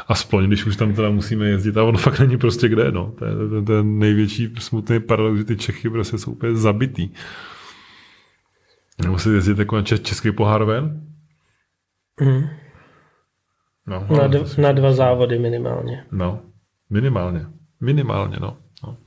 Aspoň, 0.07 0.47
když 0.47 0.65
už 0.65 0.75
tam 0.75 0.93
teda 0.93 1.09
musíme 1.09 1.47
jezdit. 1.47 1.77
A 1.77 1.83
on 1.83 1.97
fakt 1.97 2.19
není 2.19 2.37
prostě 2.37 2.69
kde, 2.69 2.91
no. 2.91 3.13
To 3.19 3.25
je 3.25 3.31
ten, 3.49 3.65
ten 3.65 3.99
největší 3.99 4.53
smutný 4.59 4.99
paradox, 4.99 5.37
že 5.37 5.43
ty 5.43 5.55
Čechy 5.55 5.89
prostě 5.89 6.17
jsou 6.17 6.31
úplně 6.31 6.55
zabitý. 6.55 7.09
Nebo 9.03 9.19
se 9.19 9.33
jezdit 9.33 9.59
jako 9.59 9.75
na 9.75 9.81
český 9.81 10.31
pohár 10.31 10.63
ven? 10.63 11.01
Hmm. 12.19 12.43
No, 13.87 14.07
na, 14.17 14.27
d- 14.27 14.61
na 14.61 14.71
dva 14.71 14.91
závody 14.91 15.39
minimálně. 15.39 16.03
No, 16.11 16.39
minimálně. 16.89 17.45
Minimálně, 17.81 18.37
no. 18.41 18.57
no. 18.83 18.97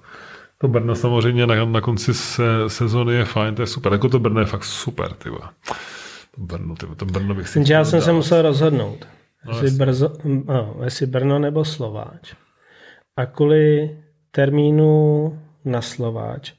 To 0.59 0.69
Brno 0.69 0.95
samozřejmě 0.95 1.47
na, 1.47 1.65
na 1.65 1.81
konci 1.81 2.15
se, 2.15 2.43
sezóny 2.67 3.15
je 3.15 3.25
fajn, 3.25 3.55
to 3.55 3.63
je 3.63 3.67
super. 3.67 3.93
Jako 3.93 4.09
to 4.09 4.19
Brno 4.19 4.41
je 4.41 4.47
fakt 4.47 4.65
super, 4.65 5.13
ty 5.13 5.31
To 5.31 6.41
Brno, 6.41 6.75
ty 6.75 6.87
to 6.97 7.05
Brno 7.05 7.35
bych 7.35 7.49
si... 7.49 7.73
Já 7.73 7.85
jsem 7.85 7.99
dát. 7.99 8.05
se 8.05 8.13
musel 8.13 8.43
rozhodnout, 8.43 9.09
no, 9.47 9.53
jestli, 9.53 9.71
Brzo, 9.71 10.13
no, 10.25 10.77
jestli 10.85 11.07
Brno 11.07 11.39
nebo 11.39 11.65
Slováč. 11.65 12.35
A 13.17 13.27
kvůli 13.27 13.97
termínu 14.31 15.39
na 15.65 15.83
Slováč 15.83 16.53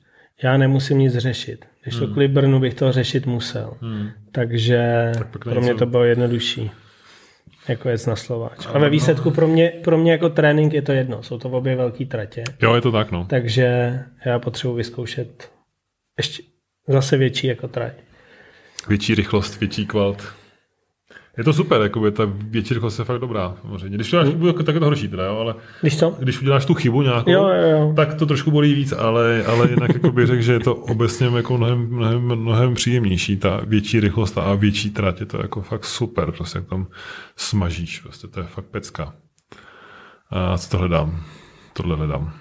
já 0.44 0.58
nemusím 0.58 0.98
nic 0.98 1.14
řešit. 1.18 1.66
Když 1.84 1.96
to 1.96 2.04
hmm. 2.04 2.14
kvůli 2.14 2.28
Brnu 2.28 2.60
bych 2.60 2.74
to 2.74 2.92
řešit 2.92 3.26
musel. 3.26 3.74
Hmm. 3.82 4.10
Takže 4.32 5.12
tak 5.18 5.38
pro 5.38 5.62
mě 5.62 5.76
to 5.76 5.86
bylo 5.86 6.04
jednodušší 6.04 6.72
jako 7.68 7.90
jec 7.90 8.06
na 8.06 8.16
Slováč. 8.16 8.68
A 8.74 8.80
ve 8.80 8.90
výsledku 8.90 9.32
pro 9.32 9.48
mě, 9.48 9.74
pro 9.84 9.98
mě 9.98 10.12
jako 10.12 10.30
trénink 10.30 10.74
je 10.74 10.82
to 10.82 10.92
jedno. 10.92 11.24
Jsou 11.24 11.38
to 11.38 11.50
obě 11.50 11.76
velké 11.76 12.06
tratě. 12.06 12.44
Jo, 12.62 12.76
je 12.76 12.82
to 12.82 12.92
tak, 12.92 13.12
no. 13.12 13.26
Takže 13.26 14.00
já 14.26 14.40
potřebuji 14.40 14.76
vyzkoušet 14.76 15.52
ještě 16.18 16.44
zase 16.88 17.18
větší 17.18 17.48
jako 17.48 17.68
trať. 17.68 17.94
Větší 18.88 19.16
rychlost, 19.16 19.60
větší 19.60 19.86
kvalt. 19.86 20.34
Je 21.38 21.44
to 21.44 21.54
super, 21.54 21.82
jakoby, 21.82 22.12
ta 22.12 22.24
větší 22.26 22.74
rychlost 22.74 23.00
je 23.00 23.06
fakt 23.06 23.20
dobrá, 23.20 23.56
samozřejmě. 23.62 23.98
Když 23.98 24.14
uděláš 24.14 24.28
chybu, 24.28 24.52
tak 24.52 24.76
je 24.76 24.80
to 24.80 24.86
horší 24.86 25.08
teda, 25.08 25.26
jo, 25.26 25.38
ale 25.38 25.56
když, 25.82 26.00
co? 26.00 26.16
když 26.20 26.42
uděláš 26.42 26.66
tu 26.66 26.74
chybu 26.74 27.02
nějakou, 27.02 27.32
jo, 27.32 27.48
jo, 27.48 27.70
jo. 27.70 27.94
tak 27.96 28.14
to 28.14 28.26
trošku 28.26 28.52
bolí 28.52 28.74
víc, 28.74 28.92
ale, 28.92 29.44
ale 29.44 29.70
jinak 29.70 29.94
jako 29.94 30.12
bych 30.12 30.28
řekl, 30.28 30.42
že 30.42 30.54
je 30.54 30.60
to 30.60 30.76
obecně 30.76 31.28
jako 31.28 31.58
mnohem, 31.58 31.88
mnohem, 31.88 32.22
mnohem 32.22 32.74
příjemnější, 32.74 33.38
ta 33.38 33.62
větší 33.64 34.00
rychlost 34.00 34.38
a 34.38 34.56
větší 34.56 34.90
trať, 34.90 35.20
je 35.20 35.26
to 35.26 35.42
jako 35.42 35.62
fakt 35.62 35.86
super, 35.86 36.32
prostě 36.32 36.58
jak 36.58 36.68
tam 36.68 36.88
smažíš, 37.36 38.00
prostě 38.00 38.28
to 38.28 38.40
je 38.40 38.46
fakt 38.46 38.66
pecka. 38.66 39.14
A 40.30 40.58
co 40.58 40.70
to 40.70 40.78
hledám? 40.78 41.24
Tohle 41.74 41.96
hledám. 41.96 42.34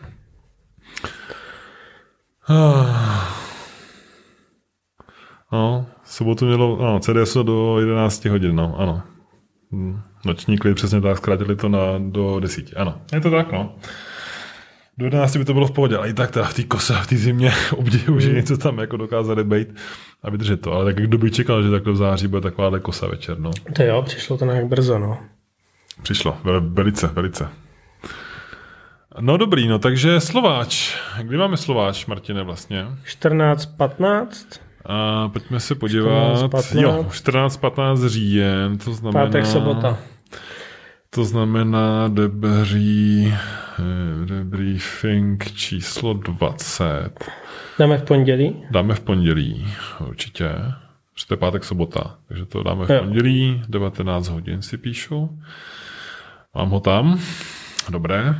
Ah. 2.48 3.46
No, 5.52 5.86
sobotu 6.16 6.46
mělo, 6.46 6.78
no, 6.82 7.00
CDS 7.00 7.36
do 7.42 7.80
11 7.80 8.24
hodin, 8.24 8.56
no, 8.56 8.74
ano. 8.78 9.02
Hm, 9.72 10.00
noční 10.24 10.58
klid, 10.58 10.74
přesně 10.74 11.00
tak, 11.00 11.16
zkrátili 11.16 11.56
to 11.56 11.68
na, 11.68 11.78
do 11.98 12.40
10, 12.40 12.64
ano. 12.76 13.00
Je 13.12 13.20
to 13.20 13.30
tak, 13.30 13.52
no. 13.52 13.74
Do 14.98 15.04
11 15.04 15.36
by 15.36 15.44
to 15.44 15.52
bylo 15.54 15.66
v 15.66 15.70
pohodě, 15.70 15.96
ale 15.96 16.08
i 16.08 16.12
tak 16.12 16.30
teda 16.30 16.44
v 16.44 16.54
té 16.54 16.62
kose, 16.62 16.94
v 16.94 17.06
té 17.06 17.16
zimě 17.16 17.52
obdivuju, 17.76 18.20
že 18.20 18.28
hmm. 18.28 18.36
něco 18.36 18.56
tam 18.56 18.78
jako 18.78 18.96
dokázali 18.96 19.44
být 19.44 19.68
a 20.22 20.30
vydržet 20.30 20.60
to. 20.60 20.72
Ale 20.72 20.84
tak 20.84 20.96
kdo 20.96 21.18
by 21.18 21.30
čekal, 21.30 21.62
že 21.62 21.70
takhle 21.70 21.92
v 21.92 21.96
září 21.96 22.26
bude 22.26 22.42
taková 22.42 22.78
kosa 22.78 23.06
večer, 23.06 23.38
no. 23.38 23.50
To 23.72 23.82
jo, 23.82 24.02
přišlo 24.02 24.38
to 24.38 24.44
nějak 24.44 24.66
brzo, 24.66 24.98
no. 24.98 25.18
Přišlo, 26.02 26.38
velice, 26.60 27.06
velice. 27.06 27.48
No 29.20 29.36
dobrý, 29.36 29.68
no 29.68 29.78
takže 29.78 30.20
Slováč. 30.20 30.96
Kdy 31.22 31.36
máme 31.36 31.56
Slováč, 31.56 32.06
Martine, 32.06 32.42
vlastně? 32.42 32.86
14.15. 33.04 34.65
A 34.86 35.28
pojďme 35.28 35.60
se 35.60 35.74
podívat. 35.74 36.36
14, 36.36 36.50
15. 36.50 36.74
Jo, 36.74 37.06
14-15 37.10 38.08
říjen, 38.08 38.78
to 38.78 38.92
znamená... 38.92 39.26
Pátek, 39.26 39.46
sobota. 39.46 39.98
To 41.10 41.24
znamená 41.24 42.08
debří, 42.08 43.34
eh, 43.34 44.26
debriefing 44.26 45.52
číslo 45.52 46.14
20. 46.14 47.10
Dáme 47.78 47.98
v 47.98 48.02
pondělí? 48.02 48.62
Dáme 48.70 48.94
v 48.94 49.00
pondělí, 49.00 49.66
určitě. 50.08 50.48
Protože 51.14 51.26
to 51.26 51.34
je 51.34 51.38
pátek, 51.38 51.64
sobota. 51.64 52.16
Takže 52.28 52.46
to 52.46 52.62
dáme 52.62 52.86
v 52.86 52.90
jo. 52.90 53.00
pondělí, 53.00 53.62
19 53.68 54.28
hodin 54.28 54.62
si 54.62 54.78
píšu. 54.78 55.38
Mám 56.54 56.70
ho 56.70 56.80
tam. 56.80 57.20
Dobré. 57.88 58.34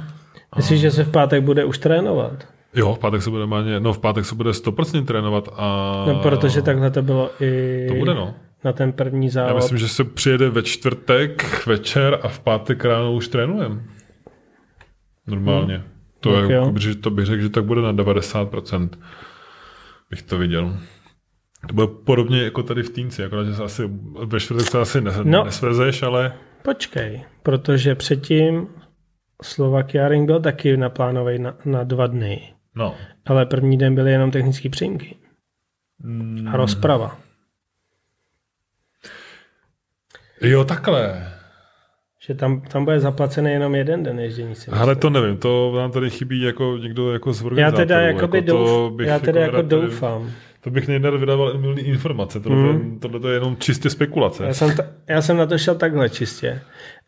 Myslíš, 0.57 0.81
že 0.81 0.91
se 0.91 1.05
v 1.05 1.11
pátek 1.11 1.43
bude 1.43 1.65
už 1.65 1.79
trénovat? 1.79 2.56
Jo, 2.77 2.95
v 2.95 2.99
pátek 2.99 3.23
se 3.23 3.31
bude 3.31 3.47
máně, 3.47 3.81
no 3.81 3.93
v 3.93 3.99
pátek 3.99 4.25
se 4.25 4.35
bude 4.35 4.51
100% 4.51 5.05
trénovat 5.05 5.49
a... 5.57 6.05
No, 6.09 6.19
protože 6.23 6.63
takhle 6.63 6.91
to 6.91 7.03
bylo 7.03 7.31
i... 7.41 7.85
To 7.89 7.95
bude, 7.95 8.15
no. 8.15 8.35
Na 8.65 8.73
ten 8.73 8.93
první 8.93 9.31
závod. 9.31 9.49
Já 9.49 9.55
myslím, 9.55 9.79
že 9.79 9.89
se 9.89 10.05
přijede 10.05 10.51
ve 10.51 10.63
čtvrtek 10.63 11.67
večer 11.67 12.19
a 12.23 12.29
v 12.29 12.41
pátek 12.41 12.85
ráno 12.85 13.13
už 13.13 13.29
trénujeme. 13.29 13.81
Normálně. 15.27 15.75
Hmm. 15.77 15.85
To, 16.21 16.33
tak 16.33 16.51
je, 16.51 16.61
že 16.79 16.95
to 16.95 17.11
bych 17.11 17.27
řekl, 17.27 17.43
že 17.43 17.49
tak 17.49 17.65
bude 17.65 17.83
na 17.83 17.93
90%. 17.93 18.89
Bych 20.11 20.23
to 20.23 20.39
viděl. 20.39 20.77
To 21.69 21.75
bude 21.75 21.87
podobně 21.87 22.43
jako 22.43 22.63
tady 22.63 22.83
v 22.83 22.91
Týnci, 22.91 23.25
akorát, 23.25 23.45
že 23.45 23.55
se 23.55 23.63
asi 23.63 23.83
ve 24.25 24.41
čtvrtek 24.41 24.67
se 24.67 24.81
asi 24.81 25.01
no, 25.01 25.45
nesvezeš, 25.45 26.03
ale... 26.03 26.33
Počkej, 26.63 27.25
protože 27.43 27.95
předtím 27.95 28.67
Slovakia 29.43 30.09
Ring 30.09 30.27
byl 30.27 30.41
taky 30.41 30.77
naplánovaný 30.77 31.39
na, 31.39 31.55
na 31.65 31.85
dva 31.85 32.07
dny. 32.07 32.56
No. 32.77 32.95
Ale 33.27 33.47
první 33.47 33.79
den 33.79 33.95
byly 33.95 34.13
jenom 34.13 34.31
technické 34.31 34.69
přímky. 34.69 35.17
Mm. 35.99 36.49
A 36.49 36.57
rozprava. 36.57 37.19
Jo, 40.41 40.65
takhle. 40.65 41.33
Že 42.27 42.35
tam, 42.35 42.61
tam 42.61 42.85
bude 42.85 43.01
zaplacený 43.01 43.51
jenom 43.51 43.75
jeden 43.75 44.03
den 44.03 44.21
ježdění. 44.21 44.55
Si 44.55 44.71
Ale 44.71 44.97
to 44.97 45.11
nevím, 45.11 45.37
to 45.37 45.73
nám 45.77 45.91
tady 45.91 46.11
chybí 46.11 46.41
jako 46.41 46.79
někdo 46.83 47.13
jako 47.13 47.33
z 47.33 47.45
Já 47.57 47.71
teda 47.71 48.01
jako 48.01 48.27
douf, 48.27 48.93
bych 48.93 49.07
já 49.07 49.19
teda 49.19 49.41
jako, 49.41 49.57
jako 49.57 49.69
doufám. 49.69 50.31
To 50.61 50.71
bych 50.71 50.89
nejde 50.89 51.11
vydával 51.11 51.59
milý 51.59 51.83
informace, 51.83 52.41
tohle, 52.41 52.73
hmm. 52.73 52.99
tohle 53.01 53.21
to 53.21 53.29
je 53.29 53.35
jenom 53.35 53.57
čistě 53.57 53.91
spekulace. 53.91 54.45
Já 54.45 54.55
jsem, 54.55 54.77
ta, 54.77 54.83
já 55.09 55.23
jsem 55.23 55.37
na 55.37 55.47
to 55.47 55.59
šel 55.59 55.75
takhle 55.75 56.11
čistě, 56.11 56.63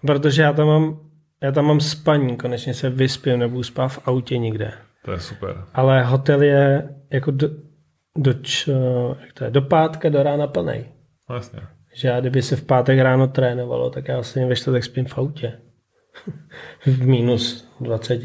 protože 0.06 0.42
já 0.42 0.52
tam 0.52 0.66
mám, 0.66 1.00
já 1.40 1.52
tam 1.52 1.64
mám 1.64 1.80
spaní, 1.80 2.36
konečně 2.36 2.74
se 2.74 2.90
vyspím, 2.90 3.38
nebo 3.38 3.64
spát 3.64 3.88
v 3.88 4.08
autě 4.08 4.38
nikde. 4.38 4.72
To 5.08 5.12
je 5.12 5.20
super. 5.20 5.64
Ale 5.74 6.04
hotel 6.04 6.42
je 6.42 6.88
jako 7.10 7.30
do, 7.30 7.48
do, 8.16 8.32
č, 8.32 8.72
jak 9.20 9.32
to 9.34 9.44
je, 9.44 9.50
do 9.50 9.62
pátka 9.62 10.08
do 10.08 10.22
rána 10.22 10.46
plný. 10.46 10.84
Vlastně. 11.28 11.60
Že 11.94 12.08
já, 12.08 12.20
kdyby 12.20 12.42
se 12.42 12.56
v 12.56 12.64
pátek 12.64 12.98
ráno 12.98 13.26
trénovalo, 13.26 13.90
tak 13.90 14.08
já 14.08 14.14
vlastně 14.14 14.46
ve 14.46 14.56
čtvrtek 14.56 14.84
spím 14.84 15.06
v 15.06 15.18
autě. 15.18 15.52
v 16.86 17.06
minus 17.06 17.68
20. 17.80 18.20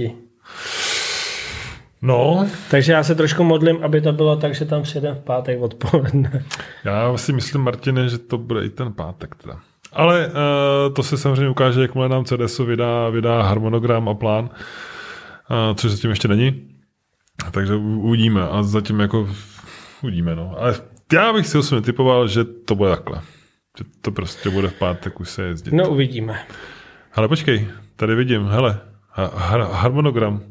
No. 2.01 2.47
Takže 2.71 2.91
já 2.91 3.03
se 3.03 3.15
trošku 3.15 3.43
modlím, 3.43 3.83
aby 3.83 4.01
to 4.01 4.13
bylo 4.13 4.35
tak, 4.35 4.55
že 4.55 4.65
tam 4.65 4.83
přijedem 4.83 5.15
v 5.15 5.19
pátek 5.19 5.61
odpoledne. 5.61 6.43
Já 6.85 7.17
si 7.17 7.33
myslím, 7.33 7.61
Martine, 7.61 8.09
že 8.09 8.17
to 8.17 8.37
bude 8.37 8.65
i 8.65 8.69
ten 8.69 8.93
pátek 8.93 9.35
teda. 9.35 9.59
Ale 9.93 10.27
uh, 10.27 10.93
to 10.93 11.03
se 11.03 11.17
samozřejmě 11.17 11.49
ukáže, 11.49 11.81
jakmile 11.81 12.09
nám 12.09 12.25
CDSu 12.25 12.65
vydá, 12.65 13.09
vydá 13.09 13.41
harmonogram 13.41 14.09
a 14.09 14.13
plán, 14.13 14.45
uh, 14.45 15.75
což 15.75 15.91
zatím 15.91 16.09
ještě 16.09 16.27
není. 16.27 16.72
Takže 17.51 17.75
uvidíme. 17.75 18.41
A 18.41 18.63
zatím 18.63 18.99
jako 18.99 19.29
uvidíme, 20.01 20.35
no. 20.35 20.55
Ale 20.59 20.75
já 21.13 21.33
bych 21.33 21.47
si 21.47 21.57
osobně 21.57 21.81
typoval, 21.81 22.27
že 22.27 22.43
to 22.43 22.75
bude 22.75 22.89
takhle. 22.89 23.21
Že 23.77 23.83
to 24.01 24.11
prostě 24.11 24.49
bude 24.49 24.67
v 24.67 24.73
pátek 24.73 25.19
už 25.19 25.29
se 25.29 25.43
jezdit. 25.43 25.73
No 25.73 25.89
uvidíme. 25.89 26.39
Ale 27.13 27.27
počkej, 27.27 27.67
tady 27.95 28.15
vidím, 28.15 28.45
hele, 28.45 28.79
har- 29.15 29.71
harmonogram. 29.71 30.41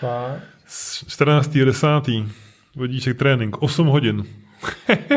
Fakt? 0.00 0.42
14.10. 0.68 2.28
Vodíček 2.76 3.18
trénink, 3.18 3.62
8 3.62 3.86
hodin. 3.86 4.24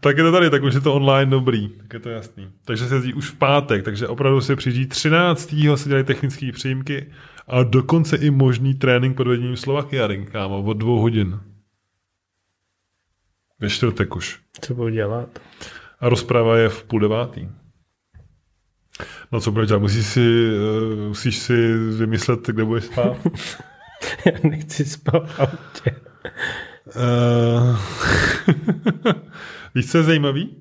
tak 0.00 0.16
je 0.16 0.22
to 0.24 0.32
tady, 0.32 0.50
tak 0.50 0.62
už 0.62 0.74
je 0.74 0.80
to 0.80 0.94
online 0.94 1.30
dobrý, 1.30 1.68
tak 1.68 1.92
je 1.92 2.00
to 2.00 2.08
jasný. 2.08 2.48
Takže 2.64 2.86
se 2.86 2.94
jezdí 2.94 3.14
už 3.14 3.30
v 3.30 3.34
pátek, 3.34 3.84
takže 3.84 4.08
opravdu 4.08 4.40
se 4.40 4.56
přijíždí 4.56 4.86
13. 4.86 5.54
se 5.74 5.88
dělají 5.88 6.04
technické 6.04 6.52
přijímky 6.52 7.06
a 7.50 7.62
dokonce 7.62 8.16
i 8.16 8.30
možný 8.30 8.74
trénink 8.74 9.16
pod 9.16 9.26
vedením 9.26 9.56
Slovakia 9.56 10.06
Ring, 10.06 10.30
kámo, 10.30 10.62
od 10.62 10.76
dvou 10.76 11.00
hodin. 11.00 11.40
Ve 13.60 13.70
čtvrtek 13.70 14.16
už. 14.16 14.40
Co 14.60 14.74
budu 14.74 14.88
dělat? 14.88 15.38
A 16.00 16.08
rozprava 16.08 16.58
je 16.58 16.68
v 16.68 16.84
půl 16.84 17.00
devátý. 17.00 17.48
No 19.32 19.40
co 19.40 19.50
budeš 19.50 19.68
dělat? 19.68 19.80
Musíš 19.82 20.06
si, 20.06 20.50
uh, 20.50 21.08
musíš 21.08 21.38
si 21.38 21.74
vymyslet, 21.74 22.46
kde 22.46 22.64
budeš 22.64 22.84
spát? 22.84 23.16
Já 24.26 24.32
nechci 24.48 24.84
spát 24.84 25.30
v 25.30 25.40
autě. 25.40 25.96
Uh, 26.96 27.78
víš, 29.74 29.90
co 29.90 29.98
je 29.98 30.04
zajímavý? 30.04 30.56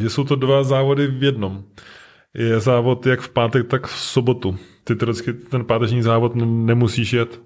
Že 0.00 0.10
jsou 0.10 0.24
to 0.24 0.36
dva 0.36 0.62
závody 0.62 1.06
v 1.06 1.22
jednom. 1.22 1.64
Je 2.34 2.60
závod 2.60 3.06
jak 3.06 3.20
v 3.20 3.28
pátek, 3.28 3.66
tak 3.66 3.86
v 3.86 3.98
sobotu. 3.98 4.58
Ty 4.88 4.96
teoreticky 4.96 5.32
ten 5.32 5.64
páteční 5.64 6.02
závod 6.02 6.32
nemusíš 6.34 7.12
jet. 7.12 7.40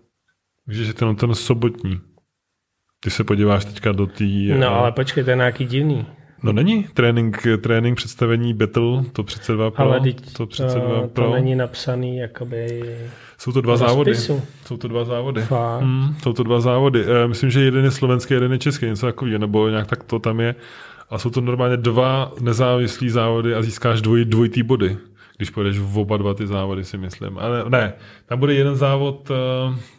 Takže 0.66 0.82
je 0.82 0.92
ten, 0.92 1.16
ten 1.16 1.34
sobotní. 1.34 2.00
Ty 3.00 3.10
se 3.10 3.24
podíváš 3.24 3.64
teďka 3.64 3.92
do 3.92 4.06
té... 4.06 4.24
No 4.58 4.68
ale 4.68 4.92
počkej, 4.92 5.24
to 5.24 5.30
je 5.30 5.36
nějaký 5.36 5.64
divný. 5.64 6.06
No 6.42 6.52
není. 6.52 6.86
Trénink, 6.94 7.46
trénink 7.60 7.96
představení 7.96 8.54
Battle, 8.54 9.04
to 9.12 9.22
přece 9.22 9.52
dva 9.52 9.70
pro. 9.70 9.84
Ale 9.84 10.00
teď 10.00 10.32
to, 10.32 10.46
přece 10.46 10.80
to, 10.80 10.86
dva 10.86 11.00
to 11.00 11.08
pro. 11.08 11.32
není 11.32 11.54
napsaný 11.54 12.16
jakoby... 12.16 12.82
Jsou 13.38 13.52
to 13.52 13.60
dva 13.60 13.76
závody. 13.76 14.14
Jsou 14.14 14.76
to 14.78 14.88
dva 14.88 15.04
závody. 15.04 15.42
Fakt. 15.42 15.82
Hmm, 15.82 16.14
jsou 16.22 16.32
to 16.32 16.42
dva 16.42 16.60
závody. 16.60 17.04
E, 17.04 17.28
myslím, 17.28 17.50
že 17.50 17.60
jeden 17.60 17.84
je 17.84 17.90
slovenský, 17.90 18.34
jeden 18.34 18.52
je 18.52 18.58
český, 18.58 18.86
něco 18.86 19.06
takového, 19.06 19.38
nebo 19.38 19.68
nějak 19.68 19.86
tak 19.86 20.04
to 20.04 20.18
tam 20.18 20.40
je. 20.40 20.54
A 21.10 21.18
jsou 21.18 21.30
to 21.30 21.40
normálně 21.40 21.76
dva 21.76 22.32
nezávislý 22.40 23.10
závody 23.10 23.54
a 23.54 23.62
získáš 23.62 24.02
dvoj, 24.02 24.24
dvojitý 24.24 24.62
body, 24.62 24.96
když 25.36 25.50
pojedeš 25.50 25.78
v 25.78 25.98
oba 25.98 26.16
dva 26.16 26.34
ty 26.34 26.46
závody, 26.46 26.84
si 26.84 26.98
myslím. 26.98 27.38
Ale 27.38 27.64
ne, 27.68 27.92
tam 28.26 28.38
bude 28.38 28.54
jeden 28.54 28.76
závod, 28.76 29.30
uh, 29.30 29.36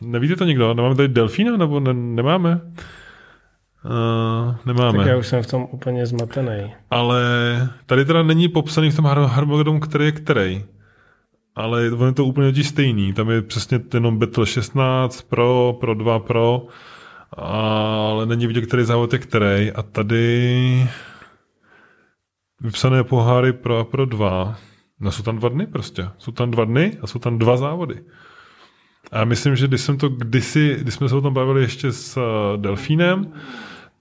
nevíte 0.02 0.36
to 0.36 0.46
někdo? 0.46 0.74
Nemáme 0.74 0.96
tady 0.96 1.08
Delfína, 1.08 1.58
nebo 1.58 1.80
ne, 1.80 1.94
nemáme? 1.94 2.62
Uh, 3.86 4.56
nemáme. 4.66 4.98
Tak 4.98 5.08
já 5.08 5.18
už 5.18 5.28
jsem 5.28 5.44
v 5.44 5.48
tom 5.48 5.68
úplně 5.72 6.06
zmatený. 6.06 6.74
Ale 6.90 7.22
tady 7.86 8.06
teda 8.06 8.24
není 8.24 8.48
popsaný 8.48 8.92
v 8.92 8.96
tom 8.96 9.06
har- 9.06 9.28
harmonogramu, 9.28 9.80
který 9.80 10.06
je 10.06 10.12
který. 10.12 10.66
Ale 11.56 11.92
on 11.92 12.08
je 12.08 12.14
to 12.14 12.26
úplně 12.26 12.48
totiž 12.48 12.68
stejný. 12.68 13.14
Tam 13.14 13.30
je 13.30 13.42
přesně 13.42 13.80
jenom 13.94 14.20
Battle 14.20 14.46
16 14.46 15.22
Pro, 15.22 15.78
Pro 15.80 15.94
2 15.94 16.20
Pro, 16.20 16.68
ale 17.38 18.26
není 18.26 18.48
vidět, 18.48 18.66
který 18.66 18.84
závod 18.84 19.14
je 19.14 19.20
který. 19.20 19.72
A 19.72 19.82
tady 19.82 20.88
vypsané 22.62 23.04
poháry 23.04 23.54
Pro 23.54 23.78
a 23.78 23.84
Pro 23.84 24.06
2. 24.06 24.58
No 25.00 25.12
jsou 25.12 25.24
tam 25.24 25.38
dva 25.38 25.50
dny 25.50 25.68
prostě. 25.68 26.10
Jsou 26.18 26.32
tam 26.32 26.52
dva 26.52 26.66
dny 26.66 26.98
a 27.02 27.08
jsou 27.08 27.20
tam 27.20 27.39
dva 27.39 27.58
závody. 27.58 28.04
A 29.12 29.26
myslím, 29.26 29.56
že 29.56 29.68
když 29.68 29.82
jsem 29.82 29.98
to 29.98 30.10
kdysi, 30.10 30.78
když 30.82 30.94
jsme 30.94 31.10
se 31.10 31.16
o 31.16 31.22
tom 31.22 31.34
bavili 31.34 31.62
ještě 31.62 31.91
s 31.91 32.18
uh, 32.18 32.62
Delfínem, 32.62 33.34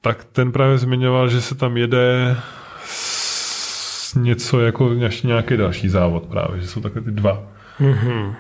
tak 0.00 0.24
ten 0.24 0.52
právě 0.52 0.78
zmiňoval, 0.78 1.28
že 1.28 1.40
se 1.40 1.54
tam 1.54 1.76
jede 1.76 2.36
s 2.84 4.14
něco 4.14 4.60
jako 4.60 4.90
nějaký 5.24 5.56
další 5.56 5.88
závod 5.88 6.26
právě, 6.26 6.60
že 6.60 6.68
jsou 6.68 6.80
takhle 6.80 7.02
ty 7.02 7.10
dva. 7.10 7.42
Mm-hmm. 7.80 8.34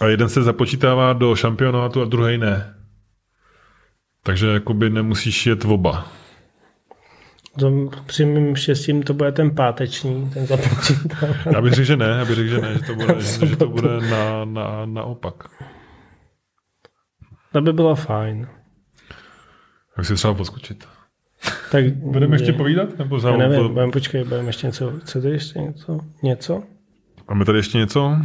A 0.00 0.06
jeden 0.06 0.28
se 0.28 0.42
započítává 0.42 1.12
do 1.12 1.36
šampionátu 1.36 2.02
a 2.02 2.04
druhý 2.04 2.38
ne. 2.38 2.74
Takže 4.22 4.46
jakoby 4.46 4.90
nemusíš 4.90 5.46
jet 5.46 5.64
v 5.64 5.72
oba. 5.72 6.12
To 7.58 7.90
při 8.06 8.24
mým 8.24 8.56
štěstím 8.56 9.02
to 9.02 9.14
bude 9.14 9.32
ten 9.32 9.54
páteční, 9.54 10.30
ten 10.30 10.46
započítám. 10.46 11.28
Já 11.52 11.60
bych 11.60 11.72
řekl, 11.72 11.86
že 11.86 11.96
ne, 11.96 12.06
já 12.06 12.24
bych 12.24 12.34
řekl, 12.36 12.48
že 12.48 12.60
ne, 12.60 12.74
že 12.74 12.80
to 12.80 12.94
bude, 12.94 13.20
že, 13.46 13.56
to 13.56 13.68
bude 13.68 14.00
na, 14.00 14.44
na, 14.44 14.86
naopak. 14.86 15.34
To 17.52 17.60
by 17.60 17.72
bylo 17.72 17.94
fajn. 17.94 18.48
Jak 19.96 20.06
si 20.06 20.14
třeba 20.14 20.34
poskočit. 20.34 20.88
Tak 21.72 21.92
Budeme 21.92 22.34
ještě 22.34 22.52
povídat? 22.52 22.98
Nebo 22.98 23.18
Já 23.28 23.36
nevím, 23.36 23.68
budeme, 23.68 23.92
počkej, 23.92 24.24
budeme 24.24 24.48
ještě 24.48 24.66
něco, 24.66 24.92
chcete 25.00 25.28
ještě 25.28 25.58
něco? 25.58 26.00
Něco? 26.22 26.62
Máme 27.28 27.44
tady 27.44 27.58
ještě 27.58 27.78
něco? 27.78 28.16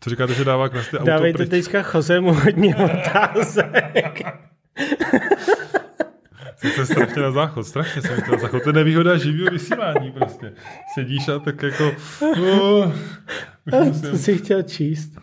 Co 0.00 0.10
říkáte, 0.10 0.34
že 0.34 0.44
dává 0.44 0.68
krásný 0.68 0.98
auto 0.98 1.10
Dávejte 1.10 1.36
pryč? 1.36 1.50
teďka 1.50 1.82
Chozemu 1.82 2.34
hodně 2.34 2.76
otázek. 2.76 4.22
Sice 6.56 6.86
strašně 6.86 7.22
na 7.22 7.30
záchod, 7.30 7.66
strašně 7.66 8.02
jsem 8.02 8.16
na 8.32 8.38
záchod. 8.38 8.62
To 8.62 8.68
je 8.68 8.72
nevýhoda 8.72 9.16
živého 9.16 9.50
vysílání 9.50 10.12
prostě. 10.12 10.52
Sedíš 10.94 11.28
a 11.28 11.38
tak 11.38 11.62
jako... 11.62 11.92
Uh, 12.38 12.92
Co 13.92 14.18
jsi 14.18 14.38
chtěl 14.38 14.62
číst? 14.62 15.18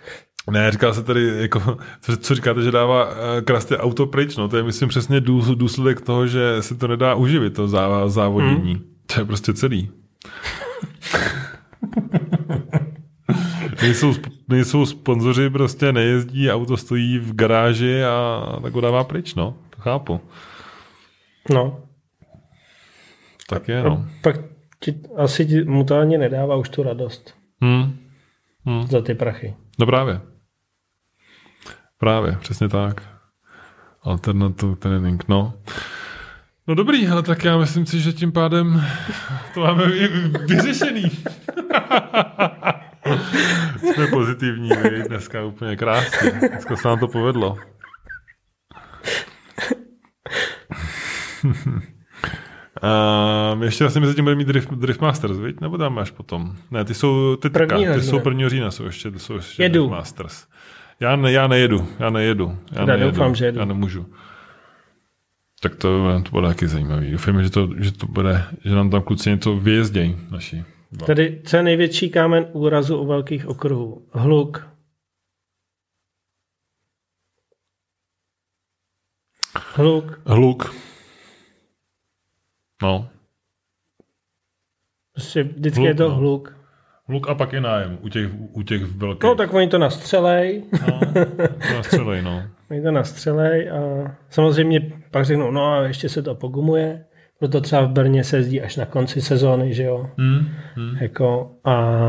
Ne, 0.52 0.72
říká 0.72 0.94
se 0.94 1.04
tady, 1.04 1.42
jako, 1.42 1.78
co, 2.02 2.18
co 2.18 2.36
říkáte, 2.36 2.62
že 2.62 2.72
dává 2.72 3.10
eh, 3.12 3.42
krásně 3.42 3.78
auto 3.78 4.06
pryč, 4.06 4.38
no 4.38 4.48
to 4.48 4.58
je 4.58 4.64
myslím 4.64 4.90
přesně 4.90 5.20
dů, 5.20 5.56
důsledek 5.56 6.02
toho, 6.02 6.28
že 6.28 6.58
se 6.60 6.76
to 6.76 6.88
nedá 6.88 7.16
uživit, 7.16 7.54
to 7.54 7.68
zá, 7.68 8.10
závodění. 8.10 8.74
Hmm. 8.74 8.84
To 9.06 9.20
je 9.22 9.26
prostě 9.26 9.54
celý. 9.54 9.90
nejsou, 13.82 14.14
nejsou 14.48 14.86
sponzoři, 14.86 15.50
prostě 15.50 15.94
nejezdí, 15.94 16.52
auto 16.52 16.78
stojí 16.78 17.20
v 17.20 17.36
garáži 17.36 18.04
a 18.04 18.46
tak 18.62 18.74
ho 18.74 18.82
dává 18.82 19.04
pryč, 19.04 19.36
no. 19.36 19.56
To 19.76 19.82
chápu. 19.82 20.22
No. 21.50 21.84
Tak 23.50 23.68
je, 23.68 23.84
no. 23.84 24.06
Pak 24.22 24.36
ti, 24.80 25.02
asi 25.18 25.46
ti, 25.46 25.64
mu 25.64 25.84
to 25.84 25.98
ani 26.00 26.18
nedává 26.18 26.56
už 26.56 26.70
tu 26.70 26.84
radost 26.84 27.36
Hmm. 27.62 28.00
Hmm. 28.66 28.88
za 28.88 29.02
ty 29.02 29.16
prachy. 29.16 29.56
No 29.80 29.86
právě. 29.86 30.22
Právě, 31.98 32.38
přesně 32.42 32.70
tak. 32.70 33.02
Alternativ 34.04 34.80
trénink, 34.80 35.28
no. 35.28 35.54
No 36.68 36.76
dobrý, 36.76 37.08
ale 37.08 37.24
tak 37.24 37.44
já 37.44 37.58
myslím 37.58 37.86
si, 37.86 38.00
že 38.00 38.14
tím 38.14 38.32
pádem 38.32 38.84
to 39.54 39.60
máme 39.60 39.88
vy- 39.88 40.08
vyřešený. 40.48 41.04
Jsme 43.94 44.08
pozitivní, 44.08 44.70
vy, 44.70 45.04
dneska 45.08 45.44
úplně 45.44 45.76
krásně. 45.76 46.32
Dneska 46.32 46.76
se 46.76 46.88
nám 46.88 47.00
to 47.00 47.08
povedlo. 47.08 47.58
Um, 51.44 51.82
ještě 53.64 53.86
asi 53.86 54.00
mezi 54.00 54.16
tím 54.16 54.26
bude 54.26 54.36
mít 54.36 54.48
Drift, 54.48 54.70
Drift 54.70 55.02
Masters, 55.02 55.38
viď? 55.38 55.62
nebo 55.62 55.78
tam 55.78 55.96
máš 55.96 56.12
potom? 56.12 56.56
Ne, 56.72 56.86
ty 56.86 56.94
jsou 56.94 57.36
teďka, 57.36 57.66
Prvního 57.66 57.94
ty 57.94 58.02
jsou 58.02 58.20
prvního 58.20 58.50
října, 58.50 58.72
jsou 58.72 58.86
ještě, 58.86 59.12
ty 59.12 59.20
jsou 59.20 59.36
ještě 59.36 59.64
Jedu. 59.64 59.82
Drift 59.82 59.92
Masters. 59.92 60.48
Já, 61.00 61.16
ne, 61.16 61.32
já 61.32 61.48
nejedu, 61.48 61.88
já 62.00 62.10
nejedu. 62.10 62.58
Já 62.72 62.80
Teda 62.80 62.98
nejedu, 62.98 63.12
doufám, 63.12 63.36
že 63.36 63.46
jedu. 63.46 63.60
Já 63.60 63.66
nemůžu. 63.66 64.06
Tak 65.62 65.76
to, 65.76 66.22
to 66.24 66.32
bude 66.32 66.48
taky 66.48 66.68
zajímavý. 66.68 67.12
Doufám, 67.12 67.44
že 67.44 67.50
to, 67.50 67.70
že 67.78 67.92
to 67.92 68.08
bude, 68.08 68.44
že 68.66 68.76
nám 68.76 68.90
tam 68.90 69.02
kluci 69.02 69.30
něco 69.30 69.56
vyjezdějí 69.56 70.18
naši. 70.32 70.64
Dva. 70.92 71.08
Tedy, 71.08 71.42
co 71.46 71.58
je 71.58 71.64
největší 71.64 72.10
kámen 72.10 72.46
úrazu 72.52 72.98
u 72.98 73.08
velkých 73.08 73.48
okruhů? 73.48 74.08
Hluk. 74.12 74.68
Hluk. 79.76 80.22
Hluk. 80.26 80.76
No. 82.84 83.10
Prostě 85.14 85.44
vždycky 85.44 85.80
Hluk, 85.80 85.88
je 85.88 85.96
to 85.96 86.10
no. 86.10 86.16
hluk. 86.16 86.58
Hluk 87.08 87.30
a 87.30 87.36
pak 87.36 87.54
je 87.54 87.62
nájem 87.62 87.98
u 88.02 88.10
těch, 88.10 88.32
u 88.54 88.62
těch 88.62 88.84
velkých. 88.84 89.24
No 89.24 89.36
tak 89.36 89.54
oni 89.54 89.68
to 89.68 89.78
nastřelej. 89.78 90.64
no, 90.88 91.00
to 91.68 91.74
nastřelej, 91.74 92.22
no. 92.22 92.44
Oni 92.72 92.82
to 92.82 92.92
nastřelej 92.92 93.72
a 93.72 93.78
samozřejmě 94.30 94.92
pak 95.12 95.26
řeknou, 95.26 95.52
no 95.52 95.66
a 95.66 95.82
ještě 95.82 96.10
se 96.10 96.22
to 96.22 96.36
pogumuje. 96.36 97.06
Proto 97.40 97.62
třeba 97.62 97.82
v 97.82 97.90
Brně 97.90 98.24
se 98.24 98.38
jezdí 98.38 98.62
až 98.62 98.76
na 98.76 98.86
konci 98.86 99.22
sezóny, 99.22 99.74
že 99.74 99.84
jo. 99.84 100.10
Hmm, 100.18 100.48
hmm. 100.76 100.98
Jako 101.02 101.52
a 101.64 102.04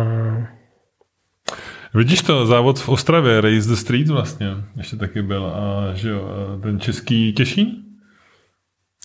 Vidíš 1.94 2.22
to, 2.22 2.46
závod 2.46 2.78
v 2.78 2.88
Ostravě, 2.88 3.40
Race 3.40 3.68
the 3.68 3.74
Street 3.74 4.08
vlastně, 4.08 4.48
ještě 4.76 4.96
taky 4.96 5.22
byl, 5.22 5.46
a 5.46 5.94
že 5.94 6.10
jo, 6.10 6.28
ten 6.62 6.80
český 6.80 7.32
těší? 7.32 7.84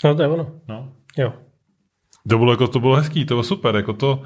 no 0.03 0.15
to 0.15 0.21
je 0.21 0.27
ono. 0.27 0.51
No. 0.67 0.93
Jo. 1.17 1.33
To 2.29 2.37
bylo, 2.37 2.51
jako, 2.51 2.67
to 2.67 2.79
bylo 2.79 2.95
hezký, 2.95 3.25
to 3.25 3.33
bylo 3.33 3.43
super, 3.43 3.75
jako 3.75 3.93
to, 3.93 4.21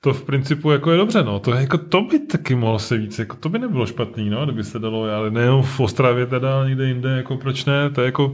to 0.00 0.14
v 0.14 0.24
principu 0.24 0.70
jako 0.70 0.90
je 0.90 0.96
dobře, 0.96 1.22
no. 1.22 1.40
To, 1.40 1.52
jako, 1.52 1.78
to 1.78 2.02
by 2.02 2.18
taky 2.18 2.54
mohlo 2.54 2.78
se 2.78 2.96
víc, 2.96 3.18
jako, 3.18 3.36
to 3.36 3.48
by 3.48 3.58
nebylo 3.58 3.86
špatný, 3.86 4.30
no, 4.30 4.44
kdyby 4.44 4.64
se 4.64 4.78
dalo, 4.78 5.04
ale 5.04 5.30
nejenom 5.30 5.62
v 5.62 5.80
Ostravě 5.80 6.26
teda, 6.26 6.68
někde 6.68 6.88
jinde, 6.88 7.16
jako 7.16 7.36
proč 7.36 7.64
ne, 7.64 7.90
to 7.90 8.00
je 8.00 8.04
jako, 8.04 8.32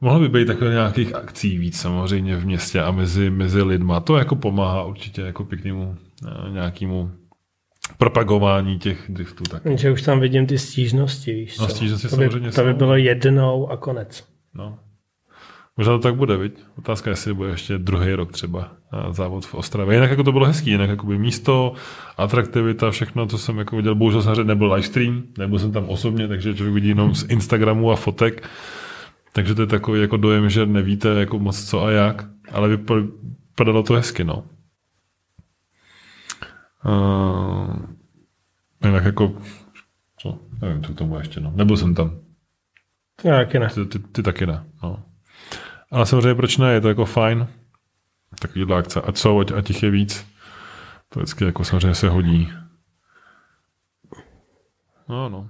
mohlo 0.00 0.20
by 0.20 0.28
být 0.28 0.46
takové 0.46 0.70
nějakých 0.70 1.14
akcí 1.14 1.58
víc 1.58 1.80
samozřejmě 1.80 2.36
v 2.36 2.46
městě 2.46 2.80
a 2.80 2.90
mezi, 2.90 3.30
mezi 3.30 3.62
lidma. 3.62 4.00
To 4.00 4.16
jako 4.16 4.36
pomáhá 4.36 4.84
určitě 4.84 5.22
jako 5.22 5.44
pěknému 5.44 5.96
eh, 6.26 6.50
nějakému 6.50 7.10
propagování 7.98 8.78
těch 8.78 9.04
driftů. 9.08 9.44
Tak. 9.44 9.62
Že 9.78 9.90
už 9.90 10.02
tam 10.02 10.20
vidím 10.20 10.46
ty 10.46 10.58
stížnosti, 10.58 11.32
víš 11.32 11.58
no, 11.58 11.68
stížnosti 11.68 12.08
to 12.08 12.16
by, 12.16 12.28
samozřejmě 12.28 12.52
to 12.52 12.64
by 12.64 12.74
bylo 12.74 12.96
jednou 12.96 13.70
a 13.70 13.76
konec. 13.76 14.24
No. 14.54 14.78
Možná 15.76 15.92
to 15.92 15.98
tak 15.98 16.14
bude, 16.14 16.36
viď? 16.36 16.64
Otázka, 16.78 17.10
jestli 17.10 17.34
bude 17.34 17.50
ještě 17.50 17.78
druhý 17.78 18.14
rok 18.14 18.32
třeba 18.32 18.72
závod 19.10 19.46
v 19.46 19.54
Ostravě. 19.54 19.94
Jinak 19.96 20.10
jako 20.10 20.22
to 20.22 20.32
bylo 20.32 20.46
hezký, 20.46 20.70
jinak 20.70 20.90
jako 20.90 21.06
by 21.06 21.18
místo, 21.18 21.72
atraktivita, 22.16 22.90
všechno, 22.90 23.26
co 23.26 23.38
jsem 23.38 23.58
jako 23.58 23.76
viděl, 23.76 23.94
bohužel 23.94 24.22
jsem 24.22 24.46
nebyl 24.46 24.72
livestream, 24.72 25.22
nebyl 25.38 25.58
jsem 25.58 25.72
tam 25.72 25.88
osobně, 25.88 26.28
takže 26.28 26.54
člověk 26.54 26.74
vidí 26.74 26.88
jenom 26.88 27.14
z 27.14 27.30
Instagramu 27.30 27.90
a 27.90 27.96
fotek, 27.96 28.48
takže 29.32 29.54
to 29.54 29.62
je 29.62 29.66
takový 29.66 30.00
jako 30.00 30.16
dojem, 30.16 30.50
že 30.50 30.66
nevíte 30.66 31.08
jako 31.08 31.38
moc 31.38 31.64
co 31.64 31.84
a 31.84 31.90
jak, 31.90 32.26
ale 32.52 32.68
vypadalo 32.68 33.82
to 33.82 33.94
hezky, 33.94 34.24
no. 34.24 34.44
Uh, 36.86 37.76
jinak 38.84 39.04
jako, 39.04 39.36
co, 40.18 40.38
nevím, 40.62 40.84
co 40.84 40.92
k 40.92 40.98
tomu 40.98 41.18
ještě, 41.18 41.40
no. 41.40 41.52
Nebyl 41.56 41.76
jsem 41.76 41.94
tam. 41.94 42.18
Já 43.24 43.36
taky 43.36 43.58
ne. 43.58 43.68
Ty, 43.68 43.84
ty, 43.84 43.98
ty 43.98 44.22
taky 44.22 44.46
ne, 44.46 44.64
no. 44.82 45.02
Ale 45.96 46.06
samozřejmě 46.06 46.34
proč 46.34 46.56
ne, 46.56 46.72
je 46.72 46.80
to 46.80 46.88
jako 46.88 47.04
fajn. 47.04 47.48
Takovýhle 48.40 48.76
akce. 48.76 49.00
A 49.00 49.12
co, 49.12 49.38
ať, 49.38 49.52
ať 49.52 49.68
jich 49.70 49.82
je 49.82 49.90
víc. 49.90 50.26
To 51.08 51.20
vždycky 51.20 51.44
jako 51.44 51.64
samozřejmě 51.64 51.94
se 51.94 52.08
hodí. 52.08 52.52
No, 55.08 55.28
no. 55.28 55.48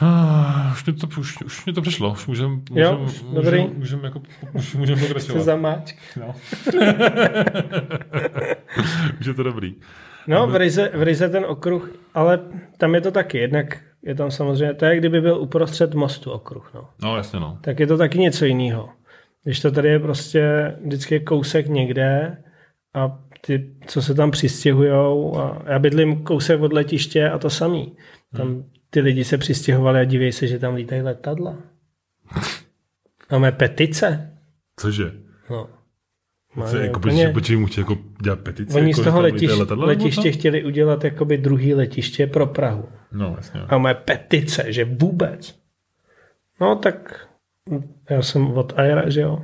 Ah, 0.00 0.72
už, 0.72 0.84
mě 0.84 0.94
to, 0.94 1.06
už, 1.20 1.42
už 1.42 1.64
mě 1.64 1.74
to 1.74 1.82
přišlo. 1.82 2.12
Už 2.12 2.26
můžem, 2.26 2.50
můžem, 2.70 2.84
jo, 2.84 2.98
můžem, 2.98 3.34
dobrý. 3.34 3.66
Můžem, 3.66 4.04
jako, 4.04 4.22
už 4.52 4.74
můžem 4.74 4.98
pokračovat. 5.00 5.42
zamáčk. 5.42 5.96
No. 6.16 6.34
už 9.20 9.26
je 9.26 9.34
to 9.34 9.42
dobrý. 9.42 9.74
No, 10.26 10.46
v 10.46 10.56
Rize, 10.56 10.90
v 10.94 11.02
Rize 11.02 11.28
ten 11.28 11.44
okruh, 11.44 11.90
ale 12.14 12.40
tam 12.78 12.94
je 12.94 13.00
to 13.00 13.10
taky. 13.10 13.38
Jednak 13.38 13.78
je 14.02 14.14
tam 14.14 14.30
samozřejmě, 14.30 14.74
to 14.74 14.84
je, 14.84 14.96
kdyby 14.96 15.20
byl 15.20 15.40
uprostřed 15.40 15.94
mostu 15.94 16.30
okruh. 16.30 16.70
No, 16.74 16.88
no 17.02 17.16
jasně 17.16 17.40
no. 17.40 17.58
Tak 17.60 17.80
je 17.80 17.86
to 17.86 17.98
taky 17.98 18.18
něco 18.18 18.44
jiného. 18.44 18.88
Když 19.44 19.60
to 19.60 19.70
tady 19.70 19.88
je 19.88 19.98
prostě 19.98 20.74
vždycky 20.84 21.20
kousek 21.20 21.66
někde 21.66 22.36
a 22.94 23.18
ty, 23.40 23.74
co 23.86 24.02
se 24.02 24.14
tam 24.14 24.30
přistěhujou 24.30 25.38
a 25.38 25.62
já 25.66 25.78
bydlím 25.78 26.24
kousek 26.24 26.60
od 26.60 26.72
letiště 26.72 27.30
a 27.30 27.38
to 27.38 27.50
samý. 27.50 27.96
Tam 28.36 28.48
hmm. 28.48 28.70
ty 28.90 29.00
lidi 29.00 29.24
se 29.24 29.38
přistěhovali 29.38 30.00
a 30.00 30.04
diví 30.04 30.32
se, 30.32 30.46
že 30.46 30.58
tam 30.58 30.74
lítají 30.74 31.02
letadla. 31.02 31.56
Máme 33.30 33.52
petice. 33.52 34.36
Cože? 34.80 35.12
No. 35.50 35.68
Co, 36.66 36.76
jako, 36.76 36.98
úplně... 36.98 37.28
Počkej, 37.28 37.56
mu 37.56 37.66
jako 37.78 37.98
dělat 38.22 38.40
petice? 38.40 38.78
Oni 38.78 38.90
jako, 38.90 39.00
z 39.00 39.04
toho 39.04 39.20
letiš, 39.20 39.56
letadla, 39.56 39.86
letiště 39.86 40.32
chtěli 40.32 40.64
udělat 40.64 41.04
jakoby 41.04 41.38
druhý 41.38 41.74
letiště 41.74 42.26
pro 42.26 42.46
Prahu. 42.46 42.88
No, 43.12 43.34
jasně. 43.36 43.60
A 43.60 43.78
máme 43.78 43.94
petice, 43.94 44.72
že 44.72 44.84
vůbec. 44.84 45.54
No 46.60 46.76
tak 46.76 47.26
já 48.10 48.22
jsem 48.22 48.46
od 48.52 48.72
Aira, 48.76 49.10
že 49.10 49.20
jo. 49.20 49.38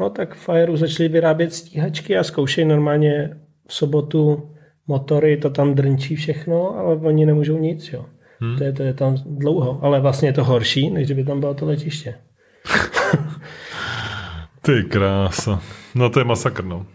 No 0.00 0.10
tak 0.10 0.34
v 0.34 0.48
Airu 0.48 0.76
začali 0.76 1.08
vyrábět 1.08 1.54
stíhačky 1.54 2.16
a 2.16 2.24
zkoušejí 2.24 2.66
normálně 2.66 3.36
v 3.68 3.74
sobotu 3.74 4.50
motory, 4.86 5.36
to 5.36 5.50
tam 5.50 5.74
drnčí 5.74 6.16
všechno, 6.16 6.78
ale 6.78 6.96
oni 6.96 7.26
nemůžou 7.26 7.58
nic, 7.58 7.92
jo. 7.92 8.06
Hmm. 8.40 8.58
To, 8.58 8.64
je, 8.64 8.72
to 8.72 8.82
je 8.82 8.94
tam 8.94 9.16
dlouho, 9.26 9.84
ale 9.84 10.00
vlastně 10.00 10.28
je 10.28 10.32
to 10.32 10.44
horší, 10.44 10.90
než 10.90 11.06
kdyby 11.06 11.24
tam 11.24 11.40
bylo 11.40 11.54
to 11.54 11.66
letiště. 11.66 12.14
Ty 14.62 14.82
krása. 14.82 15.62
No 15.94 16.10
to 16.10 16.20
je 16.20 16.24
masakr, 16.24 16.64
no. 16.64 16.86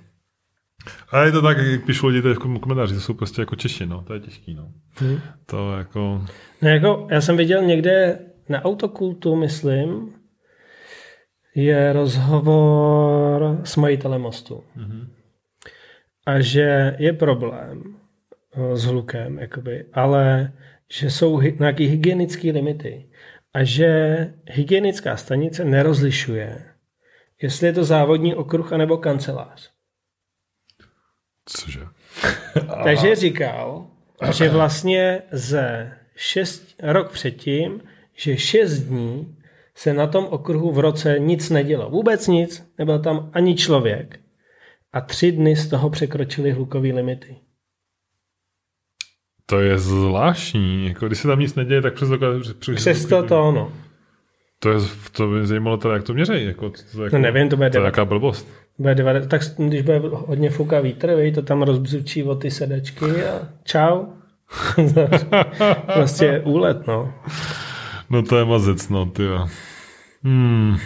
A 1.12 1.24
je 1.24 1.32
to 1.32 1.42
tak, 1.42 1.58
jak 1.58 1.86
píšu 1.86 2.08
lidi 2.08 2.22
v 2.22 2.60
komentáři, 2.60 2.94
to 2.94 3.02
jsou 3.02 3.14
prostě 3.14 3.42
jako 3.42 3.56
Češi, 3.56 3.86
no, 3.86 4.02
to 4.02 4.14
je 4.14 4.20
těžký, 4.20 4.54
no. 4.54 4.72
Hmm. 4.96 5.20
To 5.46 5.78
jako... 5.78 6.26
No 6.62 6.70
jako, 6.70 7.08
já 7.12 7.22
jsem 7.22 7.38
viděl 7.38 7.64
někde 7.64 8.20
na 8.50 8.66
autokultu, 8.66 9.36
myslím, 9.36 10.14
je 11.56 11.94
rozhovor 11.94 13.62
s 13.64 13.76
majitelem 13.76 14.22
mostu. 14.22 14.64
Mm-hmm. 14.78 15.08
A 16.26 16.40
že 16.40 16.96
je 17.00 17.14
problém 17.14 17.84
eh, 18.54 18.78
s 18.78 18.84
hlukem, 18.84 19.40
jakoby, 19.40 19.86
ale 19.94 20.54
že 20.94 21.10
jsou 21.10 21.42
nějaké 21.42 21.84
hygienické 21.84 22.52
limity. 22.52 23.10
A 23.54 23.64
že 23.64 24.34
hygienická 24.46 25.18
stanice 25.18 25.66
nerozlišuje, 25.66 26.64
jestli 27.42 27.68
je 27.68 27.74
to 27.74 27.84
závodní 27.84 28.36
okruh 28.36 28.74
anebo 28.74 28.98
kancelář. 28.98 29.72
Cože? 31.46 31.80
Takže 32.84 33.16
říkal, 33.16 33.88
že 34.32 34.50
vlastně 34.50 35.22
ze 35.32 35.94
šest, 36.16 36.76
rok 36.84 37.12
předtím, 37.12 37.82
že 38.16 38.38
šest 38.38 38.80
dní 38.80 39.38
se 39.76 39.94
na 39.94 40.08
tom 40.08 40.26
okruhu 40.26 40.72
v 40.72 40.80
roce 40.80 41.20
nic 41.20 41.50
nedělo. 41.50 41.90
Vůbec 41.90 42.28
nic, 42.28 42.72
nebyl 42.78 43.00
tam 43.00 43.30
ani 43.34 43.56
člověk. 43.56 44.20
A 44.94 45.02
tři 45.02 45.32
dny 45.32 45.56
z 45.56 45.70
toho 45.70 45.90
překročili 45.90 46.52
hlukové 46.52 46.88
limity. 46.88 47.36
To 49.46 49.60
je 49.60 49.78
zvláštní. 49.78 50.88
Jako, 50.88 51.08
když 51.08 51.20
se 51.20 51.28
tam 51.28 51.40
nic 51.40 51.56
neděje, 51.56 51.82
tak 51.82 51.94
přes 51.94 52.10
Přesto 52.76 53.24
to 53.24 53.48
ono. 53.48 53.72
To, 54.60 54.72
je, 54.72 54.80
to 55.12 55.28
by 55.28 55.48
zajímalo 55.48 55.78
teda, 55.78 55.94
jak 55.94 56.04
to 56.04 56.14
měří. 56.14 56.46
Jako, 56.46 56.70
to, 56.70 57.04
jako, 57.04 57.16
no 57.16 57.22
nevím, 57.22 57.50
to 57.50 57.56
bude... 57.56 57.70
To 57.70 57.78
je 57.78 57.86
jaká 57.86 58.06
blbost. 58.06 58.48
Bude 58.78 58.96
90, 58.96 59.30
tak 59.30 59.42
když 59.58 59.82
bude 59.82 60.02
hodně 60.04 60.50
fouká 60.50 60.80
vítr, 60.80 61.08
vej, 61.08 61.32
to 61.32 61.42
tam 61.42 61.62
rozbzučí 61.62 62.24
o 62.24 62.36
ty 62.36 62.52
sedačky 62.52 63.06
a 63.26 63.50
čau. 63.64 64.06
prostě 65.94 66.42
úlet, 66.46 66.88
no. 66.88 67.14
No 68.10 68.24
to 68.24 68.38
je 68.38 68.46
mazec, 68.46 68.90
no, 68.90 69.06
ty 69.06 69.24
Hmm. 70.24 70.78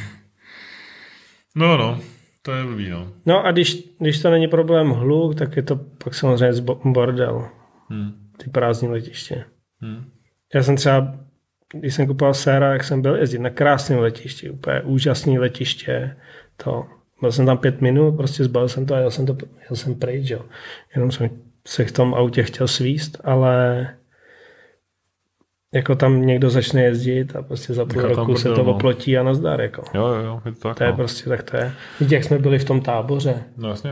No, 1.55 1.77
no, 1.77 1.99
to 2.41 2.51
je 2.51 2.63
blbý, 2.63 2.89
no. 2.89 3.07
No 3.25 3.45
a 3.45 3.51
když, 3.51 3.83
když 3.99 4.21
to 4.21 4.31
není 4.31 4.47
problém 4.47 4.89
hluk, 4.89 5.35
tak 5.35 5.55
je 5.55 5.63
to 5.63 5.75
pak 5.75 6.13
samozřejmě 6.13 6.61
bordel. 6.85 7.49
Hmm. 7.89 8.11
Ty 8.37 8.49
prázdní 8.49 8.87
letiště. 8.87 9.45
Hmm. 9.81 10.05
Já 10.55 10.63
jsem 10.63 10.75
třeba 10.75 11.15
když 11.73 11.95
jsem 11.95 12.07
kupoval 12.07 12.33
séra, 12.33 12.73
jak 12.73 12.83
jsem 12.83 13.01
byl 13.01 13.15
jezdit 13.15 13.39
na 13.39 13.49
krásném 13.49 13.99
letišti, 13.99 14.49
úplně 14.49 14.81
úžasné 14.81 15.39
letiště, 15.39 16.17
to, 16.57 16.85
byl 17.21 17.31
jsem 17.31 17.45
tam 17.45 17.57
pět 17.57 17.81
minut, 17.81 18.11
prostě 18.11 18.43
zbavil 18.43 18.69
jsem 18.69 18.85
to 18.85 18.95
a 18.95 18.99
jel 18.99 19.11
jsem, 19.11 19.25
to, 19.25 19.37
jel 19.69 19.75
jsem 19.75 19.95
pryč, 19.95 20.29
jo. 20.29 20.41
Jenom 20.95 21.11
jsem 21.11 21.29
se 21.67 21.85
v 21.85 21.91
tom 21.91 22.13
autě 22.13 22.43
chtěl 22.43 22.67
svíst, 22.67 23.17
ale 23.23 23.87
jako 25.73 25.95
tam 25.95 26.25
někdo 26.25 26.49
začne 26.49 26.83
jezdit 26.83 27.35
a 27.35 27.41
prostě 27.41 27.73
za 27.73 27.85
půl 27.85 28.01
roku 28.01 28.35
se 28.35 28.49
to 28.49 28.63
no. 28.63 28.75
oplotí 28.75 29.17
a 29.17 29.23
nazdar, 29.23 29.61
jako. 29.61 29.83
Jo, 29.93 30.07
jo, 30.07 30.23
jo, 30.23 30.41
je 30.45 30.51
to 30.51 30.59
tak, 30.59 30.77
To 30.77 30.83
je 30.83 30.89
no. 30.89 30.95
prostě, 30.95 31.29
tak 31.29 31.43
to 31.43 31.57
je. 31.57 31.71
Víte, 31.99 32.15
jak 32.15 32.23
jsme 32.23 32.39
byli 32.39 32.59
v 32.59 32.65
tom 32.65 32.81
táboře. 32.81 33.43
No 33.57 33.69
jasně. 33.69 33.91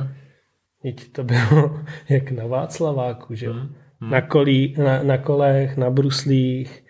Víte, 0.84 1.04
to 1.12 1.24
bylo 1.24 1.80
jak 2.10 2.32
na 2.32 2.48
Václaváku, 2.48 3.36
že 3.36 3.50
hmm. 3.50 3.76
Hmm. 4.02 4.12
Na, 4.12 4.22
kolí, 4.22 4.76
na, 4.78 5.04
na 5.04 5.18
kolech, 5.18 5.78
na 5.78 5.90
bruslích, 5.90 6.84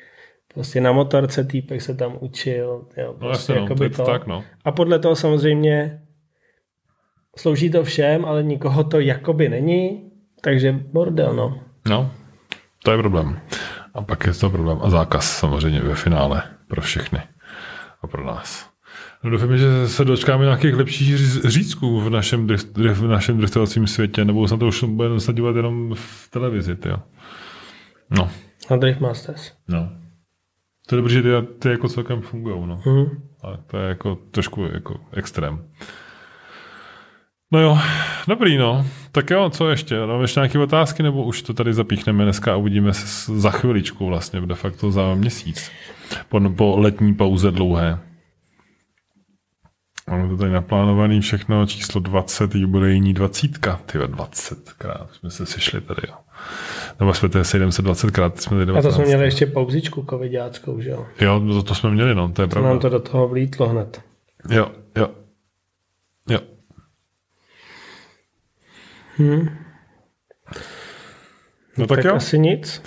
Prostě 0.53 0.81
na 0.81 0.91
motorce 0.91 1.43
týpek 1.43 1.81
se 1.81 1.95
tam 1.95 2.17
učil. 2.19 2.87
Jo, 2.97 3.07
no 3.07 3.13
prostě 3.13 3.55
no, 3.55 3.67
to, 3.67 3.89
to. 3.89 4.05
tak, 4.05 4.27
no. 4.27 4.43
A 4.65 4.71
podle 4.71 4.99
toho 4.99 5.15
samozřejmě 5.15 6.01
slouží 7.37 7.69
to 7.69 7.83
všem, 7.83 8.25
ale 8.25 8.43
nikoho 8.43 8.83
to 8.83 8.99
jakoby 8.99 9.49
není, 9.49 10.11
takže 10.41 10.71
bordel, 10.71 11.33
no. 11.33 11.59
No, 11.89 12.11
to 12.83 12.91
je 12.91 12.97
problém. 12.97 13.39
A 13.93 14.01
pak 14.01 14.25
je 14.25 14.33
to 14.33 14.49
problém. 14.49 14.79
A 14.81 14.89
zákaz 14.89 15.37
samozřejmě 15.37 15.79
ve 15.79 15.95
finále 15.95 16.43
pro 16.67 16.81
všechny 16.81 17.19
a 18.01 18.07
pro 18.07 18.25
nás. 18.25 18.69
No 19.23 19.29
doufám, 19.29 19.57
že 19.57 19.87
se 19.87 20.05
dočkáme 20.05 20.45
nějakých 20.45 20.75
lepších 20.75 21.17
řízků 21.47 22.01
v 22.01 22.09
našem, 22.09 22.47
v 22.75 23.07
našem 23.07 23.37
driftovacím 23.37 23.87
světě, 23.87 24.25
nebo 24.25 24.47
se 24.47 24.57
to 24.57 24.67
už 24.67 24.83
budeme 24.83 25.15
dívat 25.33 25.55
jenom 25.55 25.95
v 25.95 26.29
televizi, 26.29 26.77
jo. 26.85 26.97
No. 28.09 28.29
Na 28.71 28.77
Drift 28.77 28.99
Masters. 28.99 29.53
No. 29.67 29.89
To 30.89 30.95
je 30.95 30.97
dobré, 30.97 31.13
že 31.13 31.21
ty, 31.21 31.29
ty 31.59 31.69
jako 31.69 31.89
celkem 31.89 32.21
fungují, 32.21 32.67
no. 32.67 32.81
Mm. 32.85 33.05
Ale 33.41 33.57
to 33.67 33.77
je 33.77 33.89
jako 33.89 34.17
trošku 34.31 34.63
jako 34.73 34.99
extrém. 35.13 35.63
No 37.51 37.59
jo, 37.59 37.77
dobrý, 38.27 38.57
no. 38.57 38.85
Tak 39.11 39.29
jo, 39.29 39.49
co 39.49 39.69
ještě? 39.69 40.05
Máme 40.05 40.23
ještě 40.23 40.39
nějaké 40.39 40.59
otázky, 40.59 41.03
nebo 41.03 41.23
už 41.23 41.41
to 41.41 41.53
tady 41.53 41.73
zapíchneme 41.73 42.23
dneska 42.23 42.53
a 42.53 42.55
uvidíme 42.55 42.93
se 42.93 43.39
za 43.39 43.51
chviličku 43.51 44.05
vlastně, 44.05 44.41
de 44.41 44.55
facto 44.55 44.91
za 44.91 45.15
měsíc. 45.15 45.71
Po, 46.29 46.39
po 46.49 46.75
letní 46.79 47.13
pauze 47.13 47.51
dlouhé. 47.51 47.99
Mám 50.09 50.29
to 50.29 50.37
tady 50.37 50.51
naplánovaný 50.51 51.21
všechno, 51.21 51.65
číslo 51.65 52.01
20, 52.01 52.55
jubilejní 52.55 53.13
20, 53.13 53.67
ty 53.85 53.97
20 54.07 54.73
krát 54.73 55.09
jsme 55.11 55.29
se 55.29 55.45
sešli 55.45 55.81
tady, 55.81 56.01
jo. 56.07 56.15
Nebo 56.99 57.13
jsme 57.13 57.29
tady 57.29 57.45
720 57.45 58.11
krát, 58.11 58.41
jsme 58.41 58.55
tady 58.57 58.65
19. 58.65 58.85
A 58.85 58.89
to 58.89 58.95
jsme 58.95 59.05
měli 59.05 59.23
ještě 59.23 59.45
pauzičku 59.45 60.05
covidáckou, 60.09 60.81
že 60.81 60.89
jo? 60.89 61.07
Jo, 61.21 61.39
to, 61.39 61.63
to 61.63 61.75
jsme 61.75 61.91
měli, 61.91 62.15
no, 62.15 62.31
to 62.31 62.41
je 62.41 62.47
to 62.47 62.51
pravda. 62.51 62.69
Nám 62.69 62.79
to 62.79 62.89
do 62.89 62.99
toho 62.99 63.27
vlítlo 63.27 63.69
hned. 63.69 64.01
Jo, 64.49 64.71
jo. 64.97 65.09
Jo. 66.29 66.39
Hmm. 69.17 69.49
No 71.77 71.87
tak, 71.87 71.97
tak 71.97 72.05
jo. 72.05 72.15
asi 72.15 72.39
nic. 72.39 72.83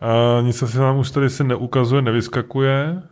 A 0.00 0.40
nic 0.40 0.56
se 0.56 0.78
nám 0.78 0.98
už 0.98 1.10
tady 1.10 1.30
se 1.30 1.44
neukazuje, 1.44 2.02
nevyskakuje. 2.02 3.02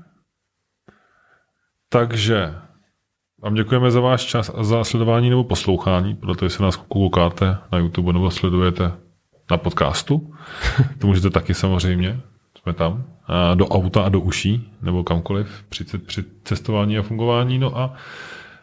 Takže 1.88 2.54
vám 3.42 3.54
děkujeme 3.54 3.90
za 3.90 4.00
váš 4.00 4.24
čas 4.24 4.50
a 4.54 4.64
za 4.64 4.84
sledování 4.84 5.30
nebo 5.30 5.44
poslouchání, 5.44 6.14
protože 6.14 6.50
se 6.50 6.62
nás 6.62 6.76
koukáte 6.76 7.56
na 7.72 7.78
YouTube 7.78 8.12
nebo 8.12 8.30
sledujete 8.30 8.92
na 9.50 9.56
podcastu. 9.56 10.34
To 10.98 11.06
můžete 11.06 11.30
taky 11.30 11.54
samozřejmě, 11.54 12.20
jsme 12.62 12.72
tam. 12.72 13.04
A 13.26 13.54
do 13.54 13.68
auta 13.68 14.02
a 14.02 14.08
do 14.08 14.20
uší, 14.20 14.70
nebo 14.82 15.04
kamkoliv 15.04 15.64
při, 15.68 15.84
při 15.98 16.24
cestování 16.44 16.98
a 16.98 17.02
fungování. 17.02 17.58
No 17.58 17.78
a 17.78 17.94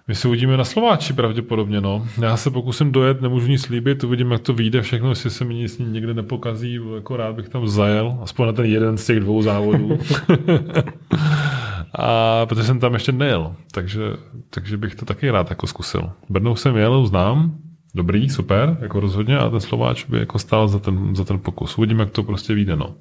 my 0.08 0.16
se 0.16 0.28
uvidíme 0.28 0.58
na 0.58 0.64
Slováči 0.64 1.14
pravděpodobně, 1.14 1.82
no. 1.82 2.08
Já 2.22 2.38
se 2.38 2.52
pokusím 2.52 2.92
dojet, 2.92 3.22
nemůžu 3.22 3.48
nic 3.48 3.62
slíbit, 3.62 4.04
uvidím, 4.04 4.32
jak 4.32 4.42
to 4.42 4.54
vyjde 4.54 4.82
všechno, 4.82 5.10
jestli 5.10 5.30
se 5.30 5.46
mi 5.46 5.54
nic 5.54 5.78
někde 5.80 6.14
nepokazí, 6.14 6.80
jako 6.96 7.18
rád 7.18 7.36
bych 7.36 7.50
tam 7.50 7.68
zajel, 7.68 8.18
aspoň 8.22 8.46
na 8.46 8.54
ten 8.54 8.66
jeden 8.66 8.98
z 8.98 9.06
těch 9.06 9.20
dvou 9.20 9.42
závodů. 9.42 10.00
a 12.00 12.46
protože 12.46 12.64
jsem 12.64 12.80
tam 12.80 12.94
ještě 12.94 13.12
nejel, 13.12 13.56
takže, 13.72 14.02
takže 14.50 14.78
bych 14.78 14.96
to 14.96 15.06
taky 15.06 15.32
rád 15.32 15.50
jako 15.50 15.68
zkusil. 15.68 16.12
Brnou 16.30 16.56
jsem 16.56 16.78
jel, 16.78 17.06
znám, 17.06 17.58
dobrý, 17.96 18.30
super, 18.30 18.78
jako 18.82 19.00
rozhodně, 19.00 19.38
a 19.38 19.50
ten 19.50 19.60
Slováč 19.60 20.06
by 20.06 20.20
jako 20.20 20.40
stál 20.40 20.68
za 20.68 20.80
ten, 20.80 21.16
za 21.16 21.24
ten 21.24 21.40
pokus. 21.40 21.78
Uvidíme, 21.78 22.04
jak 22.04 22.12
to 22.12 22.24
prostě 22.24 22.54
vyjde, 22.54 22.76
no. 22.76 22.96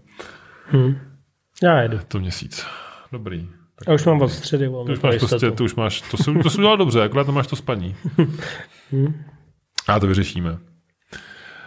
Hmm. 0.67 0.97
Já 1.63 1.83
jedu. 1.83 1.99
To 2.09 2.21
měsíc. 2.21 2.67
Dobrý. 3.13 3.49
Tak 3.79 3.89
a 3.89 3.95
už 3.95 4.05
mám 4.05 4.23
od 4.23 4.29
středy 4.29 4.69
volno. 4.69 4.93
Už 4.93 5.01
máš 5.01 5.19
prostě, 5.19 5.51
to 5.51 5.65
už 5.65 5.75
máš, 5.75 6.01
to, 6.01 6.17
jsi, 6.17 6.35
to 6.43 6.51
jsi 6.51 6.59
udělal 6.59 6.77
dobře, 6.77 7.03
akorát 7.03 7.25
to 7.25 7.33
máš 7.33 7.47
to 7.47 7.57
spaní. 7.57 7.97
hmm. 8.93 9.25
A 9.89 10.01
to 10.01 10.07
vyřešíme. 10.07 10.59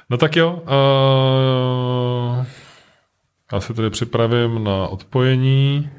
No 0.09 0.17
tak 0.17 0.35
jo. 0.35 0.63
Uh, 0.63 2.45
já 3.53 3.59
se 3.59 3.73
tady 3.73 3.89
připravím 3.89 4.63
na 4.63 4.87
odpojení. 4.87 5.89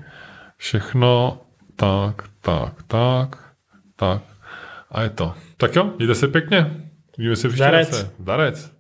Všechno. 0.59 1.41
Tak, 1.77 2.23
tak, 2.41 2.83
tak, 2.87 3.55
tak. 3.97 4.23
A 4.91 5.03
je 5.03 5.11
to. 5.11 5.35
Tak 5.57 5.77
jo, 5.77 5.93
jděte 5.97 6.15
se 6.15 6.29
pěkně. 6.29 6.91
Vidíme 7.19 7.37
se 7.37 7.49
v 7.49 7.57
Darec. 7.57 8.07
Darec. 8.19 8.73